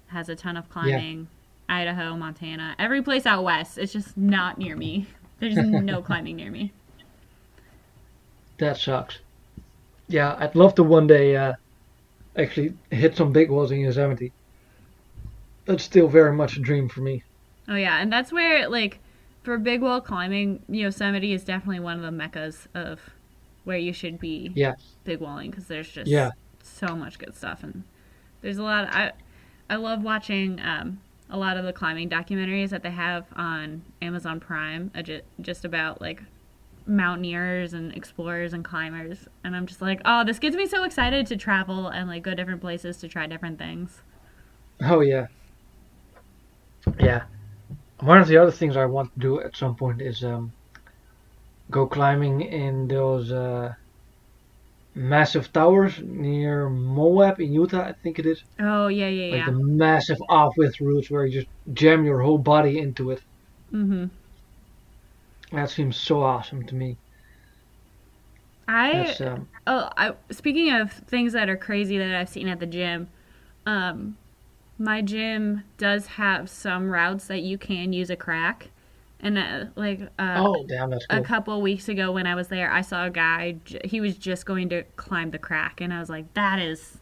has 0.09 0.29
a 0.29 0.35
ton 0.37 0.57
of 0.57 0.69
climbing. 0.71 1.29
Idaho, 1.69 2.17
Montana, 2.17 2.75
every 2.79 3.03
place 3.03 3.27
out 3.27 3.45
west. 3.45 3.79
It's 3.79 3.93
just 3.93 4.17
not 4.17 4.59
near 4.59 4.77
me. 4.77 5.07
There's 5.41 5.57
no 5.57 6.03
climbing 6.03 6.37
near 6.37 6.51
me. 6.51 6.73
That 8.59 8.79
sucks. 8.79 9.19
Yeah, 10.09 10.37
I'd 10.39 10.55
love 10.55 10.75
to 10.77 10.83
one 10.83 11.07
day 11.07 11.37
uh, 11.37 11.55
actually 12.37 12.79
hit 12.91 13.17
some 13.17 13.33
big 13.33 13.51
walls 13.51 13.73
in 13.73 13.81
Yosemite. 13.81 14.35
That's 15.65 15.83
still 15.83 16.07
very 16.09 16.33
much 16.33 16.57
a 16.57 16.61
dream 16.61 16.89
for 16.89 17.01
me. 17.01 17.25
Oh 17.69 17.75
yeah, 17.77 18.01
and 18.01 18.13
that's 18.13 18.33
where 18.33 18.69
like 18.69 18.99
for 19.43 19.59
big 19.59 19.83
wall 19.83 20.01
climbing, 20.01 20.63
Yosemite 20.69 21.33
is 21.33 21.45
definitely 21.45 21.81
one 21.81 21.97
of 21.97 22.03
the 22.03 22.11
meccas 22.13 22.69
of 22.75 23.01
where 23.65 23.79
you 23.79 23.93
should 23.93 24.19
be 24.19 24.53
Yeah. 24.55 24.75
big 25.05 25.21
walling 25.21 25.51
because 25.51 25.67
there's 25.67 25.89
just 25.89 26.11
Yeah. 26.11 26.31
so 26.63 26.95
much 26.97 27.19
good 27.19 27.35
stuff 27.37 27.63
and 27.63 27.85
there's 28.41 28.59
a 28.59 28.63
lot. 28.63 28.89
I 28.93 29.13
I 29.71 29.77
love 29.77 30.03
watching 30.03 30.61
um, 30.61 31.01
a 31.33 31.39
lot 31.39 31.57
of 31.57 31.65
the 31.65 31.73
climbing 31.73 32.09
documentaries 32.09 32.69
that 32.69 32.83
they 32.83 32.91
have 32.91 33.25
on 33.35 33.83
Amazon 34.03 34.39
Prime, 34.39 34.93
just 35.41 35.65
about 35.65 36.01
like 36.01 36.23
mountaineers 36.87 37.73
and 37.73 37.93
explorers 37.95 38.53
and 38.53 38.65
climbers, 38.65 39.27
and 39.43 39.57
I'm 39.57 39.67
just 39.67 39.81
like, 39.81 40.01
oh, 40.05 40.25
this 40.25 40.39
gets 40.39 40.55
me 40.55 40.67
so 40.67 40.85
excited 40.85 41.27
to 41.29 41.37
travel 41.37 41.89
and 41.89 42.07
like 42.07 42.23
go 42.23 42.35
different 42.35 42.61
places 42.61 42.99
to 42.99 43.09
try 43.09 43.27
different 43.27 43.59
things. 43.59 44.03
Oh 44.83 45.01
yeah. 45.01 45.27
Yeah. 47.01 47.25
One 48.01 48.21
of 48.21 48.29
the 48.29 48.37
other 48.37 48.51
things 48.51 48.77
I 48.77 48.85
want 48.85 49.15
to 49.15 49.21
do 49.21 49.41
at 49.41 49.57
some 49.57 49.75
point 49.75 50.03
is 50.03 50.23
um, 50.23 50.53
go 51.71 51.87
climbing 51.87 52.43
in 52.43 52.89
those 52.89 53.33
uh, 53.33 53.75
massive 54.95 55.53
towers 55.53 55.99
near 56.03 56.69
Moab 56.69 57.41
in 57.41 57.53
Utah, 57.53 57.83
I 57.83 57.93
think 57.93 58.19
it 58.19 58.27
is. 58.27 58.45
Oh 58.61 58.89
yeah, 58.89 59.09
yeah, 59.09 59.25
yeah. 59.27 59.33
Like 59.33 59.47
yeah. 59.47 59.47
the 59.47 59.53
massive 59.53 60.19
off-width 60.29 60.81
routes 60.81 61.11
where 61.11 61.27
you 61.27 61.41
just 61.41 61.49
jam 61.73 62.05
your 62.05 62.21
whole 62.21 62.39
body 62.39 62.79
into 62.79 63.11
it. 63.11 63.23
mm-hmm. 63.73 64.07
That 65.53 65.71
seems 65.71 65.97
so 65.97 66.23
awesome 66.23 66.65
to 66.67 66.75
me. 66.75 66.97
I 68.69 69.15
um, 69.21 69.49
Oh, 69.67 69.91
I 69.97 70.15
speaking 70.31 70.73
of 70.73 70.93
things 70.93 71.33
that 71.35 71.49
are 71.49 71.57
crazy 71.57 71.99
that 71.99 72.15
I've 72.15 72.29
seen 72.29 72.49
at 72.49 72.61
the 72.61 72.67
gym, 72.67 73.09
um, 73.67 74.17
my 74.79 75.03
gym 75.03 75.65
does 75.79 76.07
have 76.07 76.49
some 76.49 76.91
routes 76.91 77.27
that 77.27 77.43
you 77.43 77.59
can 77.59 77.93
use 77.93 78.11
a 78.11 78.17
crack, 78.17 78.71
and 79.23 79.39
uh, 79.39 79.65
like 79.77 80.01
uh, 80.19 80.35
oh 80.39 80.65
damn, 80.69 80.91
that's 80.91 81.05
a 81.09 81.17
cool. 81.17 81.25
couple 81.25 81.63
weeks 81.63 81.89
ago 81.89 82.11
when 82.13 82.27
I 82.27 82.35
was 82.35 82.49
there, 82.49 82.71
I 82.71 82.81
saw 82.81 83.07
a 83.07 83.11
guy. 83.11 83.57
j- 83.65 83.81
He 83.85 84.01
was 84.01 84.17
just 84.17 84.45
going 84.47 84.69
to 84.71 84.83
climb 84.97 85.31
the 85.31 85.39
crack, 85.39 85.81
and 85.81 85.93
I 85.95 86.01
was 86.01 86.11
like, 86.11 86.33
"That 86.35 86.59
is, 86.59 86.99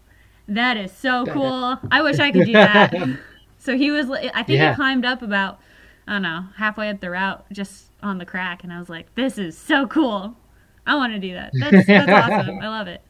that 0.49 0.77
is 0.77 0.93
so 0.93 1.25
cool! 1.27 1.79
I 1.91 2.03
wish 2.03 2.19
I 2.19 2.31
could 2.31 2.47
do 2.47 2.53
that." 2.53 2.95
so 3.59 3.77
he 3.77 3.91
was. 3.91 4.11
I 4.11 4.43
think 4.43 4.59
Yeah. 4.59 4.71
he 4.71 4.77
climbed 4.77 5.05
up 5.05 5.23
about, 5.23 5.61
I 6.07 6.13
don't 6.13 6.23
know, 6.23 6.45
halfway 6.57 6.91
up 6.91 7.01
the 7.01 7.11
route, 7.11 7.45
just 7.53 7.87
on 8.03 8.19
the 8.19 8.27
crack, 8.27 8.65
and 8.65 8.73
I 8.73 8.79
was 8.79 8.89
like, 8.91 9.15
"This 9.15 9.39
is 9.39 9.57
so 9.57 9.87
cool! 9.87 10.37
I 10.87 10.97
want 10.97 11.13
to 11.15 11.19
do 11.19 11.33
that. 11.33 11.53
That's, 11.59 11.87
that's 11.87 12.11
awesome. 12.41 12.59
I 12.61 12.69
love 12.69 12.87
it." 12.89 13.01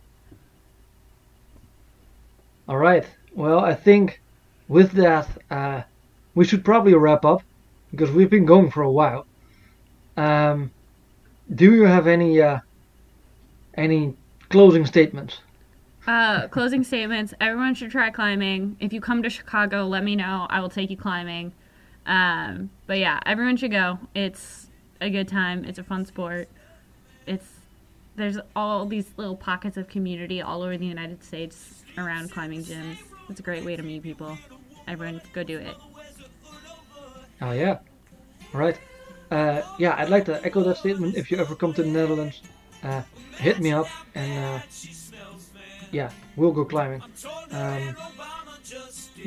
All 2.69 2.79
right. 2.79 3.05
Well, 3.35 3.59
I 3.61 3.75
think 3.75 4.21
with 4.69 4.93
that, 4.93 5.29
uh, 5.51 5.83
we 6.35 6.45
should 6.45 6.65
probably 6.65 6.95
wrap 6.95 7.25
up 7.25 7.43
because 7.91 8.11
we've 8.11 8.31
been 8.31 8.47
going 8.47 8.71
for 8.71 8.83
a 8.83 8.91
while. 8.91 9.27
Um, 10.17 10.71
do 11.55 11.73
you 11.75 11.85
have 11.85 12.07
any 12.07 12.41
uh, 12.41 12.61
any 13.75 14.17
closing 14.49 14.87
statements? 14.87 15.39
Uh, 16.07 16.49
closing 16.49 16.83
statements. 16.83 17.35
Everyone 17.41 17.75
should 17.75 17.91
try 17.91 18.11
climbing. 18.11 18.77
If 18.81 18.93
you 18.93 19.01
come 19.01 19.23
to 19.23 19.31
Chicago, 19.31 19.87
let 19.87 20.03
me 20.03 20.17
know. 20.17 20.47
I 20.51 20.61
will 20.61 20.71
take 20.71 20.91
you 20.91 20.97
climbing. 20.97 21.53
Um, 22.07 22.71
but 22.87 22.99
yeah, 22.99 23.21
everyone 23.27 23.57
should 23.57 23.71
go. 23.71 23.99
It's 24.15 24.69
a 25.01 25.11
good 25.11 25.29
time. 25.29 25.65
It's 25.65 25.79
a 25.79 25.85
fun 25.85 26.07
sport. 26.07 26.49
It's 27.27 27.47
there's 28.17 28.39
all 28.57 28.87
these 28.87 29.07
little 29.17 29.37
pockets 29.37 29.77
of 29.77 29.89
community 29.89 30.43
all 30.43 30.63
over 30.63 30.77
the 30.77 30.87
United 30.87 31.23
States 31.23 31.85
around 31.97 32.31
climbing 32.31 32.65
gyms. 32.65 32.99
It's 33.29 33.41
a 33.41 33.43
great 33.43 33.65
way 33.65 33.77
to 33.77 33.83
meet 33.83 34.03
people. 34.03 34.37
Everyone, 34.89 35.21
go 35.33 35.45
do 35.45 35.59
it. 35.59 35.77
Oh 37.43 37.53
yeah. 37.53 37.79
All 38.55 38.61
right. 38.61 38.79
Uh, 39.31 39.63
yeah, 39.79 39.95
I'd 39.97 40.09
like 40.09 40.25
to 40.27 40.45
echo 40.45 40.63
that 40.65 40.79
statement. 40.79 41.17
If 41.17 41.31
you 41.31 41.39
ever 41.39 41.55
come 41.55 41.73
to 41.75 41.83
the 41.83 41.89
Netherlands, 41.89 42.43
uh, 42.83 43.03
hit 43.37 43.61
me 43.61 43.71
up 43.73 43.87
and 44.15 44.61
uh, 44.61 44.67
yeah, 45.93 46.11
we'll 46.37 46.53
go 46.53 46.65
climbing. 46.65 47.03
Um, 47.53 47.97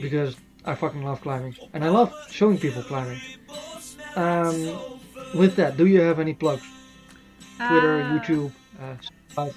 because 0.01 0.35
I 0.65 0.75
fucking 0.75 1.03
love 1.03 1.21
climbing 1.21 1.55
and 1.73 1.83
I 1.83 1.89
love 1.89 2.13
showing 2.29 2.57
people 2.57 2.83
climbing. 2.83 3.19
Um, 4.15 4.99
with 5.33 5.55
that, 5.55 5.77
do 5.77 5.85
you 5.85 6.01
have 6.01 6.19
any 6.19 6.33
plugs? 6.33 6.63
Twitter, 7.57 8.01
Uh, 8.01 8.19
YouTube. 8.19 8.51
Uh, 8.81 8.95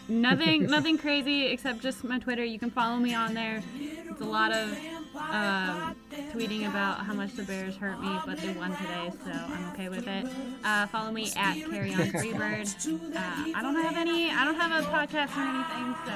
nothing 0.09 0.65
nothing 0.67 0.97
crazy 0.97 1.49
except 1.49 1.83
just 1.83 2.03
my 2.03 2.19
twitter 2.19 2.43
you 2.43 2.59
can 2.59 2.71
follow 2.71 2.97
me 2.97 3.13
on 3.13 3.35
there 3.35 3.63
it's 3.79 4.23
a 4.23 4.25
lot 4.25 4.51
of 4.51 4.75
um, 5.19 5.97
tweeting 6.33 6.69
about 6.69 6.99
how 7.01 7.13
much 7.15 7.33
the 7.35 7.43
bears 7.43 7.77
hurt 7.77 8.01
me 8.01 8.19
but 8.27 8.39
they 8.39 8.53
won 8.53 8.71
today 8.77 9.11
so 9.25 9.31
i'm 9.31 9.69
okay 9.73 9.89
with 9.89 10.07
it 10.07 10.27
uh, 10.65 10.87
follow 10.87 11.11
me 11.11 11.33
at 11.37 11.55
carry 11.71 11.93
on 11.93 11.99
freebird 12.13 12.67
uh, 13.17 13.53
i 13.57 13.63
don't 13.63 13.77
have 13.83 13.97
any 13.97 14.31
i 14.31 14.45
don't 14.45 14.57
have 14.61 14.73
a 14.85 14.87
podcast 14.89 15.37
or 15.37 15.43
anything 15.43 15.95
so 16.05 16.13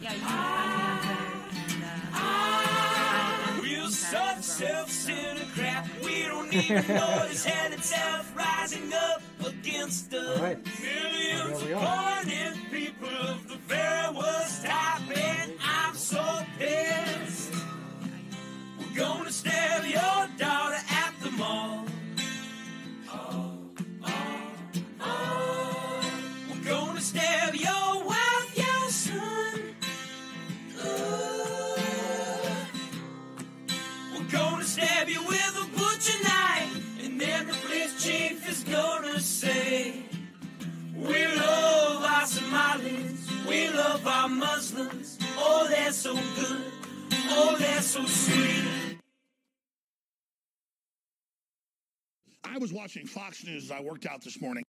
yeah 0.00 0.12
you 0.12 0.20
can 0.20 0.28
find 0.28 0.70
me 0.76 0.82
on 0.84 0.98
twitter 0.98 1.30
and, 1.74 1.84
uh, 1.84 2.16
I 2.16 3.54
am 3.56 3.60
We're 3.62 3.84
in 3.84 3.90
such 3.90 4.10
fact, 4.20 4.44
self-centered 4.44 5.48
crap. 5.54 5.88
We 6.04 6.22
don't 6.24 6.52
even 6.52 6.86
notice 6.96 7.44
hell 7.44 7.72
itself 7.78 8.36
rising 8.36 8.92
up 8.92 9.22
against 9.46 10.12
us. 10.14 10.36
All 10.38 10.44
right. 10.44 10.58
Millions 10.80 11.60
There 11.60 11.68
we 11.68 11.72
of 11.74 11.82
are. 11.82 12.22
pointed 12.22 12.56
people 12.70 13.08
of 13.08 13.48
the 13.48 13.56
very 13.66 14.14
worst 14.14 14.64
type, 14.64 15.16
and 15.18 15.52
I'm 15.64 15.94
so 15.94 16.22
pissed. 16.58 17.54
Gonna 18.96 19.32
stab 19.32 19.84
your 19.84 20.28
daughter 20.38 20.78
at 20.90 21.14
the 21.22 21.30
mall. 21.32 21.84
Oh, 23.08 23.58
oh, 24.04 24.52
oh. 25.00 26.10
We're 26.50 26.64
gonna 26.70 27.00
stab 27.00 27.54
your 27.54 28.04
wife, 28.04 28.56
your 28.56 28.90
son. 28.90 29.60
Ooh. 30.84 31.76
We're 34.14 34.30
gonna 34.30 34.64
stab 34.64 35.08
you 35.08 35.22
with 35.26 35.56
a 35.60 35.66
butcher 35.76 36.22
knife, 36.22 37.04
and 37.04 37.20
then 37.20 37.48
the 37.48 37.54
police 37.54 38.04
chief 38.04 38.48
is 38.48 38.62
gonna 38.64 39.18
say, 39.20 40.04
We 40.96 41.26
love 41.26 42.04
our 42.04 42.26
Somalis, 42.26 43.28
we 43.48 43.68
love 43.70 44.06
our 44.06 44.28
Muslims. 44.28 45.18
Oh, 45.36 45.66
they're 45.68 45.92
so 45.92 46.14
good, 46.14 46.72
sweet. 48.06 48.98
I 52.44 52.58
was 52.58 52.72
watching 52.72 53.06
Fox 53.06 53.44
News 53.44 53.64
as 53.64 53.70
I 53.70 53.80
worked 53.80 54.06
out 54.06 54.22
this 54.22 54.40
morning. 54.40 54.64